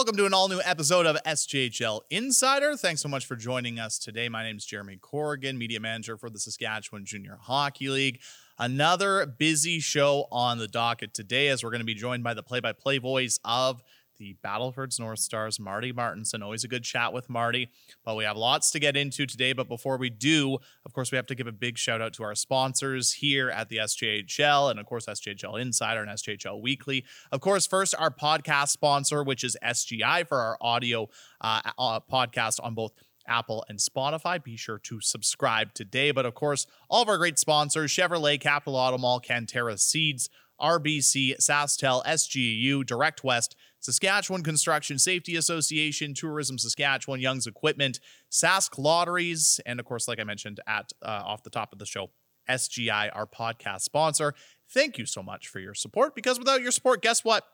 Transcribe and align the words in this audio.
Welcome 0.00 0.16
to 0.16 0.24
an 0.24 0.32
all 0.32 0.48
new 0.48 0.62
episode 0.64 1.04
of 1.04 1.18
SJHL 1.26 2.00
Insider. 2.08 2.74
Thanks 2.74 3.02
so 3.02 3.08
much 3.10 3.26
for 3.26 3.36
joining 3.36 3.78
us 3.78 3.98
today. 3.98 4.30
My 4.30 4.42
name 4.42 4.56
is 4.56 4.64
Jeremy 4.64 4.96
Corrigan, 4.96 5.58
media 5.58 5.78
manager 5.78 6.16
for 6.16 6.30
the 6.30 6.38
Saskatchewan 6.38 7.04
Junior 7.04 7.36
Hockey 7.38 7.90
League. 7.90 8.20
Another 8.58 9.26
busy 9.26 9.78
show 9.78 10.26
on 10.32 10.56
the 10.56 10.66
docket 10.66 11.12
today 11.12 11.48
as 11.48 11.62
we're 11.62 11.68
going 11.68 11.82
to 11.82 11.84
be 11.84 11.92
joined 11.92 12.24
by 12.24 12.32
the 12.32 12.42
play 12.42 12.60
by 12.60 12.72
play 12.72 12.96
voice 12.96 13.38
of 13.44 13.82
the 14.20 14.36
Battlefords 14.44 15.00
North 15.00 15.18
Stars, 15.18 15.58
Marty 15.58 15.92
Martinson. 15.92 16.42
Always 16.42 16.62
a 16.62 16.68
good 16.68 16.84
chat 16.84 17.12
with 17.12 17.28
Marty, 17.28 17.70
but 18.04 18.16
we 18.16 18.24
have 18.24 18.36
lots 18.36 18.70
to 18.70 18.78
get 18.78 18.96
into 18.96 19.26
today. 19.26 19.52
But 19.52 19.66
before 19.66 19.96
we 19.96 20.10
do, 20.10 20.58
of 20.84 20.92
course, 20.92 21.10
we 21.10 21.16
have 21.16 21.26
to 21.26 21.34
give 21.34 21.46
a 21.46 21.52
big 21.52 21.78
shout 21.78 22.00
out 22.00 22.12
to 22.14 22.22
our 22.22 22.34
sponsors 22.36 23.14
here 23.14 23.48
at 23.48 23.70
the 23.70 23.78
SJHL 23.78 24.70
and, 24.70 24.78
of 24.78 24.86
course, 24.86 25.06
SJHL 25.06 25.60
Insider 25.60 26.02
and 26.02 26.10
SJHL 26.10 26.60
Weekly. 26.62 27.04
Of 27.32 27.40
course, 27.40 27.66
first, 27.66 27.94
our 27.98 28.10
podcast 28.10 28.68
sponsor, 28.68 29.24
which 29.24 29.42
is 29.42 29.56
SGI 29.64 30.28
for 30.28 30.38
our 30.38 30.58
audio 30.60 31.08
uh, 31.40 31.62
uh, 31.76 32.00
podcast 32.00 32.60
on 32.62 32.74
both. 32.74 32.92
Apple 33.28 33.64
and 33.68 33.78
Spotify. 33.78 34.42
Be 34.42 34.56
sure 34.56 34.78
to 34.78 35.00
subscribe 35.00 35.72
today. 35.72 36.10
But 36.10 36.26
of 36.26 36.34
course, 36.34 36.66
all 36.88 37.02
of 37.02 37.08
our 37.08 37.18
great 37.18 37.38
sponsors 37.38 37.92
Chevrolet, 37.92 38.40
Capital 38.40 38.74
Auto 38.74 38.98
Mall, 38.98 39.20
Canterra 39.20 39.78
Seeds, 39.78 40.28
RBC, 40.60 41.36
SaskTel, 41.38 42.04
SGU, 42.04 42.84
Direct 42.84 43.24
West, 43.24 43.56
Saskatchewan 43.80 44.42
Construction 44.42 44.98
Safety 44.98 45.36
Association, 45.36 46.14
Tourism 46.14 46.58
Saskatchewan, 46.58 47.20
Young's 47.20 47.46
Equipment, 47.46 47.98
Sask 48.30 48.78
Lotteries, 48.78 49.60
and 49.64 49.80
of 49.80 49.86
course, 49.86 50.06
like 50.06 50.20
I 50.20 50.24
mentioned 50.24 50.60
at 50.66 50.92
uh, 51.02 51.22
off 51.24 51.42
the 51.42 51.50
top 51.50 51.72
of 51.72 51.78
the 51.78 51.86
show, 51.86 52.10
SGI, 52.48 53.10
our 53.14 53.26
podcast 53.26 53.82
sponsor. 53.82 54.34
Thank 54.68 54.98
you 54.98 55.06
so 55.06 55.22
much 55.22 55.48
for 55.48 55.60
your 55.60 55.74
support 55.74 56.14
because 56.14 56.38
without 56.38 56.60
your 56.60 56.72
support, 56.72 57.02
guess 57.02 57.24
what? 57.24 57.44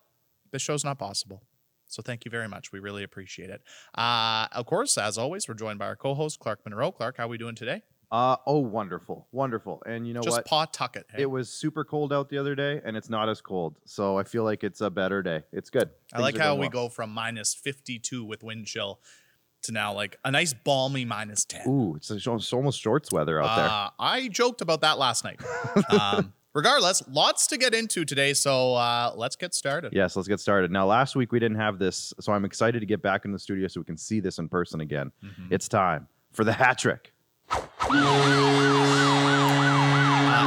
This 0.50 0.62
show's 0.62 0.84
not 0.84 0.98
possible. 0.98 1.42
So 1.86 2.02
thank 2.02 2.24
you 2.24 2.30
very 2.30 2.48
much. 2.48 2.72
We 2.72 2.80
really 2.80 3.04
appreciate 3.04 3.50
it. 3.50 3.62
Uh, 3.94 4.48
of 4.52 4.66
course, 4.66 4.98
as 4.98 5.16
always, 5.16 5.48
we're 5.48 5.54
joined 5.54 5.78
by 5.78 5.86
our 5.86 5.96
co-host 5.96 6.40
Clark 6.40 6.60
Monroe. 6.64 6.90
Clark, 6.90 7.18
how 7.18 7.24
are 7.24 7.28
we 7.28 7.38
doing 7.38 7.54
today? 7.54 7.82
Uh 8.10 8.36
oh, 8.46 8.58
wonderful, 8.58 9.26
wonderful. 9.32 9.82
And 9.84 10.06
you 10.06 10.14
know 10.14 10.20
Just 10.20 10.36
what? 10.36 10.46
paw 10.46 10.64
tuck 10.66 10.96
it. 10.96 11.06
hey? 11.12 11.22
It 11.22 11.30
was 11.30 11.48
super 11.52 11.84
cold 11.84 12.12
out 12.12 12.28
the 12.28 12.38
other 12.38 12.54
day, 12.54 12.80
and 12.84 12.96
it's 12.96 13.10
not 13.10 13.28
as 13.28 13.40
cold. 13.40 13.78
So 13.84 14.16
I 14.16 14.22
feel 14.22 14.44
like 14.44 14.62
it's 14.62 14.80
a 14.80 14.90
better 14.90 15.22
day. 15.22 15.42
It's 15.52 15.70
good. 15.70 15.90
I 16.12 16.18
Things 16.18 16.22
like 16.22 16.34
are 16.36 16.38
how 16.42 16.48
going 16.50 16.60
we 16.60 16.66
well. 16.66 16.84
go 16.84 16.88
from 16.88 17.10
minus 17.10 17.52
52 17.54 18.24
with 18.24 18.44
wind 18.44 18.66
chill 18.66 19.00
to 19.62 19.72
now 19.72 19.92
like 19.92 20.16
a 20.24 20.30
nice 20.30 20.54
balmy 20.54 21.04
minus 21.04 21.44
10. 21.44 21.62
Ooh, 21.66 21.94
it's, 21.96 22.08
it's 22.12 22.52
almost 22.52 22.80
shorts 22.80 23.10
weather 23.10 23.42
out 23.42 23.58
Uh, 23.58 23.90
I 23.98 24.28
joked 24.28 24.60
about 24.60 24.82
that 24.82 24.98
last 24.98 25.24
night. 25.24 25.40
um, 25.90 26.32
regardless, 26.54 27.02
lots 27.08 27.48
to 27.48 27.56
get 27.58 27.74
into 27.74 28.04
today, 28.04 28.34
so 28.34 28.74
uh, 28.74 29.12
let's 29.16 29.34
get 29.34 29.52
started. 29.52 29.92
Yes, 29.92 30.14
let's 30.14 30.28
get 30.28 30.38
started. 30.38 30.70
Now, 30.70 30.86
last 30.86 31.16
week 31.16 31.32
we 31.32 31.40
didn't 31.40 31.56
have 31.58 31.80
this, 31.80 32.14
so 32.20 32.32
I'm 32.32 32.44
excited 32.44 32.78
to 32.78 32.86
get 32.86 33.02
back 33.02 33.24
in 33.24 33.32
the 33.32 33.38
studio 33.40 33.66
so 33.66 33.80
we 33.80 33.84
can 33.84 33.96
see 33.96 34.20
this 34.20 34.38
in 34.38 34.48
person 34.48 34.80
again. 34.80 35.10
Mhm. 35.24 35.48
It's 35.50 35.66
time 35.68 36.06
for 36.32 36.44
the 36.44 36.52
hat 36.52 36.78
trick. 36.78 37.12
Uh, 37.50 37.60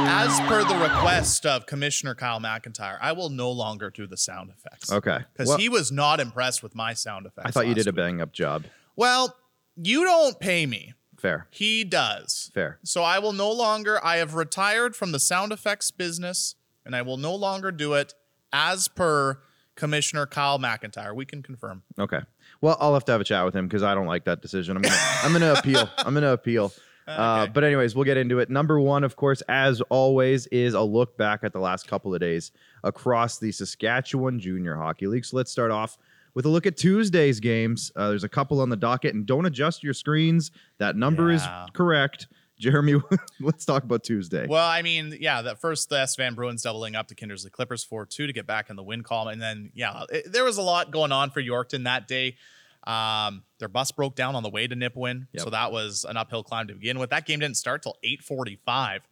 as 0.08 0.38
per 0.40 0.64
the 0.64 0.74
request 0.76 1.46
of 1.46 1.66
Commissioner 1.66 2.14
Kyle 2.14 2.40
McIntyre, 2.40 2.98
I 3.00 3.12
will 3.12 3.30
no 3.30 3.50
longer 3.50 3.90
do 3.90 4.06
the 4.06 4.16
sound 4.16 4.50
effects. 4.50 4.92
Okay. 4.92 5.18
Because 5.32 5.48
Well, 5.48 5.58
he 5.58 5.68
was 5.68 5.90
not 5.90 6.20
impressed 6.20 6.62
with 6.62 6.74
my 6.74 6.94
sound 6.94 7.26
effects. 7.26 7.48
I 7.48 7.50
thought 7.50 7.66
you 7.66 7.74
did 7.74 7.86
a 7.86 7.92
bang 7.92 8.20
up 8.20 8.32
job. 8.32 8.64
Well, 8.96 9.36
you 9.76 10.04
don't 10.04 10.38
pay 10.38 10.66
me. 10.66 10.94
Fair. 11.18 11.46
He 11.50 11.84
does. 11.84 12.50
Fair. 12.54 12.78
So 12.82 13.02
I 13.02 13.18
will 13.18 13.32
no 13.32 13.50
longer, 13.50 14.02
I 14.04 14.16
have 14.16 14.34
retired 14.34 14.96
from 14.96 15.12
the 15.12 15.20
sound 15.20 15.52
effects 15.52 15.90
business 15.90 16.54
and 16.84 16.96
I 16.96 17.02
will 17.02 17.18
no 17.18 17.34
longer 17.34 17.70
do 17.70 17.94
it 17.94 18.14
as 18.52 18.88
per 18.88 19.38
Commissioner 19.74 20.26
Kyle 20.26 20.58
McIntyre. 20.58 21.14
We 21.14 21.26
can 21.26 21.42
confirm. 21.42 21.82
Okay. 21.98 22.20
Well, 22.62 22.76
I'll 22.80 22.94
have 22.94 23.04
to 23.06 23.12
have 23.12 23.20
a 23.20 23.24
chat 23.24 23.44
with 23.44 23.54
him 23.54 23.68
because 23.68 23.82
I 23.82 23.94
don't 23.94 24.06
like 24.06 24.24
that 24.24 24.42
decision. 24.42 24.76
I'm 24.76 24.82
gonna, 24.82 24.96
I'm 25.22 25.32
gonna 25.32 25.54
appeal. 25.58 25.88
I'm 25.98 26.14
gonna 26.14 26.32
appeal. 26.32 26.72
Uh, 27.08 27.42
Okay. 27.44 27.52
but 27.54 27.64
anyways, 27.64 27.94
we'll 27.94 28.04
get 28.04 28.16
into 28.16 28.38
it. 28.38 28.50
Number 28.50 28.78
one, 28.80 29.02
of 29.04 29.16
course, 29.16 29.42
as 29.48 29.80
always, 29.88 30.46
is 30.48 30.74
a 30.74 30.80
look 30.82 31.16
back 31.16 31.40
at 31.42 31.52
the 31.52 31.58
last 31.60 31.88
couple 31.88 32.14
of 32.14 32.20
days 32.20 32.52
across 32.84 33.38
the 33.38 33.50
Saskatchewan 33.52 34.38
Junior 34.38 34.76
Hockey 34.76 35.06
League. 35.06 35.24
So 35.24 35.36
let's 35.36 35.50
start 35.50 35.70
off 35.70 35.98
with 36.34 36.44
a 36.46 36.48
look 36.48 36.66
at 36.66 36.76
Tuesday's 36.76 37.40
games. 37.40 37.90
Uh, 37.96 38.08
there's 38.10 38.22
a 38.24 38.28
couple 38.28 38.60
on 38.60 38.68
the 38.68 38.76
docket, 38.76 39.14
and 39.14 39.26
don't 39.26 39.46
adjust 39.46 39.82
your 39.82 39.94
screens. 39.94 40.50
That 40.78 40.94
number 40.96 41.30
Yeah. 41.30 41.64
is 41.64 41.70
correct. 41.72 42.28
Jeremy, 42.60 43.00
let's 43.40 43.64
talk 43.64 43.84
about 43.84 44.04
Tuesday. 44.04 44.46
Well, 44.46 44.68
I 44.68 44.82
mean, 44.82 45.16
yeah, 45.18 45.40
that 45.42 45.62
first 45.62 45.88
the 45.88 46.02
Estevan 46.02 46.34
Bruins 46.34 46.62
doubling 46.62 46.94
up 46.94 47.08
to 47.08 47.14
Kindersley 47.14 47.50
Klippers 47.50 47.86
4 47.86 48.04
2 48.04 48.26
to 48.26 48.32
get 48.34 48.46
back 48.46 48.68
in 48.68 48.76
the 48.76 48.82
win 48.82 49.02
column. 49.02 49.28
And 49.32 49.40
then, 49.40 49.70
yeah, 49.74 50.04
it, 50.10 50.30
there 50.30 50.44
was 50.44 50.58
a 50.58 50.62
lot 50.62 50.90
going 50.90 51.10
on 51.10 51.30
for 51.30 51.40
Yorkton 51.42 51.84
that 51.84 52.06
day. 52.06 52.36
Um, 52.84 53.42
their 53.58 53.68
bus 53.68 53.92
broke 53.92 54.14
down 54.16 54.34
on 54.34 54.42
the 54.42 54.48
way 54.50 54.66
to 54.66 54.74
Nipawin. 54.74 55.26
Yep. 55.32 55.42
So 55.44 55.50
that 55.50 55.70
was 55.72 56.04
an 56.08 56.16
uphill 56.16 56.42
climb 56.42 56.66
to 56.68 56.74
begin 56.74 56.98
with. 56.98 57.10
That 57.10 57.26
game 57.26 57.40
didn't 57.40 57.56
start 57.56 57.82
till 57.82 57.96
845. 58.02 59.02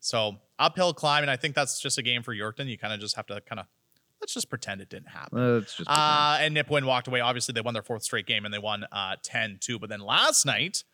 So 0.00 0.36
uphill 0.58 0.94
climb. 0.94 1.22
And 1.22 1.30
I 1.30 1.36
think 1.36 1.54
that's 1.54 1.80
just 1.80 1.98
a 1.98 2.02
game 2.02 2.22
for 2.22 2.34
Yorkton. 2.34 2.66
You 2.66 2.78
kind 2.78 2.94
of 2.94 3.00
just 3.00 3.16
have 3.16 3.26
to 3.26 3.40
kind 3.42 3.60
of 3.60 3.66
let's 4.20 4.34
just 4.34 4.48
pretend 4.50 4.80
it 4.80 4.88
didn't 4.88 5.08
happen. 5.08 5.38
Uh, 5.38 5.60
Uh, 5.86 6.38
and 6.40 6.56
Nipawin 6.56 6.84
walked 6.84 7.08
away. 7.08 7.20
Obviously, 7.20 7.52
they 7.52 7.60
won 7.60 7.74
their 7.74 7.82
fourth 7.82 8.02
straight 8.02 8.26
game 8.26 8.44
and 8.44 8.52
they 8.52 8.58
won 8.58 8.84
uh, 8.92 9.16
10 9.22 9.58
2. 9.60 9.78
But 9.78 9.88
then 9.90 10.00
last 10.00 10.44
night, 10.46 10.84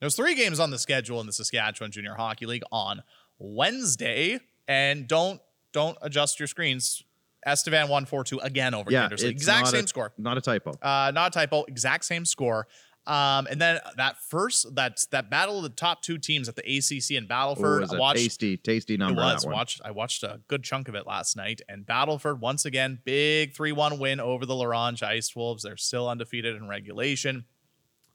there's 0.00 0.16
three 0.16 0.34
games 0.34 0.58
on 0.60 0.70
the 0.70 0.78
schedule 0.78 1.20
in 1.20 1.26
the 1.26 1.32
Saskatchewan 1.32 1.90
Junior 1.90 2.14
Hockey 2.14 2.46
League 2.46 2.64
on 2.72 3.02
Wednesday. 3.38 4.40
And 4.68 5.06
don't 5.08 5.40
don't 5.72 5.96
adjust 6.02 6.38
your 6.38 6.46
screens. 6.46 7.02
Estevan 7.44 7.88
won 7.88 8.04
4 8.04 8.24
2 8.24 8.38
again 8.38 8.74
over 8.74 8.90
yeah, 8.90 9.08
Kindersley. 9.08 9.28
Exact 9.28 9.68
same 9.68 9.84
a, 9.84 9.88
score. 9.88 10.12
Not 10.18 10.38
a 10.38 10.40
typo. 10.40 10.72
Uh, 10.80 11.10
not 11.14 11.28
a 11.28 11.30
typo, 11.30 11.64
exact 11.64 12.04
same 12.04 12.24
score. 12.24 12.66
Um, 13.04 13.48
and 13.50 13.60
then 13.60 13.80
that 13.96 14.18
first 14.20 14.76
that 14.76 15.04
that 15.10 15.28
battle 15.28 15.56
of 15.56 15.64
the 15.64 15.70
top 15.70 16.02
two 16.02 16.18
teams 16.18 16.48
at 16.48 16.54
the 16.54 16.62
ACC 16.62 17.16
and 17.16 17.28
Battleford. 17.28 17.80
was 17.80 17.92
I 17.92 17.96
a 17.96 18.00
watched 18.00 18.18
tasty, 18.20 18.56
tasty 18.56 18.96
number. 18.96 19.20
it 19.20 19.24
that 19.24 19.34
was. 19.34 19.46
one. 19.46 19.54
Watched 19.54 19.80
I 19.84 19.90
watched 19.90 20.22
a 20.22 20.40
good 20.46 20.62
chunk 20.62 20.86
of 20.86 20.94
it 20.94 21.04
last 21.04 21.36
night. 21.36 21.62
And 21.68 21.84
Battleford 21.84 22.38
once 22.40 22.64
again, 22.64 23.00
big 23.04 23.54
three 23.54 23.72
one 23.72 23.98
win 23.98 24.20
over 24.20 24.46
the 24.46 24.54
La 24.54 24.66
Ronge 24.66 25.02
Ice 25.02 25.34
Wolves. 25.34 25.64
They're 25.64 25.76
still 25.76 26.08
undefeated 26.08 26.54
in 26.54 26.68
regulation. 26.68 27.46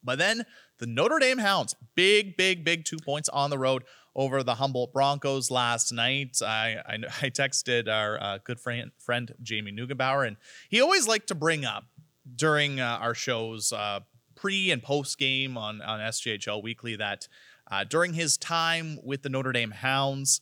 But 0.03 0.19
then 0.19 0.45
the 0.77 0.87
Notre 0.87 1.19
Dame 1.19 1.39
Hounds, 1.39 1.75
big, 1.95 2.37
big, 2.37 2.63
big 2.63 2.85
two 2.85 2.97
points 3.03 3.27
on 3.27 3.49
the 3.49 3.57
road 3.57 3.83
over 4.17 4.43
the 4.43 4.55
Humboldt 4.55 4.91
Broncos 4.91 5.49
last 5.49 5.93
night. 5.93 6.39
I 6.41 6.77
I, 6.85 6.95
I 7.21 7.29
texted 7.29 7.87
our 7.87 8.21
uh, 8.21 8.39
good 8.43 8.59
friend 8.59 8.91
friend 8.99 9.33
Jamie 9.41 9.71
Neugebauer, 9.71 10.27
and 10.27 10.35
he 10.69 10.81
always 10.81 11.07
liked 11.07 11.27
to 11.27 11.35
bring 11.35 11.63
up 11.63 11.85
during 12.35 12.81
uh, 12.81 12.97
our 12.99 13.13
shows 13.13 13.71
uh, 13.71 14.01
pre 14.35 14.71
and 14.71 14.83
post 14.83 15.17
game 15.17 15.57
on 15.57 15.81
on 15.81 15.99
SJHL 16.01 16.61
Weekly 16.61 16.95
that 16.97 17.27
uh, 17.71 17.83
during 17.83 18.13
his 18.13 18.37
time 18.37 18.99
with 19.03 19.21
the 19.21 19.29
Notre 19.29 19.51
Dame 19.51 19.71
Hounds, 19.71 20.41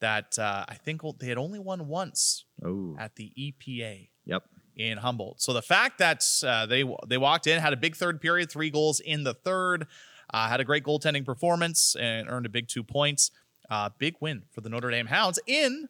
that 0.00 0.38
uh, 0.38 0.64
I 0.68 0.74
think 0.74 1.02
they 1.18 1.26
had 1.26 1.38
only 1.38 1.58
won 1.58 1.86
once 1.88 2.44
Oh, 2.64 2.96
at 2.98 3.16
the 3.16 3.32
EPA 3.38 4.08
yep. 4.24 4.44
in 4.76 4.98
Humboldt. 4.98 5.42
So 5.42 5.52
the 5.52 5.62
fact 5.62 5.98
that 5.98 6.24
uh, 6.44 6.66
they 6.66 6.84
they 7.06 7.18
walked 7.18 7.46
in, 7.46 7.60
had 7.60 7.72
a 7.72 7.76
big 7.76 7.94
third 7.96 8.20
period, 8.20 8.50
three 8.50 8.70
goals 8.70 9.00
in 9.00 9.24
the 9.24 9.34
third, 9.34 9.86
uh, 10.32 10.48
had 10.48 10.60
a 10.60 10.64
great 10.64 10.84
goaltending 10.84 11.24
performance, 11.24 11.94
and 11.98 12.28
earned 12.28 12.46
a 12.46 12.50
big 12.50 12.68
two 12.68 12.82
points. 12.82 13.30
Uh, 13.70 13.90
big 13.98 14.14
win 14.20 14.42
for 14.52 14.60
the 14.60 14.68
Notre 14.68 14.90
Dame 14.90 15.06
Hounds 15.06 15.38
in, 15.46 15.88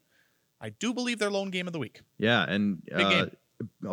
I 0.60 0.70
do 0.70 0.94
believe, 0.94 1.18
their 1.18 1.30
lone 1.30 1.50
game 1.50 1.66
of 1.66 1.72
the 1.74 1.78
week. 1.78 2.00
Yeah, 2.18 2.42
and 2.48 2.80
uh, 2.94 3.26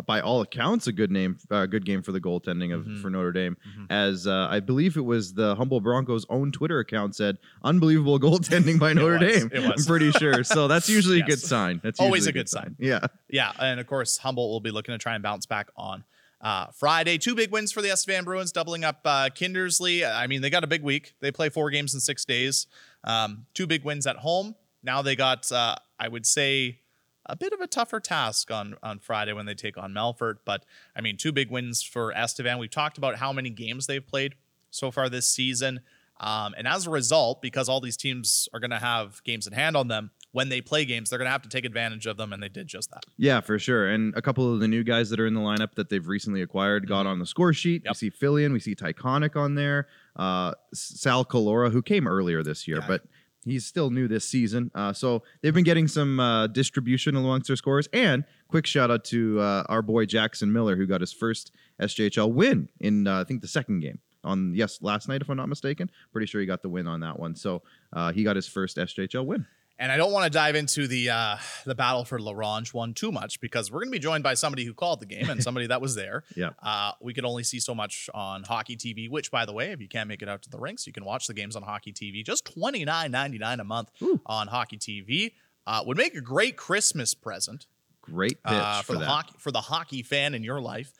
by 0.06 0.20
all 0.20 0.42
accounts, 0.42 0.86
a 0.86 0.92
good 0.92 1.10
name, 1.10 1.38
uh, 1.50 1.64
good 1.66 1.84
game 1.86 2.02
for 2.02 2.12
the 2.12 2.20
goaltending 2.20 2.74
of 2.74 2.84
Mhm. 2.84 3.00
for 3.00 3.08
Notre 3.10 3.32
Dame. 3.32 3.56
Mhm. 3.78 3.86
As 3.90 4.26
uh, 4.26 4.46
I 4.50 4.60
believe 4.60 4.96
it 4.98 5.04
was 5.04 5.32
the 5.34 5.54
Humboldt 5.56 5.82
Broncos' 5.82 6.26
own 6.28 6.52
Twitter 6.52 6.78
account 6.80 7.14
said, 7.16 7.38
"Unbelievable 7.62 8.18
goaltending 8.20 8.78
by 8.78 8.92
Notre 8.94 9.18
was, 9.18 9.48
Dame." 9.48 9.50
I'm 9.54 9.84
pretty 9.84 10.10
sure. 10.12 10.44
So 10.44 10.68
that's 10.68 10.88
usually 10.88 11.20
a 11.20 11.24
good 11.26 11.40
sign. 11.40 11.80
That's 11.82 11.98
Always 12.00 12.26
a 12.26 12.32
good 12.32 12.48
sign. 12.48 12.76
Yeah, 12.78 13.06
Yeah, 13.28 13.52
and 13.58 13.80
of 13.80 13.86
course 13.86 14.18
Humboldt 14.18 14.50
will 14.50 14.60
be 14.60 14.70
looking 14.70 14.92
to 14.94 14.98
try 14.98 15.14
and 15.14 15.22
bounce 15.22 15.46
back 15.46 15.68
on 15.76 16.04
uh, 16.44 16.66
Friday. 16.72 17.16
Two 17.16 17.34
big 17.34 17.50
wins 17.50 17.72
for 17.72 17.80
the 17.82 17.90
Estevan 17.90 18.24
Bruins, 18.24 18.52
doubling 18.52 18.84
up 18.84 19.00
uh, 19.04 19.30
Kindersley. 19.34 20.08
I 20.08 20.26
mean, 20.26 20.42
they 20.42 20.50
got 20.50 20.62
a 20.62 20.68
big 20.68 20.82
week. 20.82 21.14
They 21.20 21.32
play 21.32 21.48
four 21.48 21.70
games 21.70 21.94
in 21.94 22.00
six 22.00 22.24
days. 22.24 22.66
Um, 23.02 23.46
two 23.54 23.66
big 23.66 23.82
wins 23.82 24.06
at 24.06 24.18
home. 24.18 24.54
Now 24.82 25.00
they 25.00 25.16
got, 25.16 25.50
uh, 25.50 25.76
I 25.98 26.08
would 26.08 26.26
say, 26.26 26.80
a 27.26 27.34
bit 27.34 27.54
of 27.54 27.60
a 27.60 27.66
tougher 27.66 28.00
task 28.00 28.50
on 28.50 28.76
on 28.82 28.98
Friday 28.98 29.32
when 29.32 29.46
they 29.46 29.54
take 29.54 29.78
on 29.78 29.92
Melfort. 29.94 30.36
But 30.44 30.66
I 30.94 31.00
mean, 31.00 31.16
two 31.16 31.32
big 31.32 31.50
wins 31.50 31.82
for 31.82 32.12
Estevan. 32.12 32.58
We've 32.58 32.70
talked 32.70 32.98
about 32.98 33.16
how 33.16 33.32
many 33.32 33.48
games 33.48 33.86
they've 33.86 34.06
played 34.06 34.34
so 34.70 34.90
far 34.90 35.08
this 35.08 35.26
season. 35.26 35.80
Um, 36.20 36.54
and 36.56 36.68
as 36.68 36.86
a 36.86 36.90
result, 36.90 37.40
because 37.40 37.68
all 37.68 37.80
these 37.80 37.96
teams 37.96 38.48
are 38.52 38.60
going 38.60 38.70
to 38.70 38.78
have 38.78 39.22
games 39.24 39.46
in 39.46 39.52
hand 39.52 39.76
on 39.76 39.88
them, 39.88 40.10
when 40.34 40.48
they 40.48 40.60
play 40.60 40.84
games, 40.84 41.08
they're 41.08 41.18
going 41.18 41.26
to 41.28 41.32
have 41.32 41.42
to 41.42 41.48
take 41.48 41.64
advantage 41.64 42.06
of 42.06 42.16
them, 42.16 42.32
and 42.32 42.42
they 42.42 42.48
did 42.48 42.66
just 42.66 42.90
that. 42.90 43.04
yeah, 43.16 43.40
for 43.40 43.58
sure. 43.58 43.88
And 43.88 44.12
a 44.16 44.20
couple 44.20 44.52
of 44.52 44.58
the 44.60 44.68
new 44.68 44.82
guys 44.84 45.08
that 45.10 45.18
are 45.20 45.26
in 45.26 45.34
the 45.34 45.40
lineup 45.40 45.74
that 45.76 45.88
they've 45.88 46.06
recently 46.06 46.42
acquired 46.42 46.86
got 46.88 47.06
on 47.06 47.18
the 47.20 47.26
score 47.26 47.52
sheet. 47.52 47.82
Yep. 47.84 47.92
We 47.92 47.94
see 47.94 48.10
Fillion, 48.10 48.52
we 48.52 48.60
see 48.60 48.74
Tyconic 48.74 49.36
on 49.36 49.54
there, 49.54 49.86
uh, 50.16 50.52
Sal 50.74 51.24
Calora, 51.24 51.70
who 51.72 51.82
came 51.82 52.06
earlier 52.08 52.42
this 52.42 52.68
year, 52.68 52.78
Yeah. 52.80 52.86
but 52.88 53.02
He's 53.46 53.66
still 53.66 53.90
new 53.90 54.08
this 54.08 54.26
season, 54.26 54.70
uh, 54.74 54.94
so 54.94 55.22
they've 55.42 55.52
been 55.52 55.64
getting 55.64 55.86
some 55.86 56.18
uh, 56.18 56.46
distribution 56.46 57.14
amongst 57.14 57.46
their 57.48 57.56
scores. 57.56 57.86
And 57.92 58.24
quick 58.48 58.64
shout 58.64 58.90
out 58.90 59.04
to 59.04 59.38
uh, 59.38 59.64
our 59.68 59.82
boy 59.82 60.06
Jackson 60.06 60.50
Miller, 60.50 60.76
who 60.76 60.86
got 60.86 61.02
his 61.02 61.12
first 61.12 61.52
SJHL 61.78 62.32
win 62.32 62.70
in 62.80 63.06
uh, 63.06 63.20
I 63.20 63.24
think 63.24 63.42
the 63.42 63.46
second 63.48 63.80
game 63.80 63.98
on 64.24 64.54
yes 64.54 64.78
last 64.80 65.08
night, 65.10 65.20
if 65.20 65.28
I'm 65.28 65.36
not 65.36 65.50
mistaken. 65.50 65.90
Pretty 66.10 66.26
sure 66.26 66.40
he 66.40 66.46
got 66.46 66.62
the 66.62 66.70
win 66.70 66.86
on 66.86 67.00
that 67.00 67.18
one. 67.18 67.34
So 67.36 67.62
uh, 67.92 68.12
he 68.12 68.24
got 68.24 68.34
his 68.36 68.48
first 68.48 68.78
SJHL 68.78 69.26
win. 69.26 69.44
And 69.76 69.90
I 69.90 69.96
don't 69.96 70.12
want 70.12 70.24
to 70.24 70.30
dive 70.30 70.54
into 70.54 70.86
the 70.86 71.10
uh, 71.10 71.36
the 71.64 71.74
battle 71.74 72.04
for 72.04 72.18
Larange 72.18 72.72
one 72.72 72.94
too 72.94 73.10
much 73.10 73.40
because 73.40 73.72
we're 73.72 73.80
going 73.80 73.88
to 73.88 73.96
be 73.96 73.98
joined 73.98 74.22
by 74.22 74.34
somebody 74.34 74.64
who 74.64 74.72
called 74.72 75.00
the 75.00 75.06
game 75.06 75.28
and 75.28 75.42
somebody 75.42 75.66
that 75.66 75.80
was 75.80 75.96
there. 75.96 76.22
Yeah. 76.36 76.50
Uh, 76.62 76.92
we 77.00 77.12
could 77.12 77.24
only 77.24 77.42
see 77.42 77.58
so 77.58 77.74
much 77.74 78.08
on 78.14 78.44
Hockey 78.44 78.76
TV, 78.76 79.10
which, 79.10 79.32
by 79.32 79.44
the 79.44 79.52
way, 79.52 79.72
if 79.72 79.80
you 79.80 79.88
can't 79.88 80.08
make 80.08 80.22
it 80.22 80.28
out 80.28 80.42
to 80.42 80.50
the 80.50 80.58
rinks, 80.58 80.86
you 80.86 80.92
can 80.92 81.04
watch 81.04 81.26
the 81.26 81.34
games 81.34 81.56
on 81.56 81.62
Hockey 81.62 81.92
TV. 81.92 82.24
Just 82.24 82.44
twenty 82.44 82.84
nine 82.84 83.10
ninety 83.10 83.38
nine 83.38 83.58
a 83.58 83.64
month 83.64 83.90
Ooh. 84.00 84.20
on 84.26 84.46
Hockey 84.46 84.78
TV 84.78 85.32
uh, 85.66 85.82
would 85.84 85.96
make 85.96 86.14
a 86.14 86.20
great 86.20 86.56
Christmas 86.56 87.14
present 87.14 87.66
Great 88.04 88.42
pitch 88.42 88.52
uh, 88.52 88.82
for, 88.82 88.86
for, 88.86 88.92
the 88.92 88.98
that. 88.98 89.06
hockey 89.06 89.32
for 89.38 89.50
the 89.50 89.60
hockey 89.62 90.02
fan 90.02 90.34
in 90.34 90.44
your 90.44 90.60
life. 90.60 90.92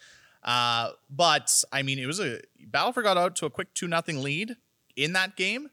Uh, 0.42 0.90
but 1.10 1.50
I 1.70 1.82
mean, 1.82 1.98
it 1.98 2.06
was 2.06 2.18
a 2.18 2.40
Battleford 2.70 3.04
got 3.04 3.18
out 3.18 3.36
to 3.36 3.46
a 3.46 3.50
quick 3.50 3.74
two 3.74 3.86
nothing 3.86 4.22
lead 4.22 4.56
in 4.96 5.12
that 5.12 5.36
game, 5.36 5.68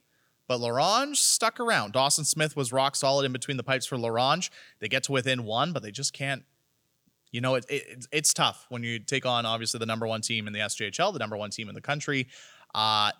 but 0.51 0.59
La 0.59 0.67
Ronge 0.67 1.17
stuck 1.17 1.61
around. 1.61 1.93
Dawson 1.93 2.25
Smith 2.25 2.57
was 2.57 2.73
rock 2.73 2.97
solid 2.97 3.25
in 3.25 3.31
between 3.31 3.55
the 3.55 3.63
pipes 3.63 3.85
for 3.85 3.97
La 3.97 4.09
Ronge. 4.09 4.51
They 4.81 4.89
get 4.89 5.03
to 5.03 5.13
within 5.13 5.45
one, 5.45 5.71
but 5.71 5.81
they 5.81 5.91
just 5.91 6.11
can't. 6.11 6.43
You 7.31 7.39
know, 7.39 7.55
it, 7.55 7.65
it, 7.69 8.05
it's 8.11 8.33
tough 8.33 8.65
when 8.67 8.83
you 8.83 8.99
take 8.99 9.25
on 9.25 9.45
obviously 9.45 9.77
the 9.77 9.85
number 9.85 10.05
one 10.05 10.19
team 10.19 10.47
in 10.47 10.51
the 10.51 10.59
SJHL, 10.59 11.13
the 11.13 11.19
number 11.19 11.37
one 11.37 11.51
team 11.51 11.69
in 11.69 11.75
the 11.75 11.79
country. 11.79 12.27
Uh, 12.75 13.11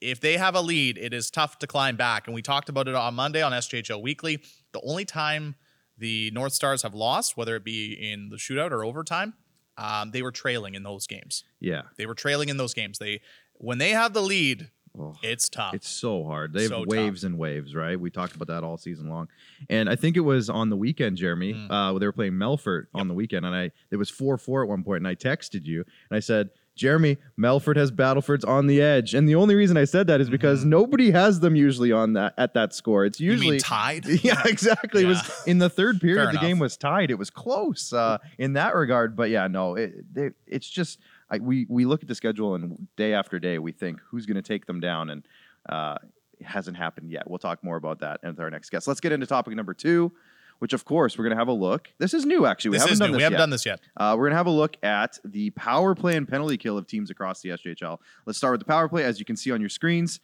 if 0.00 0.18
they 0.18 0.36
have 0.36 0.56
a 0.56 0.60
lead, 0.60 0.98
it 0.98 1.14
is 1.14 1.30
tough 1.30 1.60
to 1.60 1.68
climb 1.68 1.94
back. 1.94 2.26
And 2.26 2.34
we 2.34 2.42
talked 2.42 2.68
about 2.68 2.88
it 2.88 2.96
on 2.96 3.14
Monday 3.14 3.40
on 3.40 3.52
SJHL 3.52 4.02
Weekly. 4.02 4.42
The 4.72 4.80
only 4.84 5.04
time 5.04 5.54
the 5.96 6.32
North 6.32 6.54
Stars 6.54 6.82
have 6.82 6.92
lost, 6.92 7.36
whether 7.36 7.54
it 7.54 7.62
be 7.62 7.92
in 7.92 8.30
the 8.30 8.36
shootout 8.36 8.72
or 8.72 8.84
overtime, 8.84 9.34
um, 9.78 10.10
they 10.10 10.22
were 10.22 10.32
trailing 10.32 10.74
in 10.74 10.82
those 10.82 11.06
games. 11.06 11.44
Yeah. 11.60 11.82
They 11.98 12.06
were 12.06 12.16
trailing 12.16 12.48
in 12.48 12.56
those 12.56 12.74
games. 12.74 12.98
They 12.98 13.20
when 13.58 13.78
they 13.78 13.90
have 13.90 14.12
the 14.12 14.22
lead, 14.22 14.70
Oh. 14.98 15.16
it's 15.22 15.48
tough. 15.48 15.74
It's 15.74 15.88
so 15.88 16.24
hard. 16.24 16.52
They 16.52 16.62
have 16.62 16.70
So 16.70 16.78
tough. 16.84 16.86
waves 16.86 17.24
and 17.24 17.36
waves, 17.36 17.74
right? 17.74 17.98
We 17.98 18.10
talked 18.10 18.36
about 18.36 18.46
that 18.48 18.62
all 18.62 18.76
season 18.76 19.08
long. 19.08 19.28
And 19.68 19.90
I 19.90 19.96
think 19.96 20.16
it 20.16 20.20
was 20.20 20.48
on 20.48 20.70
the 20.70 20.76
weekend, 20.76 21.16
Jeremy, 21.16 21.54
Mm. 21.54 21.66
uh, 21.70 21.98
they 21.98 22.06
were 22.06 22.12
playing 22.12 22.34
Melfort 22.34 22.86
on 22.94 23.08
the 23.08 23.14
weekend. 23.14 23.44
And 23.44 23.54
I 23.54 23.70
it 23.90 23.96
was 23.96 24.08
4 24.10 24.38
4 24.38 24.62
at 24.62 24.68
one 24.68 24.84
point, 24.84 24.98
and 24.98 25.08
I 25.08 25.14
texted 25.16 25.64
you 25.64 25.84
and 26.10 26.16
I 26.16 26.20
said, 26.20 26.50
Jeremy, 26.76 27.18
Melfort 27.38 27.76
has 27.76 27.92
Battlefords 27.92 28.44
on 28.44 28.66
the 28.66 28.82
edge. 28.82 29.14
And 29.14 29.28
the 29.28 29.36
only 29.36 29.54
reason 29.54 29.76
I 29.76 29.84
said 29.84 30.08
that 30.08 30.20
is 30.20 30.28
because 30.28 30.64
nobody 30.64 31.12
has 31.12 31.38
them 31.38 31.54
usually 31.54 31.92
on 31.92 32.14
that 32.14 32.34
at 32.36 32.54
that 32.54 32.74
score. 32.74 33.04
It's 33.04 33.18
Mm-hmm. 33.20 33.24
You 33.24 33.30
mean 33.38 33.42
usually 33.54 33.58
tied. 33.60 34.06
yeah, 34.24 34.42
exactly. 34.44 35.04
It 35.04 35.06
was 35.06 35.22
in 35.46 35.58
the 35.58 35.70
third 35.70 36.00
period. 36.00 36.32
The 36.34 36.38
game 36.38 36.58
was 36.58 36.76
tied. 36.76 37.12
It 37.12 37.18
was 37.18 37.30
close 37.30 37.92
uh, 37.92 38.18
in 38.38 38.54
that 38.54 38.74
regard. 38.74 39.14
But 39.14 39.30
yeah, 39.30 39.46
no, 39.46 39.76
it, 39.76 39.94
it, 40.16 40.34
it's 40.48 40.68
just 40.68 40.98
I, 41.30 41.38
we 41.38 41.66
we 41.68 41.84
look 41.84 42.02
at 42.02 42.08
the 42.08 42.14
schedule 42.14 42.54
and 42.54 42.86
day 42.96 43.14
after 43.14 43.38
day 43.38 43.58
we 43.58 43.72
think 43.72 44.00
who's 44.10 44.26
going 44.26 44.36
to 44.36 44.42
take 44.42 44.66
them 44.66 44.80
down, 44.80 45.10
and 45.10 45.26
uh, 45.68 45.96
it 46.38 46.46
hasn't 46.46 46.76
happened 46.76 47.10
yet. 47.10 47.28
We'll 47.28 47.38
talk 47.38 47.62
more 47.64 47.76
about 47.76 48.00
that 48.00 48.20
with 48.22 48.38
our 48.40 48.50
next 48.50 48.70
guest. 48.70 48.86
Let's 48.88 49.00
get 49.00 49.12
into 49.12 49.26
topic 49.26 49.54
number 49.54 49.74
two. 49.74 50.12
Which 50.60 50.72
of 50.72 50.84
course 50.84 51.18
we're 51.18 51.24
gonna 51.24 51.34
have 51.36 51.48
a 51.48 51.52
look. 51.52 51.88
This 51.98 52.14
is 52.14 52.24
new, 52.24 52.46
actually. 52.46 52.70
We 52.70 52.76
this 52.76 52.84
haven't 52.84 52.98
done 53.00 53.10
this 53.10 53.16
We 53.18 53.22
haven't 53.24 53.34
yet. 53.34 53.38
done 53.42 53.50
this 53.50 53.66
yet. 53.66 53.80
Uh, 53.96 54.14
we're 54.16 54.26
gonna 54.26 54.36
have 54.36 54.46
a 54.46 54.50
look 54.50 54.76
at 54.84 55.18
the 55.24 55.50
power 55.50 55.96
play 55.96 56.16
and 56.16 56.28
penalty 56.28 56.56
kill 56.56 56.78
of 56.78 56.86
teams 56.86 57.10
across 57.10 57.40
the 57.40 57.50
SJHL. 57.50 57.98
Let's 58.24 58.38
start 58.38 58.52
with 58.52 58.60
the 58.60 58.64
power 58.66 58.88
play, 58.88 59.02
as 59.02 59.18
you 59.18 59.24
can 59.24 59.36
see 59.36 59.50
on 59.50 59.60
your 59.60 59.68
screens. 59.68 60.20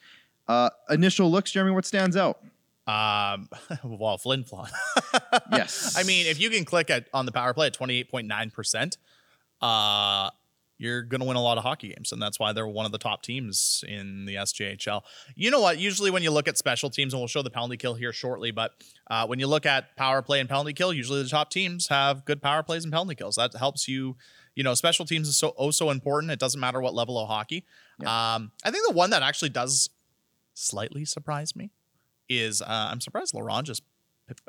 Uh, 0.46 0.70
initial 0.88 1.30
looks, 1.30 1.50
Jeremy. 1.50 1.72
What 1.72 1.84
stands 1.84 2.16
out? 2.16 2.38
Um, 2.86 3.48
well, 3.84 4.18
Flin 4.18 4.44
Flon. 4.44 4.70
Yes. 5.52 5.96
I 5.98 6.04
mean, 6.04 6.26
if 6.26 6.40
you 6.40 6.48
can 6.48 6.64
click 6.64 6.90
at 6.90 7.08
on 7.12 7.26
the 7.26 7.32
power 7.32 7.52
play 7.52 7.66
at 7.66 7.74
twenty 7.74 7.98
eight 7.98 8.08
point 8.08 8.28
nine 8.28 8.50
percent, 8.50 8.98
uh, 9.60 10.30
you're 10.80 11.02
gonna 11.02 11.26
win 11.26 11.36
a 11.36 11.42
lot 11.42 11.58
of 11.58 11.62
hockey 11.62 11.88
games, 11.88 12.10
and 12.10 12.22
that's 12.22 12.40
why 12.40 12.54
they're 12.54 12.66
one 12.66 12.86
of 12.86 12.92
the 12.92 12.98
top 12.98 13.22
teams 13.22 13.84
in 13.86 14.24
the 14.24 14.36
SJHL. 14.36 15.02
You 15.34 15.50
know 15.50 15.60
what? 15.60 15.78
Usually, 15.78 16.10
when 16.10 16.22
you 16.22 16.30
look 16.30 16.48
at 16.48 16.56
special 16.56 16.88
teams, 16.88 17.12
and 17.12 17.20
we'll 17.20 17.28
show 17.28 17.42
the 17.42 17.50
penalty 17.50 17.76
kill 17.76 17.94
here 17.94 18.12
shortly, 18.14 18.50
but 18.50 18.72
uh, 19.10 19.26
when 19.26 19.38
you 19.38 19.46
look 19.46 19.66
at 19.66 19.94
power 19.96 20.22
play 20.22 20.40
and 20.40 20.48
penalty 20.48 20.72
kill, 20.72 20.92
usually 20.92 21.22
the 21.22 21.28
top 21.28 21.50
teams 21.50 21.88
have 21.88 22.24
good 22.24 22.40
power 22.40 22.62
plays 22.62 22.82
and 22.84 22.92
penalty 22.92 23.14
kills. 23.14 23.36
That 23.36 23.54
helps 23.54 23.86
you. 23.86 24.16
You 24.56 24.64
know, 24.64 24.74
special 24.74 25.04
teams 25.04 25.28
is 25.28 25.36
so 25.36 25.54
oh 25.58 25.70
so 25.70 25.90
important. 25.90 26.32
It 26.32 26.38
doesn't 26.38 26.60
matter 26.60 26.80
what 26.80 26.94
level 26.94 27.18
of 27.18 27.28
hockey. 27.28 27.64
Um, 28.00 28.50
I 28.64 28.70
think 28.70 28.86
the 28.88 28.94
one 28.94 29.10
that 29.10 29.22
actually 29.22 29.50
does 29.50 29.90
slightly 30.54 31.04
surprise 31.04 31.54
me 31.54 31.70
is 32.28 32.62
uh, 32.62 32.66
I'm 32.90 33.00
surprised 33.00 33.34
La 33.34 33.42
Ronge's 33.42 33.82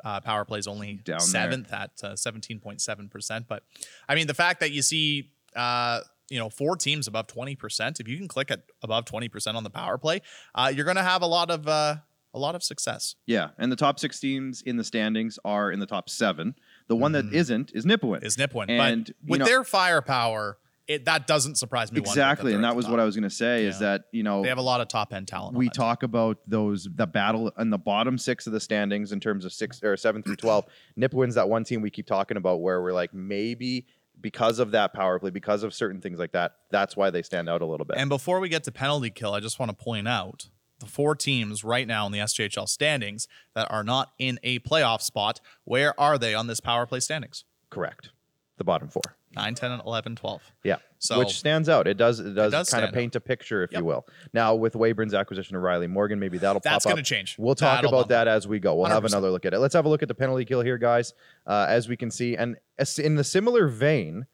uh, 0.04 0.20
power 0.20 0.44
plays 0.44 0.66
only 0.66 0.94
Down 0.94 1.18
there. 1.18 1.20
seventh 1.20 1.72
at 1.72 1.90
uh, 2.02 2.12
17.7%. 2.12 3.44
But 3.48 3.62
I 4.08 4.14
mean, 4.14 4.26
the 4.26 4.34
fact 4.34 4.60
that 4.60 4.72
you 4.72 4.82
see, 4.82 5.30
uh, 5.56 6.00
you 6.32 6.38
know, 6.38 6.48
four 6.48 6.76
teams 6.76 7.06
above 7.06 7.26
20%, 7.26 8.00
if 8.00 8.08
you 8.08 8.16
can 8.16 8.26
click 8.26 8.50
at 8.50 8.62
above 8.82 9.04
20% 9.04 9.54
on 9.54 9.64
the 9.64 9.70
power 9.70 9.98
play, 9.98 10.20
uh, 10.54 10.72
you're 10.74 10.84
going 10.86 10.96
to 10.96 11.02
have 11.02 11.20
a 11.22 11.26
lot 11.26 11.50
of, 11.50 11.68
uh, 11.68 11.96
a 12.34 12.38
lot 12.38 12.54
of 12.54 12.62
success. 12.62 13.14
Yeah, 13.26 13.50
and 13.58 13.70
the 13.70 13.76
top 13.76 14.00
six 14.00 14.18
teams 14.18 14.62
in 14.62 14.78
the 14.78 14.84
standings 14.84 15.38
are 15.44 15.70
in 15.70 15.78
the 15.80 15.86
top 15.86 16.08
seven. 16.08 16.54
The 16.88 16.96
one 16.96 17.12
that 17.12 17.26
Mhm. 17.26 17.32
isn't 17.34 17.72
is 17.74 17.84
Nipawin. 17.84 18.24
Is 18.24 18.38
Nipawin. 18.38 18.70
And, 18.70 19.04
but 19.22 19.30
with 19.30 19.38
know- 19.40 19.44
their 19.44 19.64
firepower, 19.64 20.56
it, 20.88 21.04
that 21.04 21.26
doesn't 21.26 21.56
surprise 21.58 21.92
me. 21.92 22.00
exactly, 22.00 22.54
and 22.54 22.64
that 22.64 22.74
was 22.74 22.88
what 22.88 22.98
I 22.98 23.04
was 23.04 23.14
going 23.14 23.22
to 23.28 23.30
say. 23.30 23.66
Is 23.66 23.78
that 23.80 24.04
you 24.12 24.22
know 24.24 24.42
They 24.42 24.48
have 24.48 24.58
a 24.58 24.62
lot 24.62 24.80
of 24.80 24.88
top 24.88 25.12
end 25.14 25.28
talent. 25.28 25.56
we 25.56 25.66
that 25.66 25.74
talk 25.74 26.02
about 26.02 26.38
those 26.46 26.88
the 26.92 27.06
battle 27.06 27.52
in 27.58 27.70
the 27.70 27.78
bottom 27.78 28.18
six 28.18 28.46
of 28.48 28.52
the 28.52 28.58
standings 28.60 29.12
in 29.12 29.20
terms 29.20 29.44
of 29.44 29.52
six 29.52 29.80
or 29.82 29.96
seven 29.96 30.22
through 30.24 30.36
twelve. 30.36 30.64
Nipawin's 30.98 31.34
that 31.36 31.48
one 31.48 31.62
team 31.64 31.82
we 31.82 31.90
keep 31.90 32.06
talking 32.06 32.36
about 32.36 32.60
where 32.62 32.82
we're 32.82 32.92
like 32.94 33.14
maybe 33.14 33.86
because 34.22 34.58
of 34.58 34.70
that 34.70 34.92
power 34.94 35.18
play, 35.18 35.30
because 35.30 35.62
of 35.62 35.74
certain 35.74 36.00
things 36.00 36.18
like 36.18 36.32
that, 36.32 36.56
that's 36.70 36.96
why 36.96 37.10
they 37.10 37.22
stand 37.22 37.48
out 37.48 37.60
a 37.60 37.66
little 37.66 37.84
bit. 37.84 37.98
And 37.98 38.08
before 38.08 38.40
we 38.40 38.48
get 38.48 38.64
to 38.64 38.72
penalty 38.72 39.10
kill, 39.10 39.34
I 39.34 39.40
just 39.40 39.58
want 39.58 39.76
to 39.76 39.84
point 39.84 40.08
out 40.08 40.48
the 40.78 40.86
four 40.86 41.14
teams 41.14 41.62
right 41.62 41.86
now 41.86 42.06
in 42.06 42.12
the 42.12 42.18
SJHL 42.18 42.68
standings 42.68 43.28
that 43.54 43.70
are 43.70 43.84
not 43.84 44.12
in 44.18 44.38
a 44.42 44.58
playoff 44.60 45.02
spot. 45.02 45.40
Where 45.64 45.98
are 46.00 46.18
they 46.18 46.34
on 46.34 46.46
this 46.46 46.60
power 46.60 46.86
play 46.86 47.00
standings? 47.00 47.44
Correct, 47.70 48.10
the 48.56 48.64
bottom 48.64 48.88
four. 48.88 49.02
9, 49.34 49.54
10, 49.54 49.80
11, 49.80 50.16
12. 50.16 50.42
Yeah. 50.62 50.76
So 51.04 51.18
which 51.18 51.36
stands 51.36 51.68
out. 51.68 51.88
It 51.88 51.96
does. 51.96 52.20
It 52.20 52.34
does, 52.34 52.52
does 52.52 52.70
kind 52.70 52.84
of 52.84 52.92
paint 52.92 53.16
a 53.16 53.20
picture, 53.20 53.64
if 53.64 53.72
Yep. 53.72 53.80
you 53.80 53.84
will. 53.84 54.06
Now 54.32 54.54
with 54.54 54.76
Weyburn's 54.76 55.14
acquisition 55.14 55.56
of 55.56 55.62
Riley 55.62 55.88
Morgan, 55.88 56.20
maybe 56.20 56.38
that'll 56.38 56.60
that's 56.60 56.84
going 56.84 56.92
up. 56.92 56.98
to 56.98 57.02
change. 57.02 57.34
We'll 57.38 57.56
talk 57.56 57.82
That'll 57.82 57.90
about 57.98 58.08
that 58.10 58.28
as 58.28 58.46
we 58.46 58.60
go. 58.60 58.76
We'll 58.76 58.86
have 58.86 59.02
100%. 59.02 59.06
another 59.06 59.30
look 59.32 59.44
at 59.44 59.52
it. 59.52 59.58
Let's 59.58 59.74
have 59.74 59.84
a 59.84 59.88
look 59.88 60.02
at 60.02 60.08
the 60.08 60.14
penalty 60.14 60.44
kill 60.44 60.60
here, 60.60 60.78
guys. 60.78 61.12
Uh, 61.44 61.66
as 61.68 61.88
we 61.88 61.96
can 61.96 62.10
see, 62.10 62.36
and 62.36 62.56
in 63.02 63.16
the 63.16 63.24
similar 63.24 63.66
vein 63.66 64.26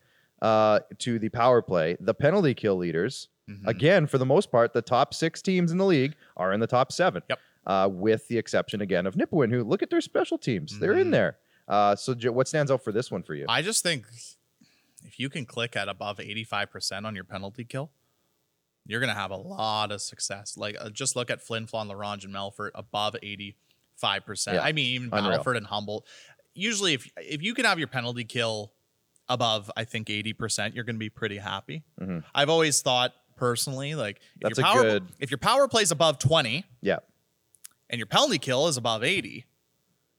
uh, 0.42 0.80
to 0.98 1.18
the 1.18 1.30
power 1.30 1.62
play, 1.62 1.96
the 2.00 2.12
penalty 2.14 2.52
kill 2.54 2.76
leaders, 2.76 3.28
Mhm. 3.50 3.66
again, 3.66 4.06
for 4.06 4.18
the 4.18 4.26
most 4.26 4.52
part, 4.52 4.72
the 4.74 4.82
top 4.82 5.14
six 5.14 5.40
teams 5.40 5.72
in 5.72 5.78
the 5.78 5.86
league 5.86 6.14
are 6.36 6.52
in 6.52 6.60
the 6.60 6.66
top 6.66 6.92
seven. 6.92 7.22
Yep. 7.30 7.38
Uh, 7.66 7.88
with 7.90 8.28
the 8.28 8.36
exception 8.38 8.80
again 8.82 9.06
of 9.06 9.14
Nipawin, 9.14 9.50
who 9.50 9.64
look 9.64 9.82
at 9.82 9.88
their 9.90 10.00
special 10.02 10.36
teams; 10.38 10.78
they're 10.78 10.92
in 10.96 11.08
Mhm. 11.08 11.12
there. 11.12 11.38
Uh, 11.66 11.96
so, 11.96 12.14
what 12.30 12.46
stands 12.46 12.70
out 12.70 12.84
for 12.84 12.92
this 12.92 13.10
one 13.10 13.22
for 13.22 13.34
you? 13.34 13.46
I 13.48 13.62
just 13.62 13.82
think 13.82 14.06
if 15.08 15.18
you 15.18 15.28
can 15.30 15.46
click 15.46 15.74
at 15.76 15.88
above 15.88 16.18
85% 16.18 17.04
on 17.06 17.14
your 17.14 17.24
penalty 17.24 17.64
kill, 17.64 17.90
you're 18.86 19.00
going 19.00 19.12
to 19.12 19.18
have 19.18 19.30
a 19.30 19.36
lot 19.36 19.90
of 19.90 20.00
success. 20.02 20.56
Like, 20.56 20.76
uh, 20.78 20.90
just 20.90 21.16
look 21.16 21.30
at 21.30 21.40
Flin 21.40 21.66
Flon, 21.66 21.88
La 21.88 21.94
Ronge, 21.94 22.24
and 22.24 22.34
Melfort 22.34 22.70
above 22.74 23.16
85%. 23.22 23.54
Yeah. 24.54 24.60
I 24.62 24.72
mean, 24.72 24.86
even 24.94 25.08
Unreal. 25.12 25.38
Battleford 25.38 25.56
and 25.56 25.66
Humboldt. 25.66 26.06
Usually, 26.54 26.94
if 26.94 27.08
if 27.18 27.42
you 27.42 27.54
can 27.54 27.64
have 27.64 27.78
your 27.78 27.88
penalty 27.88 28.24
kill 28.24 28.72
above, 29.28 29.70
I 29.76 29.84
think 29.84 30.08
80%, 30.08 30.74
you're 30.74 30.84
going 30.84 30.96
to 30.96 31.00
be 31.00 31.10
pretty 31.10 31.36
happy. 31.38 31.84
Mhm. 32.00 32.24
I've 32.34 32.48
always 32.48 32.80
thought 32.82 33.14
personally, 33.36 33.94
like, 33.94 34.16
if 34.40 34.56
That's 34.56 34.58
your 34.58 34.66
power, 34.66 34.82
good- 34.82 35.08
if 35.20 35.30
your 35.30 35.38
power 35.38 35.68
plays 35.68 35.90
above 35.90 36.18
20 36.18 36.64
yeah, 36.80 36.98
and 37.90 37.98
your 37.98 38.06
penalty 38.06 38.38
kill 38.38 38.66
is 38.68 38.76
above 38.76 39.04
80, 39.04 39.44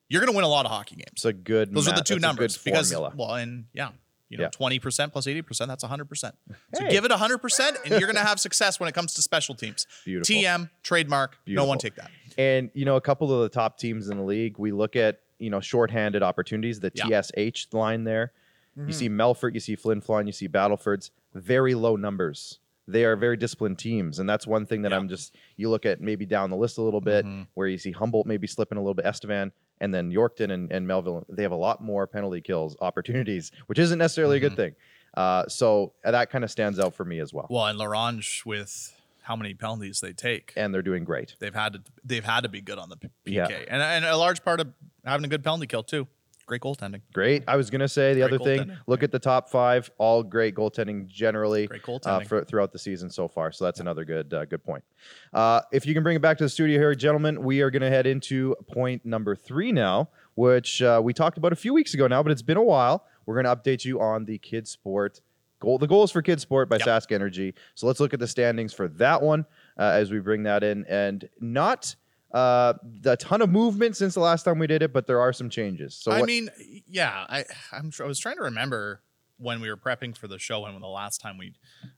you're 0.08 0.22
going 0.22 0.31
to 0.31 0.36
win 0.36 0.46
a 0.46 0.50
lot 0.50 0.65
of 0.65 0.72
hockey 0.72 0.96
games. 0.96 1.10
it's 1.13 1.25
a 1.25 1.34
good. 1.34 1.74
Those 1.74 1.88
are 1.88 1.96
the 1.96 2.01
two 2.03 2.19
numbers 2.19 2.58
because 2.58 2.93
well, 2.96 3.34
and 3.34 3.65
yeah, 3.74 3.89
you 4.29 4.38
know, 4.38 4.43
Yeah. 4.45 4.50
twenty 4.50 4.79
percent 4.79 5.12
plus 5.12 5.27
eighty 5.27 5.41
percent, 5.41 5.67
that's 5.69 5.83
hundred 5.83 6.05
percent. 6.09 6.36
So 6.75 6.83
Hey. 6.86 6.91
give 6.91 7.05
it 7.05 7.12
hundred 7.12 7.39
percent, 7.39 7.77
and 7.86 8.00
you're 8.00 8.07
gonna 8.12 8.25
have 8.25 8.39
success 8.39 8.79
when 8.79 8.88
it 8.88 8.93
comes 8.95 9.13
to 9.15 9.21
special 9.21 9.55
teams. 9.55 9.86
Beautiful. 10.05 10.36
TM 10.36 10.69
trademark. 10.83 11.38
No 11.48 11.65
one 11.65 11.77
take 11.77 11.95
that. 11.95 12.12
And 12.38 12.69
you 12.74 12.86
know, 12.86 12.95
a 12.95 13.01
couple 13.01 13.33
of 13.33 13.41
the 13.41 13.50
top 13.50 13.77
teams 13.77 14.09
in 14.09 14.17
the 14.17 14.24
league, 14.24 14.57
we 14.57 14.71
look 14.71 14.95
at 14.95 15.21
you 15.39 15.50
know 15.50 15.59
shorthanded 15.59 16.21
opportunities, 16.24 16.79
the 16.79 16.91
Yeah. 16.93 17.21
TSH 17.21 17.67
line 17.74 18.03
there. 18.03 18.31
Mm-hmm. 18.77 18.88
You 18.89 18.93
see 18.93 19.09
Melfort, 19.09 19.53
you 19.55 19.59
see 19.59 19.75
Flin 19.75 20.01
Flon, 20.01 20.25
you 20.27 20.31
see 20.31 20.48
Battlefords, 20.48 21.09
very 21.33 21.74
low 21.75 21.95
numbers. 21.95 22.59
They 22.88 23.03
are 23.05 23.15
very 23.15 23.38
disciplined 23.38 23.77
teams, 23.77 24.17
and 24.19 24.27
that's 24.29 24.48
one 24.48 24.65
thing 24.65 24.81
that 24.83 24.91
Yeah. 24.91 24.98
I'm 24.98 25.09
just. 25.09 25.36
You 25.57 25.69
look 25.69 25.86
at 25.86 26.01
maybe 26.01 26.25
down 26.25 26.50
the 26.50 26.55
list 26.55 26.77
a 26.77 26.81
little 26.81 27.01
bit, 27.01 27.24
Mhm. 27.25 27.48
where 27.53 27.67
you 27.67 27.77
see 27.77 27.91
Humboldt 27.91 28.25
maybe 28.25 28.48
slipping 28.48 28.77
a 28.77 28.81
little 28.81 28.93
bit, 28.95 29.05
Estevan, 29.05 29.51
and 29.81 29.93
then 29.93 30.12
Yorkton 30.12 30.51
and, 30.51 30.71
and 30.71 30.88
Melville. 30.88 31.25
They 31.29 31.43
have 31.43 31.51
a 31.51 31.55
lot 31.57 31.81
more 31.81 32.07
penalty 32.07 32.41
kills 32.41 32.75
opportunities, 32.81 33.51
which 33.67 33.79
isn't 33.79 33.98
necessarily 34.00 34.38
a 34.38 34.39
good 34.39 34.53
Mhm. 34.53 34.57
thing. 34.57 34.75
Uh, 35.15 35.48
so 35.48 35.93
uh, 36.05 36.12
that 36.12 36.29
kind 36.29 36.43
of 36.43 36.51
stands 36.51 36.79
out 36.79 36.93
for 36.93 37.03
me 37.05 37.19
as 37.19 37.33
well. 37.33 37.48
Well, 37.50 37.65
and 37.65 37.77
La 37.77 37.86
Ronge 37.86 38.43
with 38.45 38.95
how 39.24 39.36
many 39.36 39.53
penalties 39.53 40.00
they 40.01 40.13
take. 40.13 40.53
and 40.55 40.74
they're 40.74 40.81
doing 40.81 41.03
great. 41.03 41.36
They've 41.39 41.53
had 41.53 41.74
to 41.74 41.81
they've 42.03 42.24
had 42.25 42.41
to 42.41 42.50
be 42.50 42.62
good 42.62 42.77
on 42.79 42.89
the 42.89 42.98
PK, 42.98 43.09
Yeah. 43.25 43.48
and 43.48 43.81
and 43.81 44.05
a 44.05 44.17
large 44.17 44.43
part 44.43 44.59
of 44.59 44.74
having 45.05 45.25
a 45.25 45.27
good 45.27 45.43
penalty 45.43 45.67
kill 45.67 45.83
too. 45.83 46.07
Great 46.49 46.61
goaltending, 46.61 47.01
Great. 47.13 47.43
I 47.47 47.55
was 47.55 47.69
gonna 47.69 47.87
say 47.87 48.15
the 48.15 48.21
Great 48.21 48.33
other 48.33 48.43
thing. 48.43 48.77
Look 48.87 49.03
at 49.03 49.11
the 49.11 49.19
top 49.19 49.49
five. 49.49 49.91
All 49.99 50.23
great 50.23 50.55
goaltending 50.55 51.05
generally. 51.05 51.67
great 51.67 51.83
uh, 52.05 52.21
for, 52.21 52.43
throughout 52.43 52.71
the 52.71 52.79
season 52.79 53.11
so 53.11 53.27
far. 53.27 53.51
So 53.51 53.65
that's 53.65 53.79
another 53.79 54.03
good 54.03 54.33
uh, 54.33 54.45
good 54.45 54.63
point. 54.63 54.83
Uh, 55.31 55.61
if 55.71 55.85
you 55.85 55.93
can 55.93 56.01
bring 56.01 56.15
it 56.15 56.21
back 56.23 56.39
to 56.39 56.43
the 56.43 56.49
studio 56.49 56.79
here, 56.79 56.95
gentlemen, 56.95 57.43
we 57.43 57.61
are 57.61 57.69
going 57.69 57.83
to 57.83 57.89
head 57.89 58.07
into 58.07 58.55
point 58.67 59.05
number 59.05 59.35
three 59.35 59.71
now, 59.71 60.09
which 60.33 60.81
uh, 60.81 60.99
we 61.03 61.13
talked 61.13 61.37
about 61.37 61.53
a 61.53 61.55
few 61.55 61.71
weeks 61.71 61.93
ago 61.93 62.07
now, 62.07 62.23
but 62.23 62.31
it's 62.31 62.41
been 62.41 62.57
a 62.57 62.63
while. 62.63 63.05
We're 63.27 63.39
going 63.39 63.45
to 63.45 63.55
update 63.55 63.85
you 63.85 64.01
on 64.01 64.25
the 64.25 64.39
kids 64.39 64.71
sport 64.71 65.21
goal, 65.59 65.77
the 65.77 65.87
goals 65.87 66.11
for 66.11 66.23
kids 66.23 66.41
sport 66.41 66.67
by 66.67 66.77
Yep. 66.77 66.87
Sask 66.87 67.11
Energy. 67.11 67.53
So 67.75 67.85
let's 67.85 67.99
look 67.99 68.13
at 68.13 68.19
the 68.19 68.27
standings 68.27 68.73
for 68.73 68.87
that 68.87 69.21
one 69.21 69.45
uh, 69.77 69.83
as 69.83 70.11
we 70.11 70.19
bring 70.19 70.43
that 70.43 70.63
in, 70.63 70.85
and 70.85 71.29
not. 71.39 71.95
Uh, 72.31 72.74
a 73.05 73.17
ton 73.17 73.41
of 73.41 73.50
movement 73.50 73.98
since 73.98 74.13
the 74.13 74.19
last 74.19 74.43
time 74.43 74.59
we 74.59 74.67
did 74.67 74.83
it, 74.83 74.93
but 74.93 75.07
there 75.07 75.19
are 75.19 75.33
some 75.33 75.50
changes. 75.50 75.95
So 75.95 76.12
I 76.12 76.19
what, 76.19 76.27
mean, 76.27 76.50
yeah, 76.88 77.25
I 77.27 77.45
I'm 77.71 77.91
I 78.00 78.03
was 78.05 78.19
trying 78.19 78.36
to 78.36 78.43
remember 78.43 79.01
when 79.38 79.62
we 79.62 79.69
were 79.69 79.77
prepping 79.77 80.15
for 80.15 80.27
the 80.27 80.38
show 80.38 80.65
and 80.65 80.74
when 80.75 80.81
the 80.81 80.88
last 80.88 81.21
time 81.21 81.38
we 81.38 81.53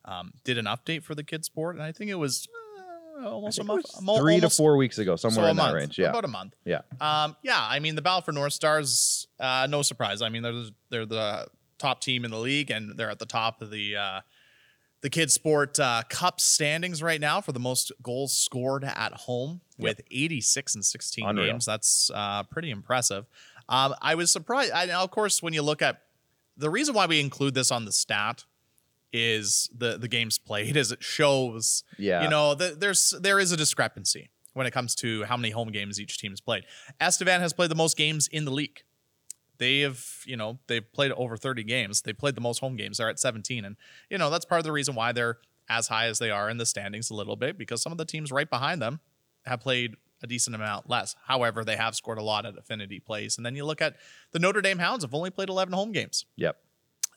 um, 0.06 0.32
did 0.44 0.58
an 0.58 0.66
update 0.66 1.04
for 1.04 1.16
the 1.16 1.24
kids 1.24 1.48
sport, 1.48 1.76
and 1.76 1.84
I 1.84 1.92
think 1.92 2.12
it 2.12 2.16
was 2.16 2.48
uh, 3.22 3.30
almost 3.30 3.60
a 3.60 3.64
month, 3.64 3.86
three 4.20 4.40
to 4.40 4.50
four 4.50 4.78
weeks 4.78 5.00
ago, 5.00 5.16
somewhere 5.16 5.48
a 5.48 5.50
in 5.50 5.58
that 5.58 5.64
month, 5.64 5.76
range. 5.76 6.00
Yeah, 6.00 6.10
about 6.10 6.24
a 6.26 6.30
month. 6.30 6.56
Yeah. 6.66 6.82
Um, 7.02 7.36
yeah. 7.44 7.60
I 7.60 7.80
mean, 7.80 7.96
the 7.96 8.02
Battlefords 8.02 8.36
North 8.36 8.54
Stars, 8.54 9.28
uh, 9.40 9.68
no 9.70 9.82
surprise. 9.82 10.22
I 10.22 10.30
mean, 10.30 10.44
they're 10.44 10.54
the- 10.54 10.76
they're 10.90 11.06
the 11.06 11.48
top 11.78 12.00
team 12.00 12.24
in 12.24 12.32
the 12.32 12.40
league, 12.40 12.70
and 12.72 12.98
they're 12.98 13.10
at 13.10 13.20
the 13.20 13.26
top 13.26 13.62
of 13.62 13.72
the 13.72 13.96
uh, 13.98 14.22
the 15.02 15.10
kids 15.10 15.34
sport 15.34 15.80
uh, 15.80 16.04
cup 16.10 16.40
standings 16.40 17.02
right 17.02 17.20
now 17.20 17.42
for 17.42 17.52
the 17.52 17.60
most 17.60 17.92
goals 18.02 18.34
scored 18.34 18.84
at 18.84 19.14
home 19.14 19.62
with 19.78 20.02
86 20.12 20.76
and 20.76 20.86
16 20.86 21.26
Unreal. 21.26 21.48
games. 21.48 21.66
That's 21.66 22.12
uh, 22.14 22.44
pretty 22.44 22.70
impressive. 22.70 23.26
Um, 23.68 23.96
I 24.02 24.16
was 24.16 24.32
surprised. 24.32 24.72
I, 24.74 24.86
now, 24.86 25.04
of 25.04 25.12
course, 25.12 25.42
when 25.42 25.54
you 25.54 25.64
look 25.64 25.82
at 25.82 26.02
the 26.58 26.70
reason 26.70 26.94
why 26.94 27.08
we 27.08 27.20
include 27.20 27.56
this 27.56 27.72
on 27.72 27.86
the 27.86 27.92
stat 27.92 28.46
is 29.14 29.70
the 29.76 29.98
the 29.98 30.08
games 30.08 30.38
played, 30.38 30.78
is 30.78 30.92
it 30.92 31.04
shows 31.04 31.84
yeah. 31.98 32.24
you 32.24 32.30
know, 32.30 32.56
th- 32.56 32.76
there's 32.76 33.14
there 33.20 33.40
is 33.40 33.52
a 33.52 33.58
discrepancy 33.58 34.30
when 34.54 34.68
it 34.68 34.72
comes 34.72 34.94
to 34.96 35.24
how 35.24 35.38
many 35.38 35.52
home 35.52 35.72
games 35.72 36.00
each 36.00 36.18
team 36.20 36.32
has 36.32 36.42
played. 36.42 36.66
Estevan 37.00 37.42
has 37.42 37.54
played 37.54 37.72
the 37.72 37.76
most 37.76 37.98
games 37.98 38.28
in 38.28 38.46
the 38.46 38.52
league. 38.52 38.84
They 39.62 39.82
have, 39.82 40.04
you 40.26 40.36
know, 40.36 40.58
they've 40.66 40.92
played 40.92 41.12
over 41.12 41.38
30 41.38 41.64
games. 41.64 42.02
They 42.02 42.14
played 42.14 42.34
the 42.34 42.42
most 42.42 42.58
home 42.58 42.76
games. 42.76 42.98
They're 42.98 43.10
at 43.10 43.20
17, 43.20 43.64
and 43.64 43.76
you 44.10 44.18
know 44.18 44.32
that's 44.32 44.44
part 44.44 44.58
of 44.58 44.66
the 44.66 44.72
reason 44.72 44.96
why 44.96 45.12
they're 45.12 45.38
as 45.70 45.88
high 45.88 46.08
as 46.08 46.18
they 46.18 46.32
are 46.32 46.50
in 46.50 46.58
the 46.58 46.66
standings 46.66 47.12
a 47.12 47.14
little 47.14 47.36
bit 47.36 47.60
because 47.60 47.80
some 47.80 47.92
of 47.92 48.00
the 48.00 48.06
teams 48.06 48.32
right 48.32 48.50
behind 48.50 48.82
them 48.82 49.00
have 49.46 49.60
played 49.60 49.98
a 50.24 50.28
decent 50.28 50.56
amount 50.56 50.90
less. 50.90 51.16
However, 51.28 51.64
they 51.64 51.76
have 51.76 51.96
scored 51.96 52.18
a 52.18 52.24
lot 52.24 52.48
at 52.48 52.58
Affinity 52.58 53.00
Place. 53.00 53.38
And 53.38 53.46
then 53.46 53.56
you 53.56 53.64
look 53.64 53.84
at 53.84 53.98
the 54.32 54.40
Notre 54.40 54.62
Dame 54.62 54.80
Hounds 54.80 55.04
have 55.04 55.14
only 55.14 55.30
played 55.30 55.48
11 55.48 55.74
home 55.74 55.92
games. 55.92 56.26
Yep. 56.38 56.58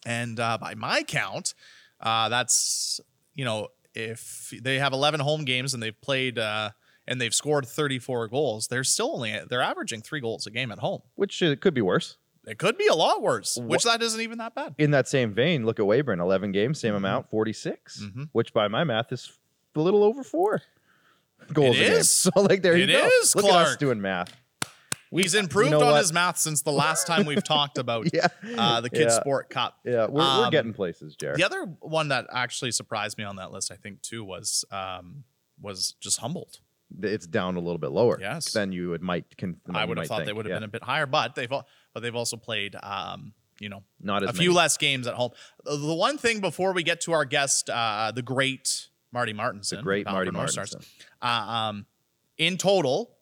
And 0.05 0.39
uh, 0.39 0.59
by 0.61 0.75
my 0.75 1.03
count, 1.03 1.55
uh, 1.99 2.29
that's 2.29 3.01
you 3.35 3.47
know 3.47 3.69
if 3.95 4.53
they 4.63 4.79
have 4.79 4.93
11 4.93 5.21
home 5.21 5.47
games 5.47 5.73
and 5.73 5.83
they've 5.83 5.99
played 5.99 6.39
uh, 6.39 6.73
and 7.09 7.19
they've 7.23 7.35
scored 7.35 7.67
34 7.67 8.29
goals, 8.29 8.69
they're 8.69 8.85
still 8.85 9.15
only 9.15 9.41
they're 9.49 9.63
averaging 9.63 10.03
three 10.03 10.21
goals 10.21 10.47
a 10.47 10.51
game 10.51 10.71
at 10.71 10.81
home. 10.81 11.01
Which 11.15 11.43
uh, 11.43 11.57
could 11.57 11.73
be 11.73 11.81
worse. 11.81 12.19
It 12.47 12.59
could 12.59 12.77
be 12.77 12.87
a 12.89 12.95
lot 12.95 13.23
worse, 13.23 13.57
which 13.57 13.85
that 13.85 14.03
isn't 14.03 14.21
even 14.21 14.39
that 14.39 14.55
bad. 14.55 14.75
in 14.79 14.91
that 14.91 15.09
same 15.09 15.33
vein, 15.33 15.65
look 15.65 15.79
at 15.81 15.87
Weyburn, 15.87 16.21
11 16.21 16.53
games, 16.53 16.79
same 16.81 16.93
Mhm. 16.95 16.99
amount, 16.99 17.31
46, 17.31 18.03
Mhm. 18.03 18.29
which 18.33 18.53
by 18.53 18.69
my 18.69 18.85
math 18.85 19.13
is 19.13 19.33
a 19.75 19.81
little 19.81 20.05
over 20.05 20.23
four 20.23 20.61
goals 21.53 21.77
It 21.77 21.81
a 21.81 21.85
game. 21.85 21.93
is. 21.93 22.11
So, 22.13 22.31
like, 22.37 22.63
there 22.63 22.75
It 22.77 22.89
you 22.89 22.97
go. 22.97 23.09
is, 23.23 23.35
look 23.35 23.45
at 23.47 23.51
us 23.51 23.77
doing 23.77 24.01
math. 24.01 24.37
He's 25.11 25.35
improved 25.37 25.71
know 25.71 25.81
on 25.81 25.93
what? 25.93 25.99
his 26.01 26.13
math 26.13 26.39
since 26.39 26.63
the 26.63 26.73
last 26.73 27.07
time 27.07 27.25
we've 27.25 27.45
talked 27.45 27.79
about 27.79 28.13
Yeah. 28.13 28.27
uh, 28.59 28.81
the 28.81 28.91
Kids 28.91 29.15
yeah. 29.15 29.21
Sport 29.21 29.49
Cup. 29.49 29.79
Yeah, 29.85 30.07
we're, 30.07 30.15
we're 30.15 30.45
Um, 30.47 30.51
getting 30.51 30.73
places, 30.75 31.15
Jared. 31.15 31.39
The 31.39 31.45
other 31.45 31.65
one 31.81 32.09
that 32.09 32.27
actually 32.33 32.73
surprised 32.73 33.17
me 33.17 33.23
on 33.25 33.37
that 33.37 33.53
list, 33.53 33.71
I 33.71 33.77
think, 33.77 34.03
too, 34.03 34.25
was 34.25 34.65
um, 34.73 35.23
was 35.61 35.95
just 36.01 36.19
Humboldt. 36.19 36.59
It's 37.01 37.27
down 37.29 37.55
a 37.57 37.61
little 37.61 37.79
bit 37.79 37.91
lower. 37.93 38.19
Yes. 38.21 38.53
Than 38.53 38.73
you 38.73 38.91
would 38.91 39.03
might. 39.03 39.37
Con- 39.39 39.61
I 39.73 39.85
would 39.85 39.99
have 39.99 40.07
thought 40.09 40.27
they 40.27 40.33
would 40.33 40.47
have 40.47 40.51
Yeah. 40.51 40.57
been 40.57 40.65
a 40.65 40.69
bit 40.69 40.83
higher, 40.83 41.07
but 41.07 41.35
they've 41.37 41.51
al- 41.51 41.67
but 41.95 42.03
they've 42.03 42.15
also 42.15 42.37
played 42.37 42.77
um, 42.83 43.33
you 43.59 43.71
know 43.71 43.83
not 44.01 44.23
a 44.23 44.27
many. 44.27 44.39
few 44.39 44.53
less 44.53 44.77
games 44.77 45.07
at 45.07 45.15
home. 45.15 45.31
The 45.65 45.95
one 45.95 46.19
thing 46.19 46.41
before 46.41 46.73
we 46.73 46.83
get 46.83 47.01
to 47.03 47.13
our 47.13 47.25
guest, 47.25 47.71
uh, 47.71 48.13
the 48.15 48.23
great 48.23 48.89
Marty 49.13 49.33
Martinson, 49.33 49.79
the 49.79 49.83
great 49.83 50.07
Marty 50.07 50.31
Martinson, 50.31 50.83
uh, 51.23 51.27
um, 51.27 51.87
in 52.37 52.59
total 52.59 53.17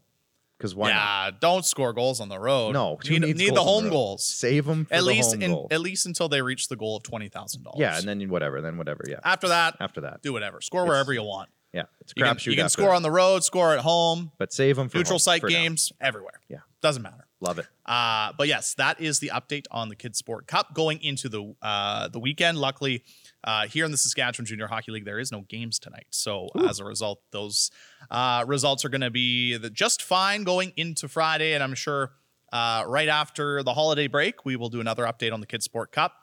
Because 0.60 0.76
why 0.76 0.90
not? 0.90 0.96
yeah, 0.96 1.32
don't 1.40 1.66
score 1.66 1.94
goals 1.94 2.20
on 2.20 2.28
the 2.30 2.38
road. 2.38 2.74
No, 2.74 2.98
who 3.08 3.18
need, 3.20 3.38
need 3.38 3.38
the 3.38 3.48
on 3.50 3.54
the 3.56 3.64
home 3.64 3.90
goals 3.90 4.26
Save 4.26 4.66
them 4.66 4.84
for 4.86 4.94
at 4.94 5.00
the 5.00 5.06
least 5.06 5.32
home 5.32 5.42
in, 5.42 5.52
goal. 5.52 5.68
at 5.72 5.80
least 5.80 6.06
until 6.06 6.28
they 6.30 6.42
reach 6.42 6.68
the 6.68 6.76
goal 6.76 6.98
of 6.98 7.04
twenty 7.04 7.30
thousand 7.30 7.64
dollars. 7.64 7.80
yeah, 7.80 7.98
and 7.98 8.06
then 8.08 8.30
whatever, 8.30 8.60
then 8.62 8.78
whatever. 8.78 9.04
Yeah. 9.08 9.20
after 9.24 9.48
that, 9.48 9.78
After 9.80 10.02
that. 10.02 10.22
do 10.22 10.34
whatever. 10.34 10.60
Score 10.62 10.82
It's- 10.82 10.90
wherever 10.92 11.14
you 11.14 11.24
want. 11.24 11.50
Yeah. 11.72 11.84
It's 12.02 12.12
a 12.12 12.16
You 12.18 12.24
can, 12.26 12.36
crapshoot. 12.36 12.46
you 12.48 12.56
can 12.58 12.68
score 12.70 12.90
that. 12.90 12.96
on 12.96 13.04
the 13.04 13.12
road, 13.12 13.44
score 13.44 13.74
at 13.74 13.80
home, 13.82 14.32
but 14.38 14.52
save 14.52 14.76
them 14.76 14.90
for 14.90 14.98
neutral 14.98 15.14
home 15.14 15.20
site 15.20 15.42
for 15.42 15.50
now. 15.50 15.56
games, 15.56 15.92
everywhere. 16.02 16.42
Yeah. 16.50 16.58
doesn't 16.82 17.04
matter. 17.04 17.28
Love 17.42 17.60
it. 17.60 17.68
Uh, 17.86 18.34
but 18.38 18.48
yes, 18.50 18.74
that 18.74 19.00
is 19.00 19.20
the 19.20 19.30
update 19.34 19.66
on 19.72 19.88
the 19.88 19.96
Kids 19.96 20.18
Sport 20.18 20.46
Cup 20.48 20.74
going 20.74 21.02
into 21.02 21.30
the 21.30 21.54
uh, 21.62 22.10
the 22.10 22.20
weekend. 22.20 22.58
Luckily, 22.58 23.04
uh, 23.44 23.68
here 23.68 23.86
in 23.86 23.92
the 23.92 23.98
Saskatchewan 23.98 24.46
Junior 24.46 24.68
Hockey 24.68 24.92
League, 24.92 25.06
there 25.06 25.20
is 25.20 25.32
no 25.32 25.42
games 25.42 25.80
tonight. 25.80 26.08
So 26.10 26.50
as 26.68 26.80
a 26.80 26.86
result, 26.86 27.22
those 27.32 27.72
uh, 28.12 28.44
results 28.48 28.84
are 28.86 28.90
going 28.90 29.02
to 29.02 29.10
be 29.12 29.58
the, 29.58 29.70
just 29.70 30.02
fine 30.02 30.44
going 30.44 30.74
into 30.76 31.08
Friday, 31.08 31.54
and 31.54 31.64
I'm 31.64 31.76
sure 31.76 32.12
uh, 32.52 32.84
right 32.88 33.08
after 33.10 33.64
the 33.64 33.74
holiday 33.74 34.08
break, 34.08 34.44
we 34.46 34.56
will 34.56 34.70
do 34.70 34.80
another 34.82 35.04
update 35.04 35.32
on 35.34 35.40
the 35.40 35.46
Kids 35.48 35.66
Sport 35.66 35.92
Cup. 35.92 36.14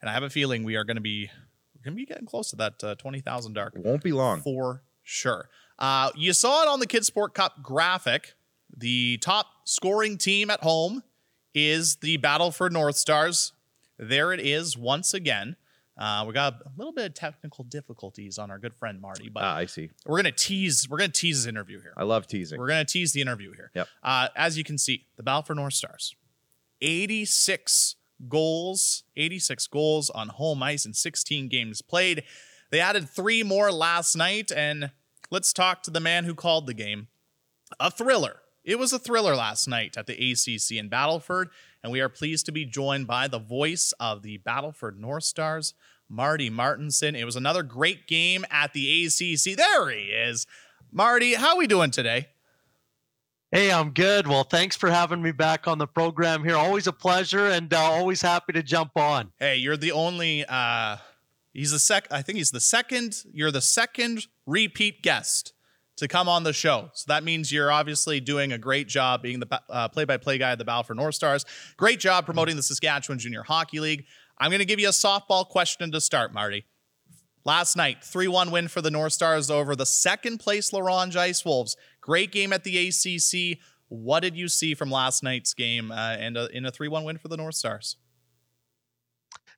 And 0.00 0.10
I 0.10 0.12
have 0.12 0.22
a 0.22 0.30
feeling 0.30 0.64
we 0.64 0.76
are 0.76 0.84
going 0.84 0.96
to 0.96 1.00
be 1.02 1.30
we're 1.74 1.82
going 1.82 1.96
to 1.96 2.00
be 2.02 2.06
getting 2.06 2.26
close 2.26 2.50
to 2.50 2.56
that 2.56 2.84
uh, 2.84 2.94
twenty 2.96 3.20
thousand 3.20 3.54
dark 3.54 3.72
Won't 3.76 4.02
be 4.02 4.12
long. 4.12 4.40
for 4.40 4.82
sure. 5.02 5.48
Uh, 5.78 6.10
you 6.14 6.32
saw 6.32 6.62
it 6.62 6.68
on 6.68 6.80
the 6.80 6.86
Kids 6.86 7.06
Sport 7.06 7.34
Cup 7.34 7.62
graphic. 7.62 8.34
The 8.76 9.18
top 9.18 9.46
scoring 9.64 10.18
team 10.18 10.50
at 10.50 10.62
home 10.62 11.02
is 11.54 11.96
the 11.96 12.18
Battlefords 12.18 12.72
North 12.72 12.96
Stars. 12.96 13.52
There 13.98 14.32
it 14.32 14.40
is 14.40 14.76
once 14.76 15.14
again. 15.14 15.56
Uh, 15.96 16.24
we 16.26 16.32
got 16.32 16.54
a 16.54 16.70
little 16.76 16.92
bit 16.92 17.06
of 17.06 17.14
technical 17.14 17.62
difficulties 17.64 18.36
on 18.38 18.50
our 18.50 18.58
good 18.58 18.74
friend 18.74 19.00
Marty, 19.00 19.28
but 19.28 19.44
Ah, 19.44 19.54
I 19.56 19.66
see. 19.66 19.90
we're 20.06 20.18
gonna 20.18 20.32
tease. 20.32 20.88
We're 20.88 20.98
gonna 20.98 21.12
tease 21.12 21.36
his 21.36 21.46
interview 21.46 21.80
here. 21.80 21.94
I 21.96 22.02
love 22.02 22.26
teasing. 22.26 22.58
We're 22.58 22.66
gonna 22.68 22.84
tease 22.84 23.12
the 23.12 23.20
interview 23.20 23.52
here. 23.54 23.70
Yep. 23.74 23.88
Uh, 24.02 24.28
as 24.34 24.58
you 24.58 24.64
can 24.64 24.76
see, 24.76 25.06
the 25.16 25.22
Battleford 25.22 25.56
North 25.56 25.74
Stars, 25.74 26.16
86 26.80 27.96
goals, 28.28 29.04
86 29.16 29.66
goals 29.68 30.10
on 30.10 30.28
home 30.30 30.62
ice 30.62 30.84
in 30.86 30.94
16 30.94 31.48
games 31.48 31.82
played. 31.82 32.24
They 32.70 32.80
added 32.80 33.08
three 33.08 33.42
more 33.42 33.70
last 33.70 34.16
night, 34.16 34.50
and 34.50 34.90
let's 35.30 35.52
talk 35.52 35.82
to 35.84 35.90
the 35.90 36.00
man 36.00 36.24
who 36.24 36.34
called 36.34 36.66
the 36.66 36.74
game. 36.74 37.08
A 37.78 37.90
thriller. 37.90 38.40
It 38.64 38.78
was 38.78 38.94
a 38.94 38.98
thriller 38.98 39.36
last 39.36 39.68
night 39.68 39.98
at 39.98 40.06
the 40.06 40.14
ACC 40.14 40.78
in 40.78 40.88
Battleford, 40.88 41.50
and 41.82 41.92
we 41.92 42.00
are 42.00 42.08
pleased 42.08 42.46
to 42.46 42.52
be 42.52 42.64
joined 42.64 43.06
by 43.06 43.28
the 43.28 43.38
voice 43.38 43.92
of 44.00 44.22
the 44.22 44.38
Battleford 44.38 44.98
North 44.98 45.24
Stars, 45.24 45.74
Marty 46.08 46.48
Martinson. 46.48 47.14
It 47.14 47.24
was 47.24 47.36
another 47.36 47.62
great 47.62 48.06
game 48.06 48.46
at 48.50 48.72
the 48.72 49.04
ACC. 49.04 49.56
There 49.56 49.90
he 49.90 50.04
is. 50.06 50.46
Marty, 50.90 51.34
how 51.34 51.50
are 51.50 51.58
we 51.58 51.66
doing 51.66 51.90
today? 51.90 52.28
Hey, 53.50 53.70
I'm 53.70 53.90
good. 53.90 54.26
Well, 54.26 54.44
thanks 54.44 54.76
for 54.76 54.90
having 54.90 55.22
me 55.22 55.30
back 55.30 55.68
on 55.68 55.78
the 55.78 55.86
program 55.86 56.42
here. 56.42 56.56
Always 56.56 56.86
a 56.86 56.92
pleasure 56.92 57.46
and 57.46 57.72
uh, 57.72 57.78
always 57.78 58.22
happy 58.22 58.52
to 58.54 58.62
jump 58.62 58.96
on. 58.96 59.30
Hey, 59.38 59.56
you're 59.56 59.76
the 59.76 59.92
only 59.92 60.44
uh 60.48 60.96
he's 61.52 61.70
the 61.70 61.78
sec 61.78 62.08
I 62.10 62.22
think 62.22 62.38
he's 62.38 62.50
the 62.50 62.60
second 62.60 63.22
you're 63.32 63.52
the 63.52 63.60
second 63.60 64.26
repeat 64.46 65.02
guest 65.02 65.53
to 65.96 66.08
come 66.08 66.28
on 66.28 66.42
the 66.42 66.52
show. 66.52 66.90
So 66.92 67.04
that 67.08 67.24
means 67.24 67.52
you're 67.52 67.70
obviously 67.70 68.20
doing 68.20 68.52
a 68.52 68.58
great 68.58 68.88
job 68.88 69.22
being 69.22 69.40
the 69.40 69.60
uh, 69.70 69.88
play-by-play 69.88 70.38
guy 70.38 70.52
at 70.52 70.58
the 70.58 70.64
Battlefords 70.64 70.96
North 70.96 71.14
Stars. 71.14 71.44
Great 71.76 72.00
job 72.00 72.24
promoting 72.24 72.56
the 72.56 72.62
Saskatchewan 72.62 73.18
Junior 73.18 73.42
Hockey 73.42 73.80
League. 73.80 74.04
I'm 74.38 74.50
going 74.50 74.60
to 74.60 74.64
give 74.64 74.80
you 74.80 74.88
a 74.88 74.92
softball 74.92 75.48
question 75.48 75.92
to 75.92 76.00
start, 76.00 76.34
Marty. 76.34 76.64
Last 77.44 77.76
night, 77.76 78.02
3 78.02 78.26
1 78.26 78.50
win 78.50 78.68
for 78.68 78.80
the 78.80 78.90
North 78.90 79.12
Stars 79.12 79.50
over 79.50 79.76
the 79.76 79.86
second 79.86 80.38
place 80.38 80.72
La 80.72 80.80
Ronge 80.80 81.14
Ice 81.14 81.44
Wolves. 81.44 81.76
Great 82.00 82.32
game 82.32 82.52
at 82.52 82.64
the 82.64 82.88
ACC. 82.88 83.58
What 83.88 84.20
did 84.20 84.34
you 84.36 84.48
see 84.48 84.74
from 84.74 84.90
last 84.90 85.22
night's 85.22 85.52
game 85.52 85.92
uh, 85.92 86.16
and 86.18 86.36
a, 86.36 86.48
in 86.56 86.64
a 86.64 86.70
3 86.70 86.88
1 86.88 87.04
win 87.04 87.18
for 87.18 87.28
the 87.28 87.36
North 87.36 87.54
Stars? 87.54 87.96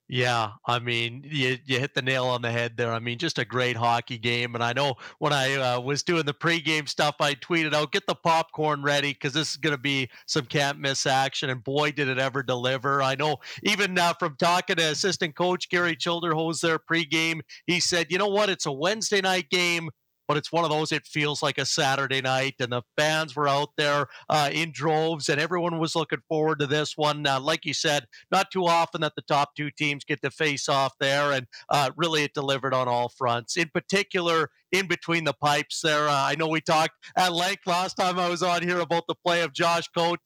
Yeah, 0.09 0.53
I 0.65 0.79
mean, 0.79 1.23
you 1.27 1.59
you 1.65 1.81
hit 1.81 1.95
the 1.95 2.03
nail 2.03 2.27
on 2.27 2.41
the 2.41 2.51
head 2.53 2.77
there. 2.77 2.93
I 2.93 3.01
mean, 3.01 3.19
just 3.19 3.41
a 3.41 3.45
great 3.45 3.77
hockey 3.77 4.19
game. 4.19 4.55
And 4.55 4.63
I 4.63 4.73
know 4.73 4.95
when 5.19 5.33
I 5.33 5.55
uh, 5.57 5.81
was 5.81 6.05
doing 6.05 6.25
the 6.25 6.33
pregame 6.33 6.89
stuff, 6.89 7.17
I 7.19 7.35
tweeted 7.35 7.75
out, 7.75 7.91
"Get 7.91 8.07
the 8.07 8.15
popcorn 8.15 8.83
ready 8.83 9.13
because 9.15 9.33
this 9.33 9.51
is 9.51 9.57
going 9.57 9.75
to 9.75 9.81
be 9.81 10.09
some 10.27 10.47
can't 10.47 10.79
miss 10.79 11.07
action." 11.07 11.51
And 11.51 11.63
boy, 11.65 11.91
did 11.91 12.07
it 12.07 12.19
ever 12.19 12.45
deliver! 12.45 13.03
I 13.03 13.17
know 13.17 13.39
even 13.65 13.99
uh, 13.99 14.13
from 14.15 14.37
talking 14.37 14.77
to 14.77 14.83
assistant 14.93 15.35
coach 15.35 15.69
Gary 15.71 15.97
Childerhose 15.97 16.61
there 16.61 16.79
pregame, 16.79 17.41
he 17.67 17.81
said, 17.81 18.07
"You 18.09 18.19
know 18.19 18.29
what? 18.29 18.49
It's 18.49 18.67
a 18.67 18.73
Wednesday 18.73 19.21
night 19.21 19.51
game 19.51 19.91
but 20.29 20.37
it's 20.37 20.53
one 20.53 20.65
of 20.65 20.71
those 20.71 20.93
it 20.93 21.07
feels 21.07 21.43
like 21.43 21.59
a 21.59 21.67
saturday 21.67 22.21
night 22.21 22.55
and 22.61 22.73
the 22.73 22.83
fans 22.97 23.35
were 23.35 23.49
out 23.49 23.71
there 23.77 24.07
uh, 24.29 24.51
in 24.53 24.71
droves 24.73 25.29
and 25.29 25.41
everyone 25.41 25.79
was 25.79 25.97
looking 25.97 26.23
forward 26.29 26.59
to 26.59 26.67
this 26.67 26.97
one 26.97 27.27
uh, 27.27 27.41
like 27.41 27.65
you 27.65 27.75
said 27.75 28.07
not 28.31 28.51
too 28.51 28.67
often 28.67 29.01
that 29.01 29.15
the 29.17 29.23
top 29.23 29.55
two 29.57 29.71
teams 29.71 30.05
get 30.05 30.21
to 30.23 30.31
face 30.31 30.69
off 30.69 30.93
there 31.01 31.33
and 31.33 31.47
uh, 31.71 31.91
really 31.97 32.25
it 32.25 32.35
delivered 32.35 32.75
on 32.75 32.89
all 32.89 33.09
fronts 33.09 33.57
in 33.57 33.69
particular 33.69 34.51
in 34.73 34.87
between 34.87 35.25
the 35.25 35.33
pipes 35.33 35.81
there. 35.81 36.09
Uh, 36.09 36.15
I 36.15 36.35
know 36.37 36.49
we 36.49 36.61
talked 36.61 36.95
at 37.17 37.33
length 37.33 37.67
last 37.67 37.95
time 37.95 38.19
I 38.19 38.29
was 38.29 38.43
on 38.43 38.63
here 38.63 38.81
about 38.81 39.07
the 39.07 39.15
play 39.15 39.43
of 39.43 39.53
Josh 39.53 39.89
Cote, 39.89 40.21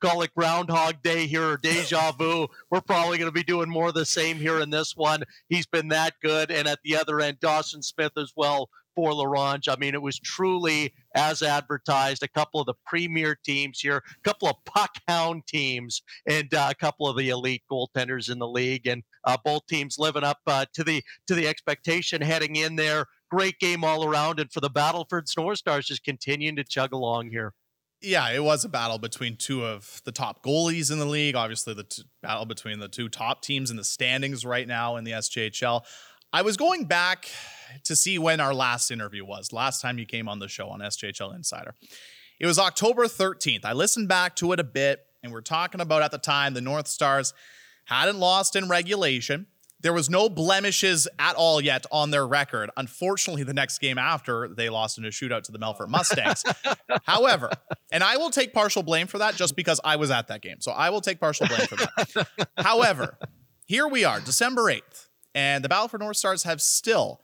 call 0.00 0.22
it 0.22 0.34
Groundhog 0.36 1.02
Day 1.02 1.26
here 1.26 1.50
or 1.50 1.56
deja 1.56 2.12
vu. 2.18 2.48
We're 2.70 2.80
probably 2.80 3.18
going 3.18 3.28
to 3.28 3.32
be 3.32 3.42
doing 3.42 3.68
more 3.68 3.88
of 3.88 3.94
the 3.94 4.06
same 4.06 4.36
here 4.36 4.60
in 4.60 4.70
this 4.70 4.96
one. 4.96 5.24
He's 5.48 5.66
been 5.66 5.88
that 5.88 6.14
good. 6.22 6.50
And 6.50 6.68
at 6.68 6.80
the 6.84 6.96
other 6.96 7.20
end, 7.20 7.40
Dawson 7.40 7.82
Smith 7.82 8.12
as 8.16 8.32
well 8.36 8.68
for 8.98 9.14
La 9.14 9.22
Ronge. 9.22 9.68
I 9.68 9.76
mean, 9.76 9.94
it 9.94 10.02
was 10.02 10.18
truly 10.18 10.92
as 11.14 11.40
advertised. 11.40 12.24
A 12.24 12.28
couple 12.28 12.58
of 12.58 12.66
the 12.66 12.74
premier 12.84 13.38
teams 13.44 13.78
here, 13.78 13.98
a 13.98 14.22
couple 14.24 14.48
of 14.48 14.56
puck 14.64 14.90
hound 15.06 15.46
teams, 15.46 16.02
and 16.26 16.52
uh, 16.52 16.66
a 16.68 16.74
couple 16.74 17.06
of 17.06 17.16
the 17.16 17.28
elite 17.28 17.62
goaltenders 17.70 18.28
in 18.28 18.40
the 18.40 18.48
league, 18.48 18.88
and 18.88 19.04
uh, 19.22 19.36
both 19.44 19.64
teams 19.68 20.00
living 20.00 20.24
up 20.24 20.38
uh, 20.48 20.66
to 20.74 20.82
the 20.82 21.00
to 21.28 21.36
the 21.36 21.46
expectation 21.46 22.20
heading 22.20 22.56
in 22.56 22.74
there. 22.74 23.06
Great 23.30 23.60
game 23.60 23.84
all 23.84 24.04
around, 24.04 24.40
and 24.40 24.50
for 24.50 24.58
the 24.58 24.70
Battleford 24.70 25.28
North 25.36 25.58
Stars, 25.58 25.86
just 25.86 26.02
continuing 26.02 26.56
to 26.56 26.64
chug 26.64 26.92
along 26.92 27.30
here. 27.30 27.54
Yeah, 28.00 28.28
it 28.30 28.42
was 28.42 28.64
a 28.64 28.68
battle 28.68 28.98
between 28.98 29.36
two 29.36 29.64
of 29.64 30.02
the 30.04 30.12
top 30.12 30.44
goalies 30.44 30.90
in 30.90 30.98
the 30.98 31.06
league. 31.06 31.36
Obviously, 31.36 31.72
the 31.72 31.84
t- 31.84 32.02
battle 32.20 32.46
between 32.46 32.80
the 32.80 32.88
two 32.88 33.08
top 33.08 33.42
teams 33.42 33.70
in 33.70 33.76
the 33.76 33.84
standings 33.84 34.44
right 34.44 34.66
now 34.66 34.96
in 34.96 35.04
the 35.04 35.12
SJHL. 35.12 35.82
I 36.30 36.42
was 36.42 36.58
going 36.58 36.84
back 36.84 37.26
to 37.84 37.96
see 37.96 38.18
when 38.18 38.38
our 38.38 38.52
last 38.52 38.90
interview 38.90 39.24
was, 39.24 39.50
last 39.50 39.80
time 39.80 39.98
you 39.98 40.04
came 40.04 40.28
on 40.28 40.40
the 40.40 40.48
show 40.48 40.68
on 40.68 40.80
SJHL 40.80 41.34
Insider. 41.34 41.74
It 42.38 42.46
was 42.46 42.58
October 42.58 43.06
13th. 43.06 43.64
I 43.64 43.72
listened 43.72 44.08
back 44.08 44.36
to 44.36 44.52
it 44.52 44.60
a 44.60 44.64
bit, 44.64 45.00
and 45.22 45.32
we're 45.32 45.40
talking 45.40 45.80
about 45.80 46.02
at 46.02 46.10
the 46.10 46.18
time 46.18 46.52
the 46.52 46.60
North 46.60 46.86
Stars 46.86 47.32
hadn't 47.86 48.18
lost 48.18 48.56
in 48.56 48.68
regulation. 48.68 49.46
There 49.80 49.94
was 49.94 50.10
no 50.10 50.28
blemishes 50.28 51.08
at 51.18 51.34
all 51.34 51.62
yet 51.62 51.86
on 51.90 52.10
their 52.10 52.26
record. 52.26 52.68
Unfortunately, 52.76 53.42
the 53.42 53.54
next 53.54 53.78
game 53.78 53.96
after, 53.96 54.48
they 54.48 54.68
lost 54.68 54.98
in 54.98 55.06
a 55.06 55.08
shootout 55.08 55.44
to 55.44 55.52
the 55.52 55.58
Melfort 55.58 55.88
Mustangs. 55.88 56.44
However, 57.04 57.50
and 57.90 58.04
I 58.04 58.18
will 58.18 58.30
take 58.30 58.52
partial 58.52 58.82
blame 58.82 59.06
for 59.06 59.16
that 59.18 59.34
just 59.34 59.56
because 59.56 59.80
I 59.82 59.96
was 59.96 60.10
at 60.10 60.28
that 60.28 60.42
game. 60.42 60.60
So 60.60 60.72
I 60.72 60.90
will 60.90 61.00
take 61.00 61.20
partial 61.20 61.46
blame 61.46 61.66
for 61.66 61.76
that. 61.76 62.48
However, 62.58 63.16
here 63.64 63.88
we 63.88 64.04
are, 64.04 64.20
December 64.20 64.64
8th. 64.64 65.07
And 65.34 65.64
the 65.64 65.68
Battlefords 65.68 66.00
North 66.00 66.16
Stars 66.16 66.42
have 66.44 66.60
still 66.60 67.20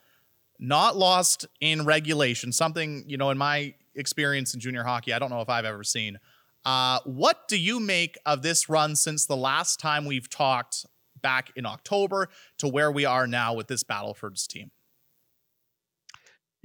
not 0.59 0.97
lost 0.97 1.47
in 1.61 1.85
regulation, 1.85 2.53
something, 2.53 3.05
you 3.07 3.17
know, 3.17 3.31
in 3.31 3.39
my 3.39 3.75
experience 3.95 4.55
in 4.55 4.61
junior 4.61 4.85
hockey, 4.85 5.13
I 5.13 5.19
don't 5.19 5.31
know 5.31 5.41
if 5.41 5.49
I've 5.49 5.65
ever 5.65 5.85
seen. 5.85 6.19
Uh, 6.65 7.01
what 7.05 7.47
do 7.49 7.59
you 7.59 7.81
make 7.81 8.17
of 8.25 8.43
this 8.43 8.69
run 8.69 8.97
since 8.97 9.27
the 9.27 9.37
last 9.37 9.79
time 9.81 10.07
we've 10.07 10.31
talked 10.31 10.87
back 11.21 11.51
in 11.57 11.67
October 11.67 12.29
to 12.59 12.69
where 12.69 12.91
we 12.91 13.05
are 13.05 13.27
now 13.27 13.55
with 13.55 13.69
this 13.69 13.83
Battleford's 13.83 14.47
team? 14.47 14.71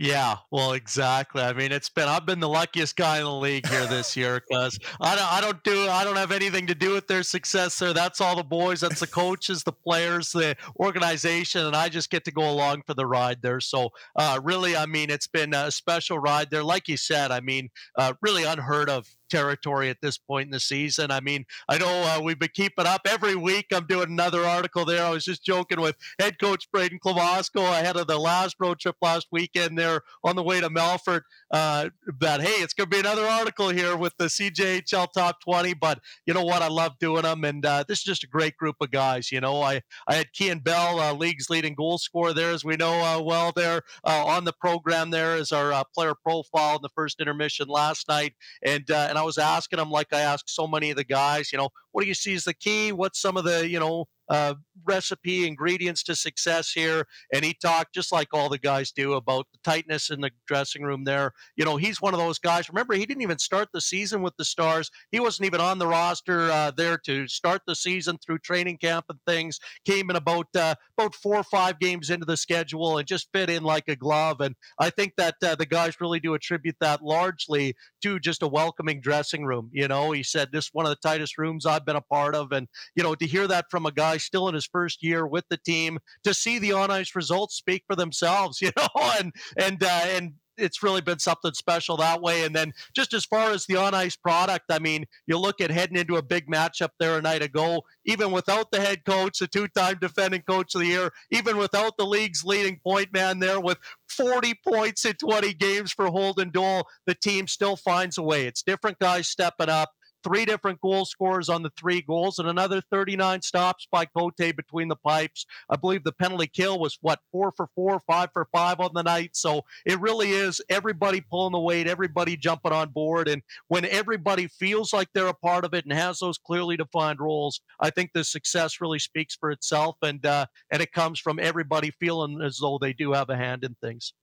Yeah, 0.01 0.37
well, 0.49 0.71
exactly. 0.71 1.41
I 1.41 1.51
mean, 1.51 1.73
it's 1.73 1.89
been 1.89 2.07
I've 2.07 2.25
been 2.25 2.39
the 2.39 2.47
luckiest 2.47 2.95
guy 2.95 3.17
in 3.17 3.25
the 3.25 3.33
league 3.35 3.67
here 3.67 3.85
this 3.85 4.15
year 4.15 4.41
because 4.49 4.79
I 5.01 5.13
don't 5.13 5.33
I 5.33 5.41
don't 5.41 5.61
do 5.65 5.89
I 5.89 6.05
don't 6.05 6.15
have 6.15 6.31
anything 6.31 6.67
to 6.67 6.73
do 6.75 6.93
with 6.93 7.07
their 7.07 7.21
success 7.21 7.77
there. 7.77 7.91
That's 7.91 8.21
all 8.21 8.37
the 8.37 8.43
boys, 8.45 8.79
that's 8.79 9.01
the 9.01 9.07
coaches, 9.07 9.63
the 9.63 9.73
players, 9.73 10.31
the 10.31 10.55
organization, 10.79 11.65
and 11.65 11.75
I 11.75 11.89
just 11.89 12.09
get 12.09 12.23
to 12.25 12.31
go 12.31 12.49
along 12.49 12.83
for 12.87 12.93
the 12.93 13.05
ride 13.05 13.41
there. 13.41 13.59
So, 13.59 13.89
uh, 14.15 14.39
really, 14.41 14.73
I 14.77 14.85
mean, 14.85 15.09
it's 15.09 15.27
been 15.27 15.53
a 15.53 15.69
special 15.69 16.17
ride 16.17 16.49
there. 16.49 16.63
Like 16.63 16.87
you 16.87 16.95
said, 16.95 17.31
I 17.31 17.41
mean, 17.41 17.67
uh, 17.97 18.13
really 18.21 18.45
unheard 18.45 18.89
of 18.89 19.05
territory 19.29 19.89
at 19.89 20.01
this 20.01 20.17
point 20.17 20.47
in 20.47 20.51
the 20.51 20.59
season. 20.59 21.11
I 21.11 21.19
mean, 21.19 21.45
I 21.67 21.77
know 21.77 21.87
uh, 21.87 22.21
we've 22.21 22.39
been 22.39 22.49
keeping 22.53 22.85
up 22.85 23.01
every 23.07 23.35
week. 23.35 23.67
I'm 23.71 23.85
doing 23.85 24.09
another 24.09 24.45
article 24.45 24.85
there. 24.85 25.03
I 25.05 25.11
was 25.11 25.25
just 25.25 25.43
joking 25.45 25.81
with 25.81 25.95
head 26.19 26.39
coach 26.39 26.69
Braden 26.71 26.99
Klimosko 26.99 27.61
ahead 27.79 27.97
of 27.97 28.07
the 28.07 28.17
last 28.17 28.55
road 28.59 28.79
trip 28.79 28.95
last 29.01 29.27
weekend 29.31 29.77
there 29.77 30.01
on 30.23 30.35
the 30.35 30.43
way 30.43 30.59
to 30.61 30.69
Melfort 30.69 31.21
uh, 31.51 31.89
that, 32.19 32.41
hey, 32.41 32.61
it's 32.61 32.73
going 32.73 32.89
to 32.89 32.95
be 32.95 32.99
another 32.99 33.25
article 33.25 33.69
here 33.69 33.95
with 33.95 34.15
the 34.17 34.25
CJHL 34.25 35.11
top 35.13 35.41
20. 35.41 35.73
But 35.75 35.99
you 36.25 36.33
know 36.33 36.43
what? 36.43 36.61
I 36.61 36.67
love 36.67 36.97
doing 36.99 37.23
them. 37.23 37.43
And 37.43 37.65
uh, 37.65 37.83
this 37.87 37.99
is 37.99 38.03
just 38.03 38.23
a 38.23 38.27
great 38.27 38.57
group 38.57 38.77
of 38.81 38.91
guys. 38.91 39.31
You 39.31 39.41
know, 39.41 39.61
I, 39.61 39.81
I 40.07 40.15
had 40.15 40.33
Kean 40.33 40.59
Bell, 40.59 40.99
uh, 40.99 41.13
league's 41.13 41.49
leading 41.49 41.75
goal 41.75 41.97
scorer 41.97 42.33
there, 42.33 42.51
as 42.51 42.65
we 42.65 42.75
know 42.75 42.93
uh, 43.01 43.21
well 43.21 43.51
there 43.55 43.83
uh, 44.03 44.25
on 44.25 44.45
the 44.45 44.53
program 44.53 45.11
there 45.11 45.35
as 45.35 45.51
our 45.51 45.71
uh, 45.71 45.83
player 45.93 46.15
profile 46.15 46.77
in 46.77 46.81
the 46.81 46.89
first 46.89 47.19
intermission 47.19 47.67
last 47.67 48.07
night. 48.07 48.33
And, 48.63 48.89
and 48.89 49.17
I 49.19 49.23
was 49.23 49.37
asking 49.37 49.79
him, 49.79 49.91
like 49.91 50.13
I 50.13 50.21
ask 50.21 50.45
so 50.47 50.67
many 50.67 50.89
of 50.91 50.97
the 50.97 51.03
guys, 51.03 51.51
you 51.51 51.57
know, 51.57 51.69
what 51.91 52.01
do 52.01 52.07
you 52.07 52.13
see 52.13 52.33
as 52.33 52.45
the 52.45 52.53
key? 52.53 52.91
What's 52.91 53.21
some 53.21 53.37
of 53.37 53.43
the, 53.43 53.67
you 53.67 53.79
know, 53.79 54.05
uh, 54.29 54.55
recipe 54.85 55.47
ingredients 55.47 56.03
to 56.03 56.15
success 56.15 56.71
here 56.71 57.05
and 57.33 57.43
he 57.43 57.53
talked 57.53 57.93
just 57.93 58.11
like 58.11 58.29
all 58.33 58.49
the 58.49 58.57
guys 58.57 58.91
do 58.91 59.13
about 59.13 59.47
the 59.51 59.59
tightness 59.63 60.09
in 60.09 60.21
the 60.21 60.31
dressing 60.47 60.83
room 60.83 61.03
there. 61.03 61.33
You 61.55 61.65
know 61.65 61.77
he's 61.77 62.01
one 62.01 62.13
of 62.13 62.19
those 62.19 62.39
guys. 62.39 62.69
Remember 62.69 62.93
he 62.93 63.05
didn't 63.05 63.23
even 63.23 63.39
start 63.39 63.69
the 63.73 63.81
season 63.81 64.21
with 64.21 64.35
the 64.37 64.45
stars. 64.45 64.89
He 65.11 65.19
wasn't 65.19 65.47
even 65.47 65.61
on 65.61 65.79
the 65.79 65.87
roster 65.87 66.51
uh, 66.51 66.71
there 66.75 66.97
to 67.05 67.27
start 67.27 67.61
the 67.67 67.75
season 67.75 68.17
through 68.17 68.39
training 68.39 68.77
camp 68.77 69.05
and 69.09 69.19
things. 69.27 69.59
Came 69.85 70.09
in 70.09 70.15
about 70.15 70.47
uh, 70.55 70.75
about 70.97 71.15
four 71.15 71.35
or 71.35 71.43
five 71.43 71.79
games 71.79 72.09
into 72.09 72.25
the 72.25 72.37
schedule 72.37 72.97
and 72.97 73.07
just 73.07 73.29
fit 73.33 73.49
in 73.49 73.63
like 73.63 73.87
a 73.87 73.95
glove 73.95 74.41
and 74.41 74.55
i 74.79 74.89
think 74.89 75.13
that 75.17 75.35
uh, 75.43 75.55
the 75.55 75.65
guys 75.65 75.99
really 76.01 76.19
do 76.19 76.33
attribute 76.33 76.75
that 76.79 77.01
largely 77.01 77.75
to 78.01 78.19
just 78.19 78.43
a 78.43 78.47
welcoming 78.47 79.01
dressing 79.01 79.43
room. 79.45 79.69
You 79.73 79.87
know 79.87 80.11
he 80.11 80.23
said 80.23 80.49
this 80.51 80.65
is 80.65 80.69
one 80.73 80.85
of 80.85 80.89
the 80.89 81.07
tightest 81.07 81.37
rooms 81.37 81.65
i've 81.65 81.85
been 81.85 81.95
a 81.95 82.01
part 82.01 82.35
of 82.35 82.51
and 82.51 82.67
you 82.95 83.03
know 83.03 83.15
to 83.15 83.25
hear 83.25 83.47
that 83.47 83.65
from 83.69 83.85
a 83.85 83.91
guy 83.91 84.17
still 84.19 84.47
in 84.47 84.55
his 84.55 84.65
first 84.65 85.03
year 85.03 85.25
with 85.25 85.45
the 85.49 85.57
team 85.57 85.99
to 86.23 86.33
see 86.33 86.59
the 86.59 86.73
on 86.73 86.91
ice 86.91 87.15
results 87.15 87.55
speak 87.55 87.83
for 87.87 87.95
themselves, 87.95 88.61
you 88.61 88.71
know, 88.77 88.87
and 89.19 89.33
and 89.57 89.83
uh, 89.83 90.05
and 90.07 90.33
it's 90.59 90.83
really 90.83 91.01
been 91.01 91.19
something 91.19 91.53
special 91.53 91.97
that 91.97 92.21
way. 92.21 92.43
And 92.43 92.55
then 92.55 92.73
just 92.93 93.13
as 93.13 93.25
far 93.25 93.51
as 93.51 93.65
the 93.65 93.77
on 93.77 93.93
ice 93.93 94.15
product, 94.15 94.65
I 94.69 94.79
mean, 94.79 95.05
you 95.25 95.37
look 95.37 95.61
at 95.61 95.71
heading 95.71 95.97
into 95.97 96.17
a 96.17 96.21
big 96.21 96.47
matchup 96.47 96.89
there 96.99 97.17
a 97.17 97.21
night 97.21 97.41
ago, 97.41 97.83
even 98.05 98.31
without 98.31 98.71
the 98.71 98.81
head 98.81 99.05
coach, 99.05 99.39
the 99.39 99.47
two 99.47 99.67
time 99.69 99.97
defending 100.01 100.41
coach 100.41 100.75
of 100.75 100.81
the 100.81 100.87
year, 100.87 101.11
even 101.31 101.57
without 101.57 101.97
the 101.97 102.05
league's 102.05 102.43
leading 102.43 102.79
point 102.79 103.13
man 103.13 103.39
there 103.39 103.59
with 103.59 103.77
40 104.09 104.53
points 104.67 105.05
in 105.05 105.13
20 105.13 105.53
games 105.53 105.91
for 105.91 106.07
Holden 106.07 106.51
Dole, 106.51 106.87
the 107.05 107.15
team 107.15 107.47
still 107.47 107.75
finds 107.75 108.17
a 108.17 108.23
way. 108.23 108.45
It's 108.45 108.63
different 108.63 108.99
guys 108.99 109.27
stepping 109.27 109.69
up 109.69 109.89
three 110.23 110.45
different 110.45 110.81
goal 110.81 111.05
scorers 111.05 111.49
on 111.49 111.63
the 111.63 111.71
three 111.77 112.01
goals 112.01 112.39
and 112.39 112.47
another 112.47 112.81
39 112.91 113.41
stops 113.41 113.87
by 113.91 114.05
Cote 114.05 114.37
between 114.37 114.87
the 114.87 114.95
pipes. 114.95 115.45
I 115.69 115.75
believe 115.75 116.03
the 116.03 116.11
penalty 116.11 116.47
kill 116.47 116.79
was 116.79 116.97
what 117.01 117.19
four 117.31 117.51
for 117.55 117.69
four, 117.75 117.99
five 118.07 118.29
for 118.33 118.47
five 118.51 118.79
on 118.79 118.91
the 118.93 119.03
night. 119.03 119.35
So 119.35 119.63
it 119.85 119.99
really 119.99 120.31
is 120.31 120.61
everybody 120.69 121.21
pulling 121.21 121.51
the 121.51 121.59
weight, 121.59 121.87
everybody 121.87 122.37
jumping 122.37 122.71
on 122.71 122.89
board. 122.89 123.27
And 123.27 123.41
when 123.67 123.85
everybody 123.85 124.47
feels 124.47 124.93
like 124.93 125.09
they're 125.13 125.27
a 125.27 125.33
part 125.33 125.65
of 125.65 125.73
it 125.73 125.85
and 125.85 125.93
has 125.93 126.19
those 126.19 126.37
clearly 126.37 126.77
defined 126.77 127.19
roles, 127.19 127.61
I 127.79 127.89
think 127.89 128.11
the 128.13 128.23
success 128.23 128.81
really 128.81 128.99
speaks 128.99 129.35
for 129.35 129.51
itself. 129.51 129.97
And 130.01 130.25
uh, 130.25 130.45
and 130.71 130.81
it 130.81 130.91
comes 130.91 131.19
from 131.19 131.39
everybody 131.39 131.91
feeling 131.91 132.41
as 132.41 132.57
though 132.61 132.77
they 132.79 132.93
do 132.93 133.13
have 133.13 133.29
a 133.29 133.37
hand 133.37 133.63
in 133.63 133.75
things. 133.81 134.13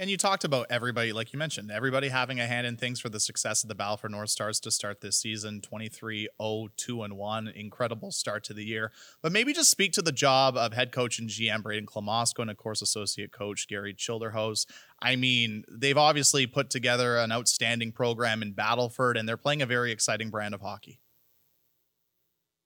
And 0.00 0.08
you 0.08 0.16
talked 0.16 0.44
about 0.44 0.68
everybody, 0.70 1.12
like 1.12 1.34
you 1.34 1.38
mentioned, 1.38 1.70
everybody 1.70 2.08
having 2.08 2.40
a 2.40 2.46
hand 2.46 2.66
in 2.66 2.78
things 2.78 3.00
for 3.00 3.10
the 3.10 3.20
success 3.20 3.62
of 3.62 3.68
the 3.68 3.74
Battlefords 3.74 4.12
North 4.12 4.30
Stars 4.30 4.58
to 4.60 4.70
start 4.70 5.02
this 5.02 5.18
season 5.18 5.60
23 5.60 6.26
0 6.40 6.68
2 6.74 7.02
and 7.02 7.18
1. 7.18 7.48
Incredible 7.48 8.10
start 8.10 8.42
to 8.44 8.54
the 8.54 8.64
year. 8.64 8.92
But 9.20 9.30
maybe 9.30 9.52
just 9.52 9.70
speak 9.70 9.92
to 9.92 10.00
the 10.00 10.10
job 10.10 10.56
of 10.56 10.72
head 10.72 10.90
coach 10.90 11.18
and 11.18 11.28
GM 11.28 11.62
Braden 11.62 11.84
Klimosko 11.84 12.38
and, 12.38 12.50
of 12.50 12.56
course, 12.56 12.80
associate 12.80 13.30
coach 13.30 13.68
Gary 13.68 13.92
Childerhose. 13.92 14.64
I 15.02 15.16
mean, 15.16 15.64
they've 15.70 15.98
obviously 15.98 16.46
put 16.46 16.70
together 16.70 17.18
an 17.18 17.30
outstanding 17.30 17.92
program 17.92 18.40
in 18.40 18.54
Battleford, 18.54 19.18
and 19.18 19.28
they're 19.28 19.36
playing 19.36 19.60
a 19.60 19.66
very 19.66 19.92
exciting 19.92 20.30
brand 20.30 20.54
of 20.54 20.62
hockey. 20.62 20.98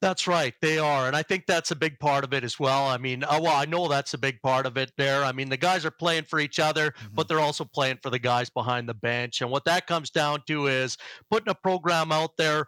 That's 0.00 0.26
right. 0.26 0.52
They 0.60 0.78
are. 0.78 1.06
And 1.06 1.16
I 1.16 1.22
think 1.22 1.46
that's 1.46 1.70
a 1.70 1.76
big 1.76 1.98
part 1.98 2.24
of 2.24 2.34
it 2.34 2.44
as 2.44 2.60
well. 2.60 2.86
I 2.86 2.98
mean, 2.98 3.24
uh, 3.24 3.40
well, 3.40 3.56
I 3.56 3.64
know 3.64 3.88
that's 3.88 4.12
a 4.12 4.18
big 4.18 4.40
part 4.42 4.66
of 4.66 4.76
it 4.76 4.92
there. 4.98 5.24
I 5.24 5.32
mean, 5.32 5.48
the 5.48 5.56
guys 5.56 5.86
are 5.86 5.90
playing 5.90 6.24
for 6.24 6.38
each 6.38 6.58
other, 6.58 6.90
mm-hmm. 6.90 7.14
but 7.14 7.26
they're 7.26 7.40
also 7.40 7.64
playing 7.64 7.98
for 8.02 8.10
the 8.10 8.18
guys 8.18 8.50
behind 8.50 8.88
the 8.88 8.94
bench. 8.94 9.40
And 9.40 9.50
what 9.50 9.64
that 9.64 9.86
comes 9.86 10.10
down 10.10 10.42
to 10.48 10.66
is 10.66 10.98
putting 11.30 11.48
a 11.48 11.54
program 11.54 12.12
out 12.12 12.36
there 12.36 12.66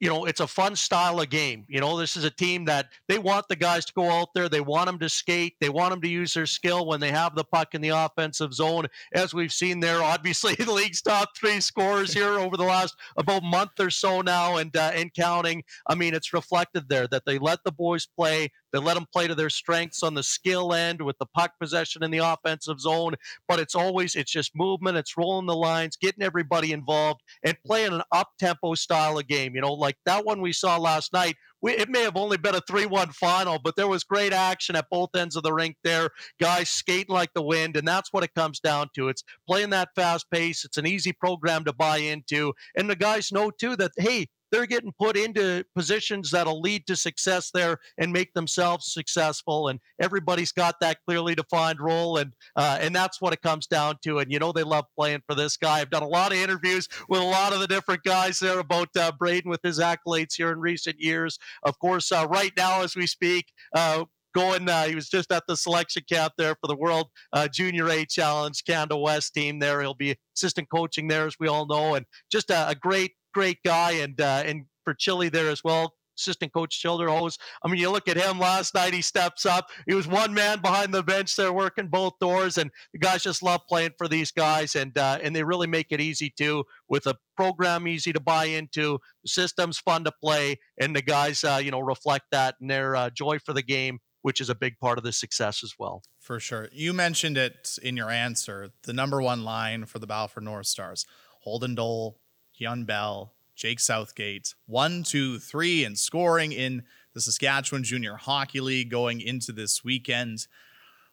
you 0.00 0.08
know, 0.08 0.26
it's 0.26 0.40
a 0.40 0.46
fun 0.46 0.76
style 0.76 1.20
of 1.20 1.30
game. 1.30 1.64
You 1.68 1.80
know, 1.80 1.96
this 1.96 2.16
is 2.16 2.24
a 2.24 2.30
team 2.30 2.66
that 2.66 2.88
they 3.08 3.18
want 3.18 3.48
the 3.48 3.56
guys 3.56 3.84
to 3.86 3.92
go 3.94 4.10
out 4.10 4.28
there. 4.34 4.48
They 4.48 4.60
want 4.60 4.86
them 4.86 4.98
to 4.98 5.08
skate. 5.08 5.54
They 5.60 5.70
want 5.70 5.90
them 5.90 6.02
to 6.02 6.08
use 6.08 6.34
their 6.34 6.46
skill 6.46 6.86
when 6.86 7.00
they 7.00 7.10
have 7.10 7.34
the 7.34 7.44
puck 7.44 7.74
in 7.74 7.80
the 7.80 7.90
offensive 7.90 8.52
zone. 8.52 8.86
As 9.14 9.32
we've 9.32 9.52
seen 9.52 9.80
there, 9.80 10.02
obviously 10.02 10.54
the 10.58 10.72
league's 10.72 11.00
top 11.00 11.30
three 11.36 11.60
scorers 11.60 12.12
here 12.12 12.38
over 12.38 12.56
the 12.56 12.64
last 12.64 12.94
about 13.16 13.42
month 13.42 13.80
or 13.80 13.90
so 13.90 14.20
now, 14.20 14.56
and 14.56 14.76
uh, 14.76 14.92
and 14.94 15.12
counting. 15.14 15.62
I 15.86 15.94
mean, 15.94 16.14
it's 16.14 16.32
reflected 16.32 16.88
there 16.88 17.06
that 17.08 17.24
they 17.24 17.38
let 17.38 17.60
the 17.64 17.72
boys 17.72 18.06
play. 18.06 18.50
They 18.72 18.78
let 18.78 18.94
them 18.94 19.06
play 19.12 19.26
to 19.28 19.34
their 19.34 19.50
strengths 19.50 20.02
on 20.02 20.14
the 20.14 20.22
skill 20.22 20.72
end 20.72 21.00
with 21.02 21.18
the 21.18 21.26
puck 21.26 21.52
possession 21.60 22.02
in 22.02 22.10
the 22.10 22.18
offensive 22.18 22.80
zone. 22.80 23.14
But 23.48 23.60
it's 23.60 23.74
always 23.74 24.14
it's 24.14 24.32
just 24.32 24.52
movement. 24.54 24.96
It's 24.96 25.16
rolling 25.16 25.46
the 25.46 25.54
lines, 25.54 25.96
getting 25.96 26.22
everybody 26.22 26.72
involved, 26.72 27.22
and 27.42 27.56
playing 27.64 27.92
an 27.92 28.02
up 28.12 28.30
tempo 28.38 28.74
style 28.74 29.18
of 29.18 29.26
game. 29.26 29.54
You 29.54 29.60
know, 29.60 29.72
like 29.72 29.96
that 30.06 30.24
one 30.24 30.40
we 30.40 30.52
saw 30.52 30.76
last 30.76 31.12
night. 31.12 31.36
We, 31.62 31.72
it 31.72 31.88
may 31.88 32.02
have 32.02 32.16
only 32.16 32.36
been 32.36 32.54
a 32.54 32.60
3 32.60 32.86
1 32.86 33.12
final, 33.12 33.58
but 33.58 33.76
there 33.76 33.88
was 33.88 34.04
great 34.04 34.32
action 34.32 34.76
at 34.76 34.90
both 34.90 35.14
ends 35.16 35.36
of 35.36 35.42
the 35.42 35.52
rink 35.52 35.76
there. 35.82 36.10
Guys 36.38 36.68
skating 36.68 37.14
like 37.14 37.32
the 37.34 37.42
wind, 37.42 37.76
and 37.76 37.88
that's 37.88 38.12
what 38.12 38.24
it 38.24 38.34
comes 38.34 38.60
down 38.60 38.90
to. 38.94 39.08
It's 39.08 39.24
playing 39.48 39.70
that 39.70 39.88
fast 39.96 40.30
pace. 40.30 40.64
It's 40.64 40.76
an 40.76 40.86
easy 40.86 41.12
program 41.12 41.64
to 41.64 41.72
buy 41.72 41.98
into. 41.98 42.52
And 42.76 42.90
the 42.90 42.96
guys 42.96 43.32
know, 43.32 43.50
too, 43.50 43.74
that, 43.76 43.92
hey, 43.96 44.28
they're 44.50 44.66
getting 44.66 44.92
put 44.98 45.16
into 45.16 45.64
positions 45.74 46.30
that'll 46.30 46.60
lead 46.60 46.86
to 46.86 46.96
success 46.96 47.50
there 47.52 47.78
and 47.98 48.12
make 48.12 48.32
themselves 48.34 48.92
successful. 48.92 49.68
And 49.68 49.80
everybody's 50.00 50.52
got 50.52 50.76
that 50.80 50.98
clearly 51.06 51.34
defined 51.34 51.80
role, 51.80 52.18
and 52.18 52.32
uh, 52.56 52.78
and 52.80 52.94
that's 52.94 53.20
what 53.20 53.32
it 53.32 53.42
comes 53.42 53.66
down 53.66 53.96
to. 54.04 54.18
And 54.18 54.30
you 54.30 54.38
know 54.38 54.52
they 54.52 54.62
love 54.62 54.84
playing 54.96 55.22
for 55.26 55.34
this 55.34 55.56
guy. 55.56 55.80
I've 55.80 55.90
done 55.90 56.02
a 56.02 56.08
lot 56.08 56.32
of 56.32 56.38
interviews 56.38 56.88
with 57.08 57.20
a 57.20 57.24
lot 57.24 57.52
of 57.52 57.60
the 57.60 57.66
different 57.66 58.02
guys 58.02 58.38
there 58.38 58.58
about 58.58 58.88
uh, 58.96 59.12
Braden 59.18 59.50
with 59.50 59.60
his 59.62 59.78
accolades 59.78 60.34
here 60.36 60.52
in 60.52 60.60
recent 60.60 60.96
years. 60.98 61.38
Of 61.62 61.78
course, 61.78 62.12
uh, 62.12 62.26
right 62.28 62.52
now 62.56 62.82
as 62.82 62.96
we 62.96 63.06
speak, 63.06 63.52
uh, 63.74 64.04
going. 64.36 64.68
Uh, 64.68 64.84
he 64.84 64.94
was 64.94 65.08
just 65.08 65.32
at 65.32 65.44
the 65.48 65.56
selection 65.56 66.02
camp 66.08 66.34
there 66.36 66.54
for 66.60 66.66
the 66.68 66.76
World 66.76 67.08
uh, 67.32 67.48
Junior 67.48 67.88
A 67.88 68.04
Challenge 68.04 68.62
Canada 68.64 68.96
West 68.96 69.34
team. 69.34 69.58
There, 69.58 69.80
he'll 69.80 69.94
be 69.94 70.16
assistant 70.36 70.68
coaching 70.68 71.08
there, 71.08 71.26
as 71.26 71.36
we 71.40 71.48
all 71.48 71.66
know, 71.66 71.94
and 71.94 72.04
just 72.30 72.50
a, 72.50 72.68
a 72.68 72.74
great 72.74 73.12
great 73.36 73.62
guy, 73.62 73.90
and 73.92 74.18
uh, 74.18 74.42
and 74.46 74.64
for 74.82 74.94
Chili 74.94 75.28
there 75.28 75.50
as 75.50 75.62
well. 75.62 75.92
Assistant 76.18 76.50
coach 76.54 76.82
Childerhose. 76.82 77.36
I 77.62 77.68
mean, 77.68 77.78
you 77.78 77.90
look 77.90 78.08
at 78.08 78.16
him 78.16 78.38
last 78.38 78.72
night. 78.72 78.94
He 78.94 79.02
steps 79.02 79.44
up. 79.44 79.68
He 79.86 79.92
was 79.92 80.08
one 80.08 80.32
man 80.32 80.62
behind 80.62 80.94
the 80.94 81.02
bench 81.02 81.36
there, 81.36 81.52
working 81.52 81.88
both 81.88 82.14
doors, 82.18 82.56
and 82.56 82.70
the 82.94 82.98
guys 82.98 83.22
just 83.22 83.42
love 83.42 83.60
playing 83.68 83.90
for 83.98 84.08
these 84.08 84.30
guys, 84.30 84.74
and 84.74 84.96
uh, 84.96 85.18
and 85.22 85.36
they 85.36 85.44
really 85.44 85.66
make 85.66 85.88
it 85.90 86.00
easy 86.00 86.32
too 86.34 86.64
with 86.88 87.06
a 87.06 87.16
program 87.36 87.86
easy 87.86 88.10
to 88.14 88.20
buy 88.20 88.46
into. 88.46 88.98
The 89.24 89.28
system's 89.28 89.78
fun 89.78 90.04
to 90.04 90.12
play, 90.12 90.56
and 90.80 90.96
the 90.96 91.02
guys, 91.02 91.44
uh, 91.44 91.60
you 91.62 91.70
know, 91.70 91.80
reflect 91.80 92.24
that 92.32 92.54
and 92.58 92.70
their 92.70 92.96
uh, 92.96 93.10
joy 93.10 93.38
for 93.38 93.52
the 93.52 93.62
game 93.62 93.98
which 94.22 94.40
is 94.40 94.50
a 94.50 94.56
big 94.56 94.76
part 94.80 94.98
of 94.98 95.04
the 95.04 95.12
success 95.12 95.62
as 95.62 95.74
well. 95.78 96.02
For 96.18 96.40
sure. 96.40 96.68
You 96.72 96.92
mentioned 96.92 97.38
it 97.38 97.78
in 97.80 97.96
your 97.96 98.10
answer. 98.10 98.70
The 98.82 98.92
number 98.92 99.22
one 99.22 99.44
line 99.44 99.86
for 99.86 100.00
the 100.00 100.06
Battlefords 100.08 100.42
North 100.42 100.66
Stars 100.66 101.06
Holden 101.42 101.76
Dole, 101.76 102.18
Kean 102.56 102.84
Bell, 102.84 103.34
Jake 103.54 103.80
Southgate, 103.80 104.54
one, 104.66 105.02
two, 105.02 105.38
three, 105.38 105.84
and 105.84 105.98
scoring 105.98 106.52
in 106.52 106.82
the 107.14 107.20
Saskatchewan 107.20 107.82
Junior 107.82 108.16
Hockey 108.16 108.60
League 108.60 108.90
going 108.90 109.20
into 109.20 109.52
this 109.52 109.82
weekend. 109.82 110.46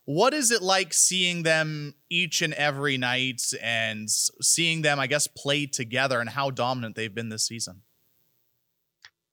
What 0.06 0.34
is 0.34 0.52
it 0.52 0.62
like 0.62 0.94
seeing 0.94 1.44
them 1.44 1.96
each 2.10 2.42
and 2.42 2.54
every 2.54 2.98
night 2.98 3.42
and 3.62 4.10
seeing 4.10 4.82
them, 4.82 5.00
I 5.00 5.08
guess, 5.08 5.28
play 5.28 5.66
together 5.66 6.20
and 6.20 6.30
how 6.30 6.50
dominant 6.50 6.96
they've 6.96 7.14
been 7.14 7.30
this 7.30 7.48
season? 7.48 7.84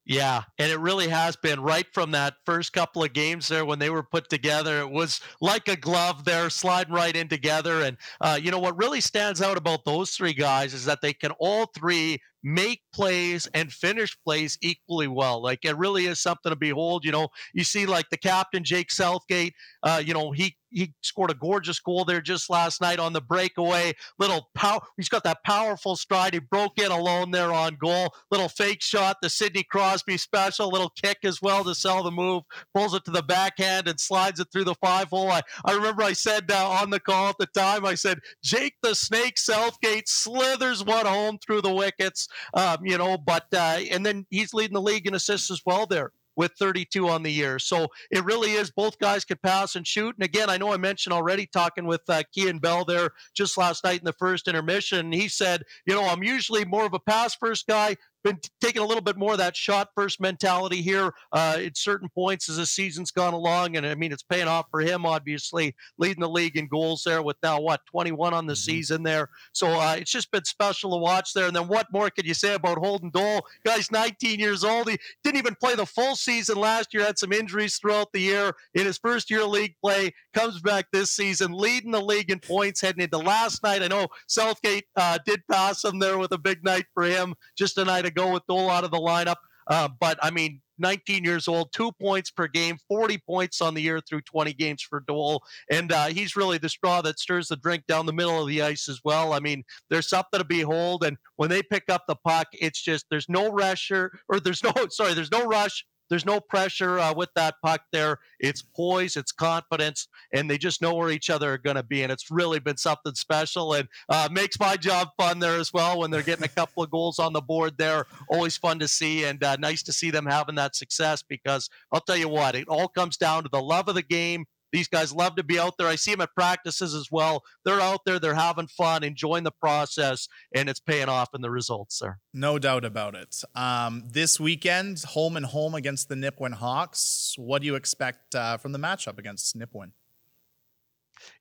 Yeah, 0.07 0.43
and 0.59 0.73
it 0.73 0.79
really 0.81 1.09
has 1.09 1.37
been 1.37 1.61
right 1.61 1.87
from 1.93 2.11
that 2.13 2.35
first 2.45 2.73
couple 2.73 3.05
of 3.05 3.13
games 3.13 3.47
there 3.49 3.65
when 3.65 3.79
they 3.79 3.91
were 3.91 4.03
put 4.03 4.29
together. 4.29 4.81
It 4.81 4.91
was 4.91 5.21
like 5.41 5.69
a 5.69 5.77
glove 5.77 6.25
there, 6.25 6.51
sliding 6.51 6.93
right 6.95 7.15
in 7.15 7.29
together. 7.29 7.83
And 7.83 7.97
uh, 8.21 8.39
you 8.43 8.51
know 8.51 8.59
what 8.59 8.77
really 8.79 9.01
stands 9.01 9.41
out 9.41 9.57
about 9.57 9.85
those 9.85 10.11
three 10.13 10.33
guys 10.33 10.75
is 10.75 10.85
that 10.87 11.01
they 11.01 11.13
can 11.13 11.33
all 11.39 11.67
three 11.67 12.19
make 12.43 12.81
plays 12.93 13.49
and 13.55 13.73
finish 13.73 14.17
plays 14.25 14.59
equally 14.61 15.09
well. 15.09 15.43
Like 15.43 15.65
it 15.65 15.77
really 15.77 16.07
is 16.07 16.21
something 16.21 16.51
to 16.51 16.57
behold. 16.57 17.05
You 17.05 17.13
know, 17.13 17.29
you 17.53 17.65
see 17.65 17.87
like 17.87 18.11
the 18.11 18.17
captain 18.17 18.65
Jake 18.65 18.91
Southgate. 18.91 19.55
Uh, 19.83 20.03
you 20.05 20.15
know, 20.15 20.33
he 20.33 20.57
he 20.71 20.95
scored 21.03 21.31
a 21.31 21.35
gorgeous 21.35 21.81
goal 21.81 22.05
there 22.05 22.21
just 22.21 22.49
last 22.49 22.81
night 22.81 22.99
on 22.99 23.13
the 23.13 23.21
breakaway. 23.21 23.93
Little 24.19 24.49
power. 24.55 24.81
He's 24.97 25.09
got 25.09 25.25
that 25.25 25.43
powerful 25.45 25.97
stride. 25.97 26.35
He 26.35 26.41
broke 26.41 26.79
in 26.79 26.91
alone 26.91 27.31
there 27.31 27.53
on 27.53 27.77
goal. 27.77 28.15
Little 28.31 28.49
fake 28.49 28.83
shot. 28.83 29.17
The 29.21 29.31
Sidney 29.31 29.65
Crosby 29.65 30.17
special. 30.17 30.69
Little 30.69 30.91
kick 30.91 31.19
as 31.25 31.43
well 31.43 31.65
to 31.65 31.75
sell 31.75 32.03
the 32.03 32.11
move. 32.11 32.45
Pulls 32.75 32.95
it 32.95 33.05
to 33.07 33.11
the 33.11 33.23
backhand 33.23 33.89
and 33.89 33.99
slides 33.99 34.41
it 34.41 34.49
through 34.53 34.65
the 34.65 34.77
five 34.77 35.09
hole. 35.09 35.31
I, 35.31 35.43
I 35.65 35.73
remember 35.73 36.03
I 36.03 36.13
said 36.13 36.51
uh, 36.51 36.69
on 36.69 36.91
the 36.91 37.01
call 37.01 37.31
at 37.31 37.39
the 37.39 37.47
time. 37.47 37.85
I 37.85 37.95
said 37.95 38.21
Jake 38.43 38.75
the 38.83 38.95
Snake 38.95 39.39
Southgate 39.39 40.09
slithers 40.09 40.85
one 40.85 41.07
home 41.07 41.39
through 41.39 41.63
the 41.63 41.75
wickets. 41.75 42.29
Um, 42.55 42.79
you 42.83 42.99
know, 42.99 43.17
but 43.19 43.47
uh, 43.53 43.79
and 43.91 44.05
then 44.05 44.27
he's 44.31 44.55
leading 44.55 44.75
the 44.75 44.81
league 44.83 45.07
in 45.07 45.15
assists 45.15 45.51
as 45.51 45.63
well 45.65 45.87
there 45.87 46.13
with 46.37 46.53
32 46.59 47.09
on 47.09 47.23
the 47.23 47.31
year. 47.31 47.59
So 47.59 47.89
it 48.11 48.25
really 48.25 48.53
is 48.53 48.71
both 48.71 48.99
guys 48.99 49.27
could 49.27 49.43
pass 49.43 49.77
and 49.77 49.87
shoot. 49.87 50.15
And 50.17 50.25
again, 50.25 50.49
I 50.49 50.57
know 50.57 50.73
I 50.73 50.79
mentioned 50.79 51.13
already 51.13 51.47
talking 51.47 51.87
with 51.87 52.01
uh, 52.09 52.23
Kean 52.33 52.59
Bell 52.59 52.85
there 52.85 53.11
just 53.35 53.59
last 53.59 53.85
night 53.85 53.99
in 53.99 54.05
the 54.05 54.15
first 54.15 54.49
intermission. 54.49 55.13
He 55.13 55.29
said, 55.29 55.65
you 55.87 55.95
know, 55.95 56.07
I'm 56.07 56.23
usually 56.23 56.65
more 56.65 56.87
of 56.87 56.95
a 56.95 56.99
pass 56.99 57.35
first 57.35 57.67
guy, 57.67 57.97
been 58.23 58.39
taking 58.61 58.83
a 58.83 58.87
little 58.87 59.03
bit 59.03 59.17
more 59.17 59.33
of 59.33 59.39
that 59.39 59.57
shot 59.57 59.89
first 59.95 60.21
mentality 60.21 60.83
here 60.83 61.13
uh, 61.33 61.59
at 61.59 61.77
certain 61.77 62.09
points 62.09 62.49
as 62.49 62.57
the 62.57 62.67
season's 62.67 63.11
gone 63.11 63.35
along. 63.35 63.77
And 63.77 63.87
I 63.87 63.95
mean, 63.95 64.13
it's 64.13 64.23
paying 64.23 64.49
off 64.49 64.67
for 64.71 64.81
him, 64.81 65.07
obviously, 65.07 65.75
leading 65.99 66.21
the 66.21 66.29
league 66.29 66.57
in 66.57 66.67
goals 66.67 67.03
there 67.05 67.23
with 67.23 67.37
now, 67.43 67.61
what, 67.61 67.81
21 67.87 68.35
on 68.35 68.47
the 68.47 68.53
mm-hmm. 68.53 68.59
season 68.59 69.03
there. 69.03 69.29
So 69.53 69.69
uh, 69.69 69.97
it's 69.99 70.11
just 70.11 70.31
been 70.31 70.45
special 70.45 70.91
to 70.93 70.97
watch 70.99 71.33
there. 71.33 71.47
And 71.47 71.57
then 71.57 71.69
what 71.69 71.87
more 71.93 72.11
could 72.11 72.27
you 72.27 72.35
say 72.35 72.55
about 72.55 72.79
Holden 72.79 73.11
Dole? 73.11 73.47
Guy's 73.65 73.91
19 73.91 74.39
years 74.39 74.65
old. 74.65 74.89
He 74.89 74.99
didn't 75.25 75.39
even 75.39 75.55
play 75.55 75.75
the 75.75 75.87
full 75.87 76.17
season 76.17 76.57
last 76.57 76.93
year, 76.93 77.05
had 77.05 77.19
some 77.19 77.33
injuries 77.33 77.77
throughout 77.77 78.13
the 78.13 78.21
year. 78.21 78.55
In 78.75 78.87
his 78.87 78.99
first 78.99 79.31
year 79.31 79.45
league 79.45 79.75
play, 79.81 80.13
comes 80.35 80.61
back 80.61 80.87
this 80.93 81.11
season, 81.11 81.53
leading 81.53 81.91
the 81.91 82.01
league 82.01 82.31
in 82.31 82.39
points 82.39 82.81
heading 82.81 83.03
into 83.03 83.19
last 83.19 83.63
night. 83.63 83.83
I 83.83 83.89
know 83.89 84.09
Southgate 84.27 84.85
uh, 84.97 85.19
did 85.25 85.43
pass 85.51 85.85
him 85.85 85.99
there 85.99 86.19
with 86.19 86.33
a 86.33 86.39
big 86.39 86.65
night 86.65 86.87
for 86.95 87.05
him 87.05 87.35
just 87.57 87.79
a 87.79 87.85
night 87.85 88.07
to 88.11 88.21
go 88.21 88.33
with 88.33 88.47
Dole 88.49 88.71
out 88.71 88.85
of 88.85 88.91
the 88.91 88.99
lineup. 88.99 89.37
Uh, 89.67 89.89
but 90.01 90.19
I 90.23 90.31
mean, 90.31 90.61
19 90.81 91.23
years 91.25 91.47
old, 91.47 91.73
two 91.73 91.93
points 91.93 92.31
per 92.31 92.49
game, 92.49 92.77
40 92.89 93.19
points 93.19 93.61
on 93.61 93.75
the 93.75 93.83
year 93.83 94.01
through 94.01 94.23
20 94.23 94.53
games 94.55 94.83
for 94.83 95.05
Dole. 95.07 95.43
And 95.71 95.93
uh, 95.93 96.07
he's 96.07 96.35
really 96.35 96.59
the 96.59 96.69
straw 96.69 97.03
that 97.03 97.19
stirs 97.19 97.49
the 97.49 97.57
drink 97.57 97.85
down 97.87 98.07
the 98.07 98.13
middle 98.13 98.41
of 98.41 98.49
the 98.49 98.63
ice 98.63 98.89
as 98.89 99.01
well. 99.05 99.33
I 99.33 99.41
mean, 99.41 99.63
there's 99.91 100.09
something 100.09 100.39
to 100.39 100.45
behold. 100.45 101.05
And 101.05 101.17
when 101.37 101.51
they 101.51 101.63
pick 101.63 101.85
up 101.89 102.05
the 102.09 102.17
puck, 102.17 102.49
it's 102.53 102.83
just 102.83 103.07
there's 103.11 103.29
no 103.29 103.53
rusher, 103.53 104.11
or 104.29 104.41
there's 104.41 104.65
no, 104.65 104.73
sorry, 104.91 105.15
there's 105.15 105.31
no 105.31 105.45
rush. 105.45 105.85
There's 106.11 106.27
no 106.27 106.41
pressure 106.41 106.99
uh, 106.99 107.15
with 107.15 107.31
that 107.37 107.55
puck 107.65 107.83
there. 107.93 108.19
It's 108.41 108.63
poise, 108.63 109.17
it's 109.17 109.33
confidence, 109.33 110.09
and 110.35 110.51
they 110.51 110.59
just 110.59 110.83
know 110.83 110.95
where 110.95 111.11
each 111.11 111.31
other 111.31 111.53
are 111.53 111.59
going 111.59 111.77
to 111.77 111.83
be. 111.83 112.03
And 112.03 112.13
it's 112.13 112.31
really 112.31 112.59
been 112.59 112.77
something 112.77 113.15
special 113.15 113.75
and 113.75 113.89
uh, 114.09 114.29
makes 114.31 114.59
my 114.59 114.77
job 114.77 115.09
fun 115.17 115.39
there 115.39 115.57
as 115.57 115.73
well 115.73 116.01
when 116.01 116.11
they're 116.11 116.23
getting 116.23 116.45
a 116.45 116.49
couple 116.49 116.83
of 116.83 116.91
goals 116.91 117.19
on 117.19 117.33
the 117.33 117.41
board 117.41 117.79
there. 117.79 118.07
Always 118.29 118.57
fun 118.57 118.79
to 118.81 118.89
see 118.89 119.25
and 119.25 119.43
uh, 119.43 119.57
nice 119.57 119.83
to 119.85 119.93
see 119.93 120.11
them 120.11 120.27
having 120.27 120.57
that 120.57 120.77
success 120.77 121.23
because 121.23 121.71
I'll 121.93 122.01
tell 122.01 122.17
you 122.17 122.29
what, 122.29 122.55
it 122.55 122.69
all 122.69 122.89
comes 122.89 123.17
down 123.17 123.45
to 123.45 123.49
the 123.51 123.63
love 123.63 123.89
of 123.89 123.95
the 123.95 124.03
game 124.03 124.45
these 124.73 124.89
guys 124.89 125.13
love 125.13 125.37
to 125.37 125.43
be 125.43 125.59
out 125.59 125.75
there. 125.79 125.87
I 125.87 125.97
see 125.97 126.11
them 126.11 126.21
at 126.21 126.35
practices 126.35 126.95
as 126.95 127.09
well. 127.11 127.43
They're 127.65 127.81
out 127.81 128.01
there, 128.05 128.19
they're 128.19 128.35
having 128.35 128.67
fun, 128.67 129.05
enjoying 129.05 129.45
the 129.45 129.51
process, 129.51 130.29
and 130.55 130.69
it's 130.69 130.81
paying 130.81 131.09
off 131.09 131.31
in 131.35 131.41
the 131.41 131.51
results 131.51 131.99
there. 131.99 132.19
No 132.33 132.59
doubt 132.59 132.85
about 132.85 133.15
it. 133.15 133.43
Um, 133.55 134.05
this 134.11 134.39
weekend, 134.39 135.03
home 135.03 135.37
and 135.37 135.47
home 135.47 135.75
against 135.75 136.09
the 136.09 136.15
Nipawin 136.15 136.55
Hawks. 136.55 137.35
What 137.37 137.63
do 137.63 137.67
you 137.67 137.75
expect 137.75 138.35
uh, 138.35 138.57
from 138.57 138.73
the 138.73 138.79
matchup 138.79 139.19
against 139.19 139.59
Nipawin? 139.59 139.93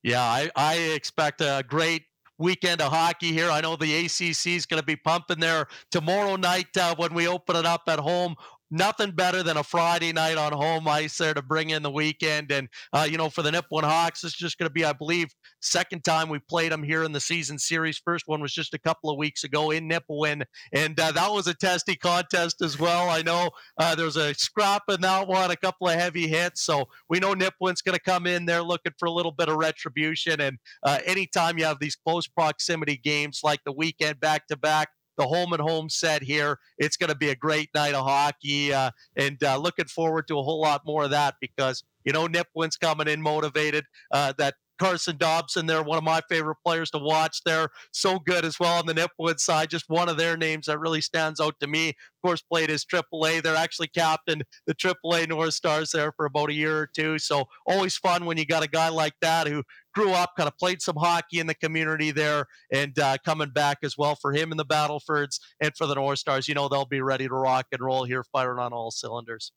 Yeah, 0.04 0.22
I, 0.22 0.50
I 0.56 0.76
expect 0.76 1.42
a 1.42 1.64
great 1.68 2.04
weekend 2.38 2.82
of 2.82 2.92
hockey 2.92 3.32
here. 3.32 3.52
I 3.52 3.62
know 3.62 3.76
the 3.76 4.06
ACC 4.06 4.48
is 4.48 4.66
going 4.66 4.80
to 4.80 4.86
be 4.86 4.96
pumping 4.96 5.40
there 5.40 5.68
tomorrow 5.92 6.38
night 6.38 6.76
uh, 6.78 6.96
when 6.96 7.14
we 7.14 7.28
open 7.28 7.56
it 7.58 7.66
up 7.66 7.84
at 7.88 8.00
home 8.00 8.36
nothing 8.72 9.12
better 9.12 9.44
than 9.44 9.58
a 9.58 9.64
Friday 9.64 10.14
night 10.14 10.38
on 10.38 10.54
home 10.54 10.88
ice 10.88 11.18
there 11.18 11.34
to 11.34 11.42
bring 11.42 11.72
in 11.72 11.84
the 11.84 11.92
weekend. 11.92 12.52
And, 12.52 12.70
uh, 12.94 13.08
you 13.10 13.18
know, 13.18 13.30
for 13.30 13.42
the 13.42 13.52
Nipawin 13.52 13.84
Hawks, 13.84 14.24
it's 14.24 14.36
just 14.36 14.58
going 14.58 14.68
to 14.68 14.74
be, 14.74 14.86
I 14.86 14.94
believe, 14.94 15.34
second 15.62 16.04
time 16.04 16.30
we 16.30 16.40
played 16.40 16.72
them 16.72 16.84
here 16.84 17.04
in 17.04 17.12
the 17.12 17.20
season 17.20 17.58
series. 17.58 17.98
First 17.98 18.28
one 18.28 18.42
was 18.42 18.54
just 18.54 18.74
a 18.74 18.80
couple 18.80 19.10
of 19.10 19.18
weeks 19.18 19.44
ago 19.44 19.72
in 19.72 19.90
Nipawin. 19.90 20.44
And 20.74 21.00
uh, 21.00 21.12
that 21.12 21.32
was 21.32 21.48
a 21.48 21.54
testy 21.54 21.96
contest 21.96 22.62
as 22.62 22.80
well. 22.80 23.10
I 23.10 23.22
know 23.22 23.50
uh, 23.78 23.96
there 23.96 24.06
was 24.06 24.18
a 24.18 24.34
scrap 24.34 24.84
in 24.90 25.02
that 25.02 25.28
one, 25.28 25.52
a 25.52 25.56
couple 25.56 25.88
of 25.88 25.96
heavy 25.96 26.28
hits. 26.28 26.62
So 26.62 26.88
we 27.10 27.20
know 27.20 27.34
Nipawin's 27.34 27.82
going 27.82 27.98
to 27.98 28.04
come 28.04 28.28
in 28.28 28.46
there 28.46 28.64
looking 28.64 28.94
for 28.98 29.08
a 29.08 29.12
little 29.12 29.32
bit 29.32 29.50
of 29.50 29.58
retribution. 29.58 30.42
And 30.42 30.58
uh, 30.84 31.00
anytime 31.06 31.58
you 31.58 31.66
have 31.66 31.80
these 31.80 31.96
close 31.96 32.28
proximity 32.28 32.98
games 32.98 33.42
like 33.44 33.62
the 33.66 33.72
weekend 33.72 34.20
back 34.20 34.48
to 34.48 34.58
back, 34.58 34.90
the 35.20 35.28
home 35.28 35.54
and 35.54 35.62
home 35.62 35.90
set 35.90 36.24
here. 36.24 36.58
It's 36.78 36.98
going 36.98 37.10
to 37.10 37.16
be 37.16 37.30
a 37.30 37.36
great 37.36 37.70
night 37.76 37.94
of 37.94 38.06
hockey, 38.06 38.74
uh, 38.74 38.92
and 39.16 39.42
uh, 39.44 39.58
looking 39.58 39.86
forward 39.86 40.28
to 40.30 40.40
a 40.40 40.44
whole 40.44 40.62
lot 40.62 40.82
more 40.86 41.04
of 41.04 41.12
that 41.12 41.36
because 41.40 41.84
you 42.06 42.14
know 42.14 42.28
Nipawin's 42.28 42.78
coming 42.78 43.08
in 43.08 43.22
motivated. 43.22 43.86
Uh, 44.12 44.34
that 44.38 44.56
Carson 44.80 45.18
Dobson 45.18 45.66
there, 45.66 45.84
one 45.84 45.98
of 45.98 46.04
my 46.04 46.22
favorite 46.30 46.58
players 46.66 46.90
to 46.92 47.00
watch 47.00 47.42
there. 47.46 47.68
So 47.92 48.18
good 48.18 48.46
as 48.46 48.60
well 48.60 48.80
on 48.80 48.86
the 48.86 48.94
Nipawin 48.94 49.38
side. 49.38 49.70
Just 49.70 49.90
one 49.90 50.08
of 50.08 50.18
their 50.18 50.38
names 50.38 50.66
that 50.66 50.80
really 50.80 51.02
stands 51.02 51.40
out 51.40 51.60
to 51.60 51.68
me. 51.68 51.90
Of 51.90 51.96
course, 52.26 52.42
played 52.42 52.70
his 52.70 52.86
AAA. 52.86 53.44
They're 53.44 53.56
actually 53.56 53.90
captained 53.90 54.46
the 54.66 54.74
AAA 54.74 55.28
North 55.28 55.54
Stars 55.54 55.92
there 55.92 56.14
for 56.14 56.26
about 56.26 56.50
a 56.50 56.54
year 56.54 56.78
or 56.78 56.88
two. 56.88 57.20
So 57.20 57.46
always 57.66 57.98
fun 57.98 58.26
when 58.26 58.38
you 58.38 58.46
got 58.46 58.64
a 58.64 58.70
guy 58.70 58.90
like 58.90 59.16
that 59.22 59.48
who 59.48 59.64
grew 60.00 60.14
up, 60.14 60.36
kind 60.38 60.48
of 60.48 60.58
played 60.58 60.82
some 60.82 60.96
hockey 60.96 61.40
in 61.40 61.48
the 61.48 61.54
community 61.54 62.12
there, 62.12 62.46
and 62.72 62.98
uh, 63.00 63.18
coming 63.26 63.50
back 63.50 63.80
as 63.84 63.98
well 63.98 64.16
for 64.16 64.32
him 64.32 64.52
in 64.52 64.58
the 64.58 64.66
Battlefords 64.66 65.40
and 65.60 65.76
for 65.76 65.88
the 65.88 65.96
North 65.96 66.20
Stars. 66.20 66.48
You 66.48 66.56
know, 66.56 66.70
they'll 66.70 66.86
be 66.86 67.02
ready 67.02 67.28
to 67.28 67.34
rock 67.34 67.68
and 67.72 67.82
roll 67.82 68.06
here, 68.06 68.24
firing 68.24 68.60
on 68.60 68.72
all 68.72 68.92
cylinders. 68.92 69.52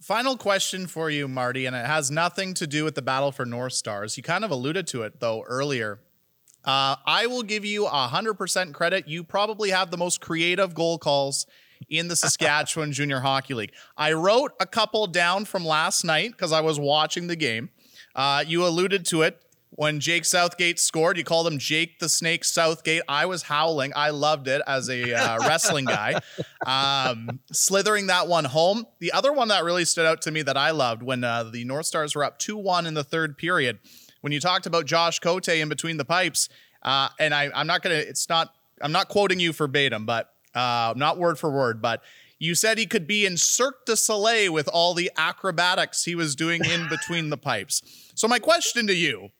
Final 0.00 0.36
question 0.36 0.86
for 0.86 1.10
you, 1.10 1.28
Marty, 1.28 1.66
and 1.66 1.76
it 1.76 1.84
has 1.86 2.10
nothing 2.10 2.54
to 2.54 2.66
do 2.66 2.84
with 2.84 2.94
the 2.94 3.02
Battlefords 3.02 3.50
North 3.50 3.74
Stars. 3.74 4.16
You 4.16 4.22
kind 4.22 4.44
of 4.44 4.50
alluded 4.50 4.86
to 4.88 5.02
it, 5.02 5.20
though, 5.20 5.42
earlier. 5.42 6.00
Uh, 6.64 6.96
I 7.06 7.26
will 7.26 7.42
give 7.42 7.66
you 7.66 7.84
100% 7.84 8.72
credit. 8.72 9.06
You 9.06 9.22
probably 9.22 9.70
have 9.70 9.90
the 9.90 9.98
most 9.98 10.22
creative 10.22 10.74
goal 10.74 10.96
calls 10.96 11.46
in 11.90 12.08
the 12.08 12.16
Saskatchewan 12.16 12.92
Junior 12.94 13.20
Hockey 13.20 13.52
League. 13.52 13.72
I 13.98 14.14
wrote 14.14 14.52
a 14.60 14.66
couple 14.66 15.06
down 15.06 15.44
from 15.44 15.66
last 15.66 16.04
night 16.04 16.30
because 16.30 16.52
I 16.52 16.62
was 16.62 16.80
watching 16.80 17.26
the 17.26 17.36
game. 17.36 17.68
Uh, 18.14 18.44
you 18.46 18.66
alluded 18.66 19.04
to 19.06 19.22
it 19.22 19.43
when 19.76 20.00
Jake 20.00 20.24
Southgate 20.24 20.78
scored. 20.78 21.18
You 21.18 21.24
called 21.24 21.46
him 21.46 21.58
Jake 21.58 21.98
the 21.98 22.08
Snake 22.08 22.44
Southgate. 22.44 23.02
I 23.08 23.26
was 23.26 23.42
howling. 23.42 23.92
I 23.96 24.10
loved 24.10 24.48
it 24.48 24.62
as 24.66 24.88
a 24.88 25.12
uh, 25.12 25.38
wrestling 25.48 25.84
guy. 25.84 26.20
Um, 26.66 27.40
slithering 27.52 28.06
that 28.06 28.28
one 28.28 28.44
home. 28.44 28.86
The 29.00 29.12
other 29.12 29.32
one 29.32 29.48
that 29.48 29.64
really 29.64 29.84
stood 29.84 30.06
out 30.06 30.22
to 30.22 30.30
me 30.30 30.42
that 30.42 30.56
I 30.56 30.70
loved 30.70 31.02
when 31.02 31.24
uh, 31.24 31.44
the 31.44 31.64
North 31.64 31.86
Stars 31.86 32.14
were 32.14 32.24
up 32.24 32.38
2 32.38 32.56
1 32.56 32.86
in 32.86 32.94
the 32.94 33.04
third 33.04 33.36
period, 33.36 33.78
when 34.20 34.32
you 34.32 34.40
talked 34.40 34.66
about 34.66 34.86
Josh 34.86 35.18
Cote 35.18 35.48
in 35.48 35.68
between 35.68 35.96
the 35.96 36.04
pipes. 36.04 36.48
Uh, 36.82 37.08
and 37.18 37.34
I, 37.34 37.50
I'm 37.54 37.66
not 37.66 37.82
going 37.82 37.98
to, 37.98 38.08
it's 38.08 38.28
not, 38.28 38.54
I'm 38.80 38.92
not 38.92 39.08
quoting 39.08 39.40
you 39.40 39.52
verbatim, 39.52 40.06
but 40.06 40.30
uh, 40.54 40.94
not 40.96 41.18
word 41.18 41.38
for 41.38 41.50
word, 41.50 41.80
but 41.82 42.02
you 42.38 42.54
said 42.54 42.78
he 42.78 42.86
could 42.86 43.06
be 43.06 43.24
in 43.24 43.36
Cirque 43.36 43.86
du 43.86 43.96
Soleil 43.96 44.52
with 44.52 44.68
all 44.68 44.92
the 44.92 45.10
acrobatics 45.16 46.04
he 46.04 46.14
was 46.14 46.34
doing 46.34 46.64
in 46.64 46.88
between 46.88 47.30
the 47.30 47.38
pipes. 47.38 47.82
So, 48.14 48.28
my 48.28 48.38
question 48.38 48.86
to 48.86 48.94
you 48.94 49.30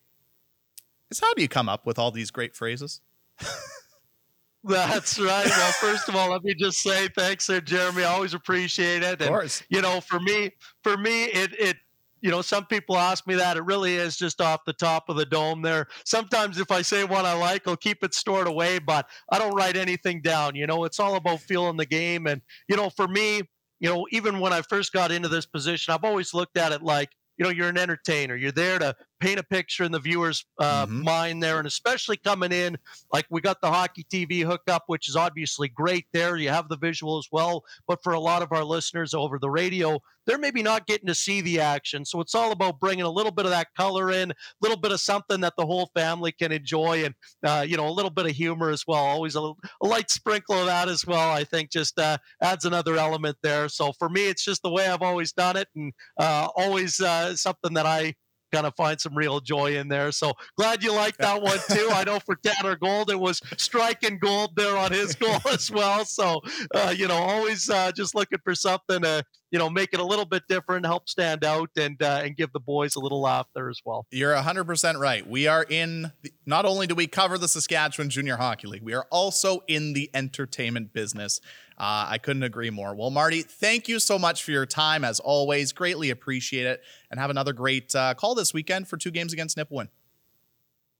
is 1.18 1.20
how 1.20 1.35
do 1.35 1.42
you 1.42 1.48
come 1.48 1.68
up 1.68 1.87
with 1.87 1.98
all 1.98 2.11
these 2.11 2.31
great 2.31 2.55
phrases? 2.55 3.00
That's 4.64 5.18
right. 5.18 5.46
Well, 5.46 5.72
first 5.72 6.09
of 6.09 6.16
all, 6.16 6.31
let 6.31 6.42
me 6.42 6.55
just 6.55 6.79
say 6.79 7.09
thanks 7.09 7.46
there, 7.46 7.61
Jeremy. 7.61 8.05
I 8.05 8.14
always 8.14 8.33
appreciate 8.33 9.03
it. 9.03 9.20
Of 9.20 9.29
course. 9.29 9.62
you 9.68 9.83
know, 9.83 10.00
for 10.00 10.18
me, 10.20 10.53
for 10.83 10.96
me, 10.96 11.24
it 11.24 11.53
it 11.59 11.77
you 12.24 12.31
know, 12.31 12.40
some 12.40 12.64
people 12.64 12.96
ask 12.96 13.27
me 13.27 13.35
that. 13.35 13.59
It 13.59 13.66
really 13.66 13.96
is 13.96 14.16
just 14.16 14.40
off 14.40 14.64
the 14.64 14.72
top 14.72 15.11
of 15.11 15.16
the 15.16 15.27
dome 15.27 15.61
there. 15.61 15.88
Sometimes 16.07 16.59
if 16.59 16.70
I 16.70 16.81
say 16.81 17.05
one 17.05 17.27
I 17.27 17.35
like, 17.35 17.68
I'll 17.68 17.77
keep 17.77 18.03
it 18.03 18.14
stored 18.14 18.46
away, 18.46 18.79
but 18.79 19.07
I 19.31 19.38
don't 19.38 19.55
write 19.55 19.77
anything 19.77 20.22
down. 20.22 20.55
You 20.55 20.66
know, 20.66 20.85
it's 20.85 20.98
all 20.98 21.16
about 21.16 21.40
feeling 21.40 21.77
the 21.77 21.85
game. 21.85 22.27
And, 22.27 22.40
you 22.66 22.79
know, 22.79 22.88
for 22.88 23.07
me, 23.07 23.42
you 23.79 23.90
know, 23.92 24.07
even 24.11 24.40
when 24.40 24.55
I 24.55 24.62
first 24.62 24.94
got 24.94 25.12
into 25.12 25.29
this 25.29 25.44
position, 25.44 25.92
I've 25.92 26.03
always 26.03 26.33
looked 26.33 26.57
at 26.57 26.72
it 26.72 26.83
like, 26.83 27.11
you 27.37 27.44
know, 27.44 27.50
you're 27.50 27.68
an 27.68 27.77
entertainer. 27.77 28.37
You're 28.37 28.53
there 28.53 28.79
to 28.79 28.96
paint 29.24 29.40
a 29.40 29.42
picture 29.42 29.84
in 29.84 29.92
the 29.92 29.98
viewer's 29.98 30.44
uh, 30.58 30.84
mm-hmm. 30.84 31.02
mind 31.02 31.42
there, 31.42 31.56
and 31.56 31.66
especially 31.66 32.18
coming 32.18 32.52
in 32.52 32.76
like 33.10 33.24
we 33.30 33.40
got 33.40 33.58
the 33.62 33.70
hockey 33.70 34.04
TV 34.12 34.42
hookup, 34.42 34.84
which 34.87 35.08
is 35.08 35.16
obviously 35.16 35.68
great. 35.68 36.04
There, 36.12 36.37
you 36.37 36.50
have 36.50 36.68
the 36.68 36.76
visual 36.76 37.16
as 37.16 37.28
well. 37.32 37.64
But 37.88 38.02
for 38.02 38.12
a 38.12 38.20
lot 38.20 38.42
of 38.42 38.52
our 38.52 38.64
listeners 38.64 39.14
over 39.14 39.38
the 39.38 39.48
radio, 39.48 39.98
they're 40.26 40.38
maybe 40.38 40.62
not 40.62 40.87
getting 40.87 41.06
to 41.06 41.14
see 41.14 41.40
the 41.40 41.60
action. 41.60 42.04
So 42.04 42.20
it's 42.20 42.34
all 42.34 42.52
about 42.52 42.80
bringing 42.80 43.04
a 43.04 43.10
little 43.10 43.32
bit 43.32 43.46
of 43.46 43.50
that 43.50 43.68
color 43.76 44.10
in, 44.10 44.30
a 44.30 44.34
little 44.60 44.78
bit 44.78 44.92
of 44.92 45.00
something 45.00 45.40
that 45.40 45.54
the 45.56 45.66
whole 45.66 45.90
family 45.94 46.32
can 46.32 46.52
enjoy, 46.52 47.04
and 47.04 47.14
uh, 47.46 47.64
you 47.66 47.78
know, 47.78 47.88
a 47.88 47.90
little 47.90 48.10
bit 48.10 48.26
of 48.26 48.32
humor 48.32 48.70
as 48.70 48.84
well. 48.87 49.04
Always 49.04 49.37
a, 49.37 49.40
a 49.40 49.87
light 49.87 50.10
sprinkle 50.10 50.60
of 50.60 50.66
that 50.66 50.88
as 50.88 51.06
well. 51.06 51.30
I 51.30 51.44
think 51.44 51.70
just 51.70 51.98
uh, 51.98 52.18
adds 52.42 52.66
another 52.66 52.96
element 52.96 53.38
there. 53.42 53.70
So 53.70 53.92
for 53.98 54.10
me, 54.10 54.28
it's 54.28 54.44
just 54.44 54.62
the 54.62 54.70
way 54.70 54.87
I've 54.87 55.02
always 55.02 55.32
done 55.32 55.56
it, 55.56 55.68
and 55.74 55.94
uh, 56.18 56.48
always 56.54 57.00
uh, 57.00 57.34
something 57.37 57.72
that 57.74 57.87
I 57.87 58.14
kind 58.54 58.66
of 58.66 58.74
find 58.76 59.00
some 59.00 59.16
real 59.16 59.40
joy 59.40 59.76
in 59.76 59.88
there. 59.88 60.12
So 60.12 60.32
glad 60.56 60.82
you 60.82 60.92
like 60.92 61.16
that 61.18 61.42
one 61.42 61.58
too. 61.70 61.88
I 61.90 62.04
know 62.04 62.20
for 62.20 62.36
Tanner 62.36 62.76
Gold, 62.76 63.10
it 63.10 63.18
was 63.18 63.40
striking 63.56 64.18
gold 64.18 64.54
there 64.56 64.76
on 64.76 64.92
his 64.92 65.14
goal 65.14 65.40
as 65.52 65.70
well. 65.70 66.04
So, 66.04 66.40
uh, 66.74 66.94
you 66.96 67.08
know, 67.08 67.16
always 67.16 67.68
uh, 67.68 67.90
just 67.92 68.14
looking 68.14 68.38
for 68.44 68.54
something 68.54 69.02
to, 69.02 69.24
you 69.50 69.58
know, 69.58 69.68
make 69.70 69.92
it 69.92 70.00
a 70.00 70.04
little 70.04 70.24
bit 70.24 70.42
different, 70.48 70.86
help 70.86 71.08
stand 71.08 71.44
out, 71.44 71.70
and 71.76 72.00
uh, 72.02 72.22
and 72.24 72.36
give 72.36 72.52
the 72.52 72.60
boys 72.60 72.96
a 72.96 73.00
little 73.00 73.20
laugh 73.20 73.46
there 73.54 73.70
as 73.70 73.80
well. 73.84 74.06
You're 74.10 74.34
100% 74.34 74.98
right. 74.98 75.26
We 75.26 75.46
are 75.46 75.64
in, 75.68 76.12
the, 76.22 76.32
not 76.44 76.64
only 76.64 76.86
do 76.86 76.94
we 76.94 77.06
cover 77.06 77.38
the 77.38 77.48
Saskatchewan 77.48 78.10
Junior 78.10 78.36
Hockey 78.36 78.66
League, 78.66 78.82
we 78.82 78.94
are 78.94 79.06
also 79.10 79.60
in 79.68 79.92
the 79.92 80.10
entertainment 80.12 80.92
business. 80.92 81.40
Uh, 81.76 82.06
I 82.08 82.18
couldn't 82.18 82.44
agree 82.44 82.70
more. 82.70 82.94
Well, 82.94 83.10
Marty, 83.10 83.42
thank 83.42 83.88
you 83.88 83.98
so 83.98 84.18
much 84.18 84.44
for 84.44 84.52
your 84.52 84.66
time 84.66 85.04
as 85.04 85.18
always. 85.20 85.72
Greatly 85.72 86.10
appreciate 86.10 86.66
it. 86.66 86.82
And 87.10 87.18
have 87.18 87.30
another 87.30 87.52
great 87.52 87.94
uh, 87.94 88.14
call 88.14 88.34
this 88.34 88.54
weekend 88.54 88.88
for 88.88 88.96
two 88.96 89.10
games 89.10 89.32
against 89.32 89.56
Nipawin. 89.56 89.88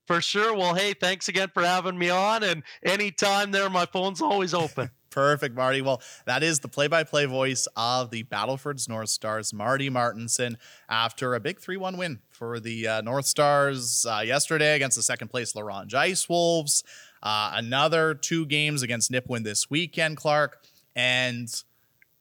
For 0.07 0.21
sure. 0.21 0.55
Well, 0.55 0.75
hey, 0.75 0.93
thanks 0.93 1.29
again 1.29 1.49
for 1.55 1.65
having 1.65 1.97
me 1.97 2.11
on. 2.11 2.43
And 2.43 2.63
anytime 2.83 3.53
there, 3.53 3.71
my 3.71 3.87
phone's 3.87 4.21
always 4.21 4.53
open. 4.53 4.91
Perfect, 5.11 5.55
Marty. 5.55 5.81
Well, 5.81 6.03
that 6.27 6.43
is 6.43 6.59
the 6.59 6.67
play 6.67 6.89
by 6.89 7.05
play 7.05 7.25
voice 7.25 7.69
of 7.77 8.11
the 8.11 8.25
Battlefords 8.25 8.89
North 8.89 9.11
Stars, 9.11 9.53
Marty 9.55 9.89
Martinson, 9.89 10.59
after 10.89 11.37
a 11.37 11.41
big 11.41 11.61
3 11.61 11.77
1 11.77 11.97
win 11.97 12.19
for 12.31 12.59
the 12.59 12.89
uh, 12.89 13.01
North 13.01 13.27
Stars 13.27 14.05
uh, 14.11 14.23
yesterday 14.27 14.75
against 14.75 14.97
the 14.97 15.05
second 15.05 15.29
place 15.29 15.55
La 15.55 15.63
Ronge 15.63 15.95
Ice 15.95 16.29
Wolves. 16.29 16.83
Uh, 17.25 17.53
another 17.55 18.15
two 18.15 18.45
games 18.45 18.83
against 18.83 19.11
Nipawin 19.11 19.43
this 19.43 19.71
weekend, 19.71 20.19
Clark. 20.19 20.63
And 20.95 21.49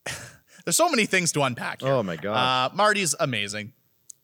there's 0.65 0.77
so 0.77 0.89
many 0.89 1.05
things 1.05 1.33
to 1.33 1.41
unpack 1.43 1.81
here. 1.81 1.91
Oh, 1.91 2.01
my 2.01 2.15
God. 2.15 2.71
Uh, 2.71 2.75
Marty's 2.75 3.13
amazing. 3.19 3.73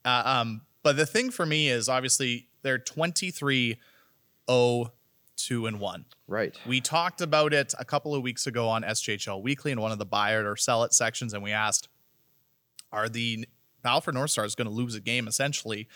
Uh, 0.05 0.23
um, 0.25 0.61
but 0.81 0.95
the 0.95 1.05
thing 1.05 1.29
for 1.29 1.45
me 1.45 1.69
is 1.69 1.89
obviously 1.89 2.47
they're 2.61 2.79
23 2.79 3.77
0 4.49 4.93
2 5.35 5.65
and 5.65 5.79
1. 5.79 6.05
Right. 6.27 6.55
We 6.65 6.81
talked 6.81 7.21
about 7.21 7.53
it 7.53 7.73
a 7.79 7.85
couple 7.85 8.13
of 8.15 8.21
weeks 8.21 8.47
ago 8.47 8.67
on 8.67 8.83
SJHL 8.83 9.41
Weekly 9.41 9.71
in 9.71 9.81
one 9.81 9.91
of 9.91 9.97
the 9.97 10.05
buy 10.05 10.37
it 10.37 10.45
or 10.45 10.55
sell 10.55 10.83
it 10.83 10.93
sections, 10.93 11.33
and 11.33 11.43
we 11.43 11.51
asked, 11.51 11.89
are 12.91 13.09
the 13.09 13.47
Alfred 13.83 14.15
North 14.15 14.31
Stars 14.31 14.55
going 14.55 14.67
to 14.67 14.73
lose 14.73 14.95
a 14.95 14.99
game 14.99 15.27
essentially 15.27 15.87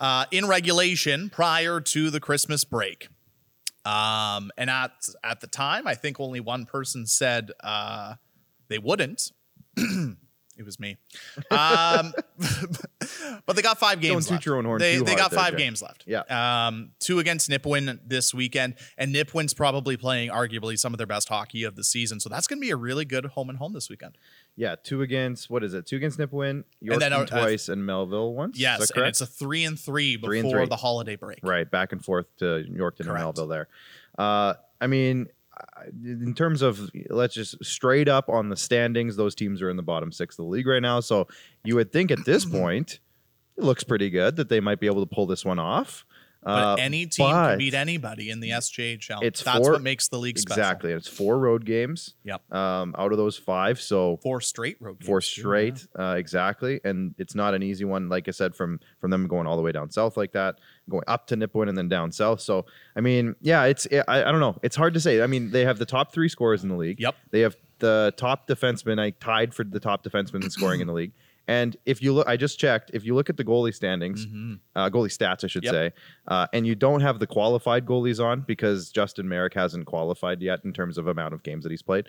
uh, 0.00 0.26
in 0.30 0.46
regulation 0.46 1.30
prior 1.30 1.80
to 1.80 2.10
the 2.10 2.20
Christmas 2.20 2.64
break? 2.64 3.08
Um, 3.84 4.50
and 4.56 4.70
at 4.70 5.08
at 5.22 5.40
the 5.40 5.46
time, 5.46 5.86
I 5.86 5.94
think 5.94 6.18
only 6.18 6.40
one 6.40 6.64
person 6.64 7.06
said 7.06 7.50
uh, 7.62 8.14
they 8.68 8.78
wouldn't. 8.78 9.32
it 10.56 10.64
was 10.64 10.78
me. 10.78 10.96
Um, 11.50 12.12
but 13.46 13.56
they 13.56 13.62
got 13.62 13.78
five 13.78 14.00
games. 14.00 14.26
Don't 14.26 14.38
toot 14.38 14.46
your 14.46 14.56
own 14.56 14.64
horn. 14.64 14.78
They, 14.80 14.98
they 14.98 15.14
got 15.14 15.30
there, 15.30 15.38
five 15.40 15.52
Jay. 15.52 15.58
games 15.58 15.82
left. 15.82 16.04
Yeah. 16.06 16.22
Um, 16.68 16.90
two 17.00 17.18
against 17.18 17.48
Nipawin 17.50 17.98
this 18.06 18.32
weekend, 18.34 18.74
and 18.96 19.14
Nipawin's 19.14 19.54
probably 19.54 19.96
playing 19.96 20.30
arguably 20.30 20.78
some 20.78 20.94
of 20.94 20.98
their 20.98 21.06
best 21.06 21.28
hockey 21.28 21.64
of 21.64 21.76
the 21.76 21.84
season. 21.84 22.20
So 22.20 22.28
that's 22.28 22.46
going 22.46 22.58
to 22.58 22.64
be 22.64 22.70
a 22.70 22.76
really 22.76 23.04
good 23.04 23.26
home 23.26 23.48
and 23.48 23.58
home 23.58 23.72
this 23.72 23.88
weekend. 23.90 24.16
Yeah, 24.56 24.76
two 24.82 25.02
against 25.02 25.50
what 25.50 25.64
is 25.64 25.74
it? 25.74 25.86
Two 25.86 25.96
against 25.96 26.18
Nipawin, 26.18 26.64
Yorkton 26.82 26.92
And 26.92 27.02
then, 27.02 27.12
uh, 27.12 27.26
twice, 27.26 27.68
and 27.68 27.84
Melville 27.84 28.34
once. 28.34 28.58
Yes, 28.58 28.80
and 28.80 28.90
correct? 28.90 29.08
it's 29.08 29.20
a 29.20 29.26
three 29.26 29.64
and 29.64 29.78
three 29.78 30.16
before 30.16 30.30
Three 30.30 30.40
and 30.40 30.50
three. 30.50 30.66
the 30.66 30.76
holiday 30.76 31.16
break. 31.16 31.40
right, 31.42 31.68
back 31.68 31.92
and 31.92 32.04
forth 32.04 32.26
to 32.38 32.64
Yorkton 32.70 33.00
and 33.00 33.14
Melville 33.14 33.48
there. 33.48 33.68
Uh, 34.16 34.54
I 34.80 34.86
mean, 34.86 35.26
in 36.04 36.34
terms 36.34 36.62
of 36.62 36.90
let's 37.10 37.34
just 37.34 37.62
straight 37.64 38.08
up 38.08 38.28
on 38.28 38.48
the 38.48 38.56
standings, 38.56 39.16
those 39.16 39.34
teams 39.34 39.62
are 39.62 39.70
in 39.70 39.76
the 39.76 39.82
bottom 39.82 40.12
six 40.12 40.34
of 40.34 40.44
the 40.44 40.50
league 40.50 40.66
right 40.66 40.82
now. 40.82 41.00
So 41.00 41.28
you 41.64 41.76
would 41.76 41.92
think 41.92 42.10
at 42.10 42.24
this 42.24 42.44
point, 42.60 43.00
it 43.56 43.64
looks 43.64 43.84
pretty 43.84 44.10
good 44.10 44.36
that 44.36 44.48
they 44.48 44.60
might 44.60 44.80
be 44.80 44.86
able 44.86 45.04
to 45.04 45.14
pull 45.14 45.26
this 45.26 45.44
one 45.44 45.58
off. 45.58 46.04
But 46.44 46.50
Uh, 46.50 46.76
any 46.78 47.06
team 47.06 47.26
but 47.30 47.48
can 47.50 47.58
beat 47.58 47.74
anybody 47.74 48.30
in 48.30 48.40
the 48.40 48.50
SJHL. 48.50 49.20
It's 49.22 49.42
That's 49.42 49.58
four- 49.58 49.72
what 49.72 49.82
makes 49.82 50.08
the 50.08 50.18
league 50.18 50.38
special. 50.38 50.60
exactly. 50.60 50.92
It's 50.92 51.08
four 51.08 51.38
road 51.38 51.64
games. 51.64 52.14
Yep. 52.24 52.52
Um, 52.52 52.94
out 52.98 53.12
of 53.12 53.18
those 53.18 53.36
five, 53.38 53.80
so 53.80 54.18
Four 54.22 54.40
straight 54.40 54.76
road 54.80 54.98
games. 55.00 55.06
four 55.06 55.20
too, 55.20 55.40
yeah. 55.40 55.42
straight 55.42 55.86
uh, 55.98 56.14
exactly 56.18 56.80
and 56.84 57.14
it's 57.18 57.34
not 57.34 57.54
an 57.54 57.62
easy 57.62 57.84
one 57.84 58.08
like 58.08 58.28
i 58.28 58.30
said 58.30 58.54
from 58.54 58.78
from 59.00 59.10
them 59.10 59.26
going 59.26 59.46
all 59.46 59.56
the 59.56 59.62
way 59.62 59.72
down 59.72 59.90
south 59.90 60.16
like 60.16 60.32
that 60.32 60.58
going 60.90 61.02
up 61.06 61.26
to 61.28 61.36
nipawin 61.36 61.68
and 61.68 61.76
then 61.78 61.88
down 61.88 62.10
south 62.12 62.40
so 62.40 62.64
i 62.96 63.00
mean 63.00 63.34
yeah 63.40 63.64
it's 63.64 63.86
I, 64.08 64.22
I 64.22 64.30
don't 64.32 64.40
know 64.40 64.58
it's 64.62 64.76
hard 64.76 64.94
to 64.94 65.00
say 65.00 65.22
i 65.22 65.26
mean 65.26 65.50
they 65.50 65.64
have 65.64 65.78
the 65.78 65.86
top 65.86 66.12
three 66.12 66.28
scorers 66.28 66.62
in 66.62 66.68
the 66.68 66.76
league 66.76 67.00
Yep. 67.00 67.14
they 67.30 67.40
have 67.40 67.56
the 67.78 68.12
top 68.16 68.46
defenseman 68.48 69.00
i 69.00 69.10
tied 69.10 69.54
for 69.54 69.64
the 69.64 69.80
top 69.80 70.04
defenseman 70.04 70.42
in 70.44 70.50
scoring 70.50 70.80
in 70.80 70.86
the 70.86 70.92
league 70.92 71.12
and 71.46 71.76
if 71.86 72.02
you 72.02 72.12
look 72.12 72.26
i 72.28 72.36
just 72.36 72.58
checked 72.58 72.90
if 72.94 73.04
you 73.04 73.14
look 73.14 73.28
at 73.30 73.36
the 73.36 73.44
goalie 73.44 73.74
standings 73.74 74.26
Mhm. 74.26 74.58
uh, 74.76 74.88
goalie 74.90 75.10
stats, 75.16 75.44
I 75.44 75.46
should 75.48 75.64
Yep. 75.64 75.72
say, 75.72 75.92
uh, 76.28 76.46
and 76.52 76.66
you 76.66 76.74
don't 76.74 77.00
have 77.00 77.18
the 77.18 77.26
qualified 77.26 77.84
goalies 77.86 78.22
on 78.24 78.40
because 78.42 78.90
Justin 78.90 79.28
Merrick 79.28 79.54
hasn't 79.54 79.86
qualified 79.86 80.40
yet 80.42 80.60
in 80.64 80.72
terms 80.72 80.98
of 80.98 81.06
amount 81.06 81.34
of 81.34 81.42
games 81.42 81.64
that 81.64 81.70
he's 81.70 81.82
played. 81.82 82.06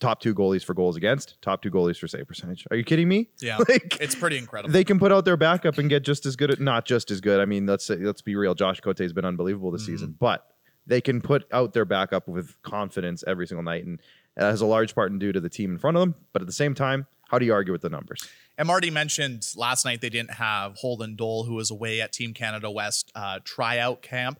Top 0.00 0.20
two 0.20 0.34
goalies 0.34 0.64
for 0.64 0.74
goals 0.74 0.96
against, 0.96 1.40
top 1.40 1.62
two 1.62 1.70
goalies 1.70 1.98
for 1.98 2.08
save 2.08 2.26
percentage. 2.26 2.66
Are 2.70 2.76
you 2.76 2.82
kidding 2.84 3.08
me? 3.08 3.28
Yeah. 3.40 3.58
Like, 3.68 3.96
It's 4.00 4.14
pretty 4.16 4.36
incredible. 4.38 4.72
they 4.72 4.82
can 4.84 4.98
put 4.98 5.12
out 5.12 5.24
their 5.24 5.36
backup 5.36 5.78
and 5.78 5.88
get 5.88 6.02
just 6.02 6.26
as 6.26 6.34
good 6.36 6.50
at 6.50 6.60
not 6.60 6.84
just 6.84 7.10
as 7.12 7.20
good. 7.20 7.40
I 7.40 7.44
mean, 7.44 7.64
let's 7.66 7.84
say, 7.86 7.96
let's 7.96 8.20
be 8.22 8.34
real. 8.36 8.54
Josh 8.54 8.80
Cote 8.80 8.98
has 8.98 9.12
been 9.12 9.24
unbelievable 9.24 9.70
this 9.70 9.82
Mhm. 9.84 9.86
season, 9.86 10.16
but 10.18 10.46
they 10.86 11.00
can 11.00 11.20
put 11.22 11.46
out 11.52 11.72
their 11.74 11.84
backup 11.86 12.26
with 12.28 12.60
confidence 12.62 13.22
every 13.26 13.46
single 13.46 13.62
night, 13.62 13.84
and 13.86 14.00
it 14.36 14.42
has 14.42 14.60
a 14.60 14.66
large 14.66 14.94
part 14.96 15.12
in 15.12 15.18
due 15.18 15.32
to 15.32 15.40
the 15.40 15.48
team 15.48 15.70
in 15.70 15.78
front 15.78 15.96
of 15.96 16.00
them. 16.02 16.16
But 16.32 16.42
at 16.42 16.46
the 16.46 16.52
same 16.52 16.74
time, 16.74 17.06
how 17.28 17.38
do 17.38 17.46
you 17.46 17.52
argue 17.54 17.72
with 17.72 17.82
the 17.82 17.88
numbers? 17.88 18.28
And 18.56 18.68
Marty 18.68 18.90
mentioned 18.90 19.48
last 19.56 19.84
night 19.84 20.00
they 20.00 20.10
didn't 20.10 20.32
have 20.32 20.76
Holden 20.76 21.16
Dole, 21.16 21.44
who 21.44 21.54
was 21.54 21.70
away 21.70 22.00
at 22.00 22.12
Team 22.12 22.32
Canada 22.34 22.70
West 22.70 23.10
uh, 23.14 23.40
tryout 23.44 24.00
camp. 24.02 24.38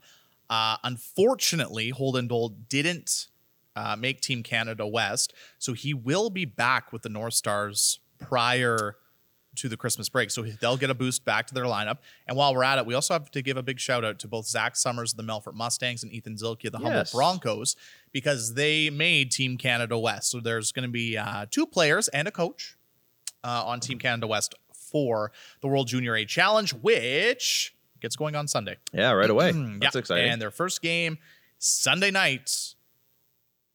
Uh, 0.49 0.77
unfortunately, 0.85 1.91
Holden 1.91 2.29
Dole 2.29 2.51
didn't 2.69 3.27
uh, 3.75 3.97
make 3.99 4.21
Team 4.21 4.43
Canada 4.43 4.87
West, 4.87 5.33
so 5.59 5.73
he 5.73 5.93
will 5.95 6.31
be 6.31 6.45
back 6.45 6.93
with 6.93 7.03
the 7.03 7.09
North 7.09 7.35
Stars 7.35 7.99
prior 8.19 8.97
to 9.57 9.69
the 9.69 9.77
Christmas 9.77 10.09
break. 10.09 10.31
So 10.31 10.43
they'll 10.43 10.77
get 10.77 10.91
a 10.91 10.95
boost 10.95 11.25
back 11.25 11.47
to 11.47 11.55
their 11.55 11.65
lineup. 11.65 11.99
And 12.27 12.37
while 12.37 12.55
we're 12.55 12.65
at 12.65 12.79
it, 12.79 12.87
we 12.87 12.95
also 12.95 13.15
have 13.15 13.31
to 13.33 13.43
give 13.43 13.57
a 13.57 13.63
big 13.63 13.79
shout 13.79 14.05
out 14.05 14.19
to 14.21 14.29
both 14.29 14.47
Zach 14.47 14.75
Summers 14.77 15.13
of 15.13 15.17
the 15.17 15.23
Melfort 15.23 15.55
Mustangs 15.55 16.03
and 16.03 16.13
Ethan 16.13 16.35
Zilke 16.37 16.67
of 16.67 16.73
the 16.73 16.79
Humboldt 16.79 16.95
Yes. 17.07 17.13
Broncos 17.13 17.77
because 18.13 18.55
they 18.55 18.91
made 18.91 19.31
Team 19.31 19.57
Canada 19.57 19.97
West. 19.97 20.31
So 20.31 20.41
there's 20.41 20.73
going 20.73 20.89
to 20.89 20.93
be 20.93 21.17
uh, 21.17 21.47
two 21.51 21.67
players 21.67 22.09
and 22.09 22.27
a 22.27 22.33
coach 22.33 22.77
uh, 23.45 23.65
on 23.65 23.81
Team 23.81 23.99
Canada 23.99 24.27
West 24.27 24.55
for 24.73 25.31
the 25.61 25.69
World 25.69 25.87
Junior 25.87 26.17
A 26.17 26.25
Challenge, 26.25 26.73
which 26.75 27.75
gets 28.01 28.17
going 28.17 28.35
on 28.35 28.49
Sunday. 28.49 28.77
Yeah, 28.93 29.13
right 29.13 29.31
away. 29.31 29.53
Mm, 29.53 29.81
That's 29.81 29.95
yeah. 29.95 29.99
exciting. 30.01 30.31
And 30.31 30.43
their 30.43 30.51
first 30.51 30.83
game 30.83 31.19
Sunday 31.59 32.11
night 32.11 32.75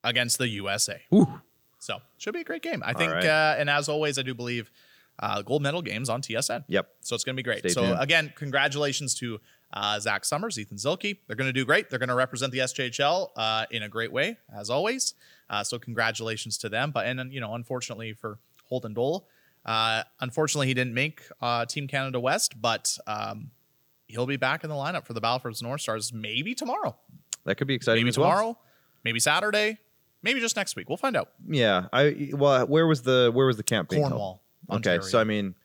against 0.03 0.37
the 0.37 0.47
USA. 0.49 1.01
Ooh. 1.13 1.41
So 1.79 1.99
should 2.17 2.33
be 2.33 2.41
a 2.41 2.43
great 2.43 2.61
game. 2.61 2.83
I 2.85 2.93
think. 2.93 3.11
right. 3.11 3.25
Uh, 3.25 3.55
and 3.57 3.69
as 3.69 3.87
always, 3.89 4.19
I 4.19 4.21
do 4.21 4.33
believe 4.33 4.71
uh, 5.19 5.41
gold 5.41 5.61
medal 5.61 5.81
games 5.81 6.09
on 6.09 6.21
TSN. 6.21 6.65
Yep. 6.67 6.89
So 7.01 7.15
it's 7.15 7.23
going 7.23 7.35
to 7.35 7.39
be 7.39 7.43
great. 7.43 7.59
Stay 7.59 7.69
so 7.69 7.81
tuned. 7.81 7.97
again, 7.99 8.33
congratulations 8.35 9.15
to 9.15 9.39
uh, 9.73 9.99
Zach 9.99 10.25
Summers, 10.25 10.57
Ethan 10.57 10.77
Zilke. 10.77 11.17
They're 11.27 11.35
going 11.35 11.49
to 11.49 11.53
do 11.53 11.65
great. 11.65 11.89
They're 11.89 11.99
going 11.99 12.09
to 12.09 12.15
represent 12.15 12.51
the 12.51 12.59
SJHL 12.59 13.29
uh, 13.35 13.65
in 13.71 13.83
a 13.83 13.89
great 13.89 14.11
way, 14.11 14.37
as 14.55 14.69
always. 14.69 15.13
Uh, 15.49 15.63
so 15.63 15.79
congratulations 15.79 16.57
to 16.59 16.69
them. 16.69 16.91
But 16.91 17.05
and 17.05 17.31
you 17.33 17.41
know, 17.41 17.53
unfortunately 17.55 18.13
for 18.13 18.39
Holden 18.65 18.93
Dole, 18.93 19.27
uh, 19.65 20.03
unfortunately 20.19 20.67
he 20.67 20.73
didn't 20.73 20.93
make 20.93 21.21
uh, 21.41 21.65
Team 21.65 21.87
Canada 21.87 22.19
West, 22.19 22.59
but 22.61 22.97
um, 23.07 23.51
he'll 24.07 24.25
be 24.25 24.37
back 24.37 24.63
in 24.63 24.69
the 24.69 24.75
lineup 24.75 25.05
for 25.05 25.13
the 25.13 25.21
Battlefords 25.21 25.61
North 25.61 25.81
Stars 25.81 26.11
maybe 26.13 26.55
tomorrow, 26.55 26.95
That 27.45 27.55
could 27.55 27.67
be 27.67 27.75
exciting. 27.75 28.01
maybe 28.03 28.09
as 28.09 28.17
well. 28.17 28.29
tomorrow, 28.29 28.57
maybe 29.03 29.19
Saturday, 29.19 29.77
maybe 30.23 30.39
just 30.39 30.55
next 30.55 30.75
week. 30.75 30.89
We'll 30.89 30.97
find 30.97 31.15
out. 31.15 31.29
Yeah, 31.47 31.87
I 31.93 32.31
well, 32.33 32.65
where 32.67 32.87
was 32.87 33.01
the 33.03 33.31
where 33.33 33.45
was 33.45 33.57
the 33.57 33.63
camp? 33.63 33.89
being 33.89 34.01
held? 34.01 34.11
Cornwall. 34.13 34.41
Okay, 34.71 34.99
so 35.01 35.19
I 35.19 35.23
mean, 35.23 35.55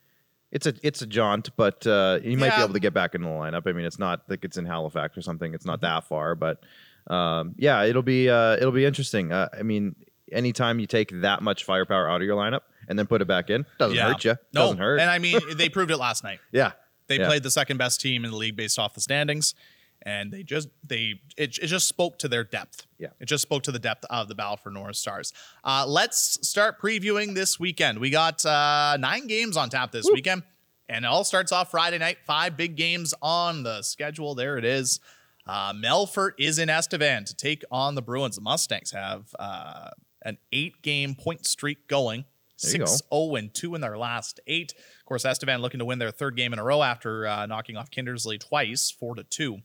it's 0.51 0.67
a 0.67 0.75
it's 0.83 1.03
a 1.03 1.07
jaunt, 1.07 1.51
but 1.57 1.87
uh, 1.87 2.21
you 2.23 2.37
might 2.37 2.57
be 2.57 2.63
able 2.63 2.73
to 2.75 2.81
get 2.81 2.95
back 2.95 3.15
into 3.15 3.27
the 3.29 3.33
lineup. 3.35 3.67
I 3.67 3.73
mean, 3.73 3.85
it's 3.85 3.99
not 3.99 4.23
like 4.29 4.45
it's 4.45 4.57
in 4.57 4.65
Halifax 4.67 5.17
or 5.19 5.23
something. 5.23 5.53
It's 5.55 5.67
not 5.67 5.81
that 5.83 6.05
far, 6.05 6.35
but 6.35 6.63
um, 7.09 7.55
yeah, 7.59 7.83
it'll 7.85 8.03
be 8.03 8.31
uh, 8.31 8.57
it'll 8.57 8.73
be 8.73 8.85
interesting. 8.85 9.31
Uh, 9.33 9.49
I 9.59 9.63
mean, 9.63 9.95
anytime 10.33 10.79
you 10.79 10.87
take 10.87 11.11
that 11.21 11.43
much 11.43 11.65
firepower 11.65 12.09
out 12.09 12.21
of 12.21 12.27
your 12.27 12.37
lineup 12.37 12.61
and 12.89 12.99
then 12.99 13.07
put 13.07 13.21
it 13.23 13.27
back 13.27 13.51
in, 13.51 13.65
doesn't 13.79 13.97
Yeah. 13.97 14.09
hurt 14.09 14.25
you. 14.25 14.37
No, 14.53 14.63
Doesn't 14.63 14.79
hurt. 14.79 15.01
and 15.01 15.11
I 15.11 15.19
mean 15.19 15.39
they 15.57 15.69
proved 15.69 15.91
it 15.91 15.97
last 15.99 16.25
night. 16.25 16.41
yeah, 16.53 16.73
They 17.07 17.19
Yeah. 17.19 17.27
played 17.27 17.43
the 17.43 17.51
second 17.51 17.77
best 17.79 18.01
team 18.01 18.25
in 18.25 18.31
the 18.31 18.37
league 18.37 18.57
based 18.57 18.79
off 18.79 18.95
the 18.95 19.01
standings, 19.01 19.55
and 20.03 20.33
they 20.33 20.43
just 20.43 20.69
they 20.87 21.21
it, 21.37 21.59
it 21.59 21.67
just 21.67 21.87
spoke 21.89 22.19
to 22.21 22.29
their 22.29 22.45
depth. 22.45 22.87
Yeah. 22.99 23.09
it 23.21 23.27
just 23.27 23.43
spoke 23.43 23.63
to 23.65 23.73
the 23.73 23.79
depth 23.79 24.05
of 24.11 24.29
the 24.29 24.35
Battlefords 24.35 24.73
North 24.73 24.97
Stars. 24.97 25.33
Uh, 25.63 25.85
let's 25.87 26.47
start 26.47 26.81
previewing 26.81 27.35
this 27.35 27.61
weekend. 27.61 27.99
We 27.99 28.11
got 28.11 28.45
uh, 28.47 28.97
nine 28.99 29.27
games 29.27 29.57
on 29.57 29.69
tap 29.71 29.93
this 29.93 30.07
weekend, 30.13 30.43
and 30.89 31.05
it 31.05 31.09
all 31.09 31.25
starts 31.25 31.53
off 31.53 31.71
Friday 31.71 31.99
night. 31.99 32.19
Five 32.27 32.57
big 32.57 32.77
games 32.77 33.13
on 33.21 33.63
the 33.63 33.83
schedule. 33.83 34.35
There 34.35 34.57
it 34.59 34.65
is. 34.65 35.01
Uh, 35.47 35.75
Melfort 35.75 36.33
is 36.39 36.59
in 36.59 36.71
Estevan 36.71 37.27
to 37.27 37.35
take 37.37 37.63
on 37.71 37.95
the 37.95 38.01
Bruins. 38.01 38.37
The 38.37 38.41
Mustangs 38.41 38.93
have 38.93 39.35
uh, 39.39 39.91
an 40.23 40.39
eight-game 40.53 41.15
point 41.17 41.47
streak 41.47 41.87
going. 41.87 42.25
There 42.73 42.87
6 42.87 43.03
0 43.13 43.35
and 43.37 43.53
2 43.53 43.75
in 43.75 43.81
their 43.81 43.99
last 43.99 44.41
eight. 44.47 44.75
Of 45.01 45.07
course, 45.07 45.25
Estevan 45.25 45.61
looking 45.61 45.79
to 45.79 45.85
win 45.85 45.99
their 45.99 46.11
third 46.11 46.37
game 46.37 46.53
in 46.53 46.59
a 46.59 46.65
row 46.65 46.83
after 46.83 47.27
uh, 47.27 47.47
knocking 47.47 47.77
off 47.77 47.91
Kindersley 47.91 48.39
twice, 48.39 48.91
4 48.91 49.17
to 49.17 49.25
2. 49.25 49.59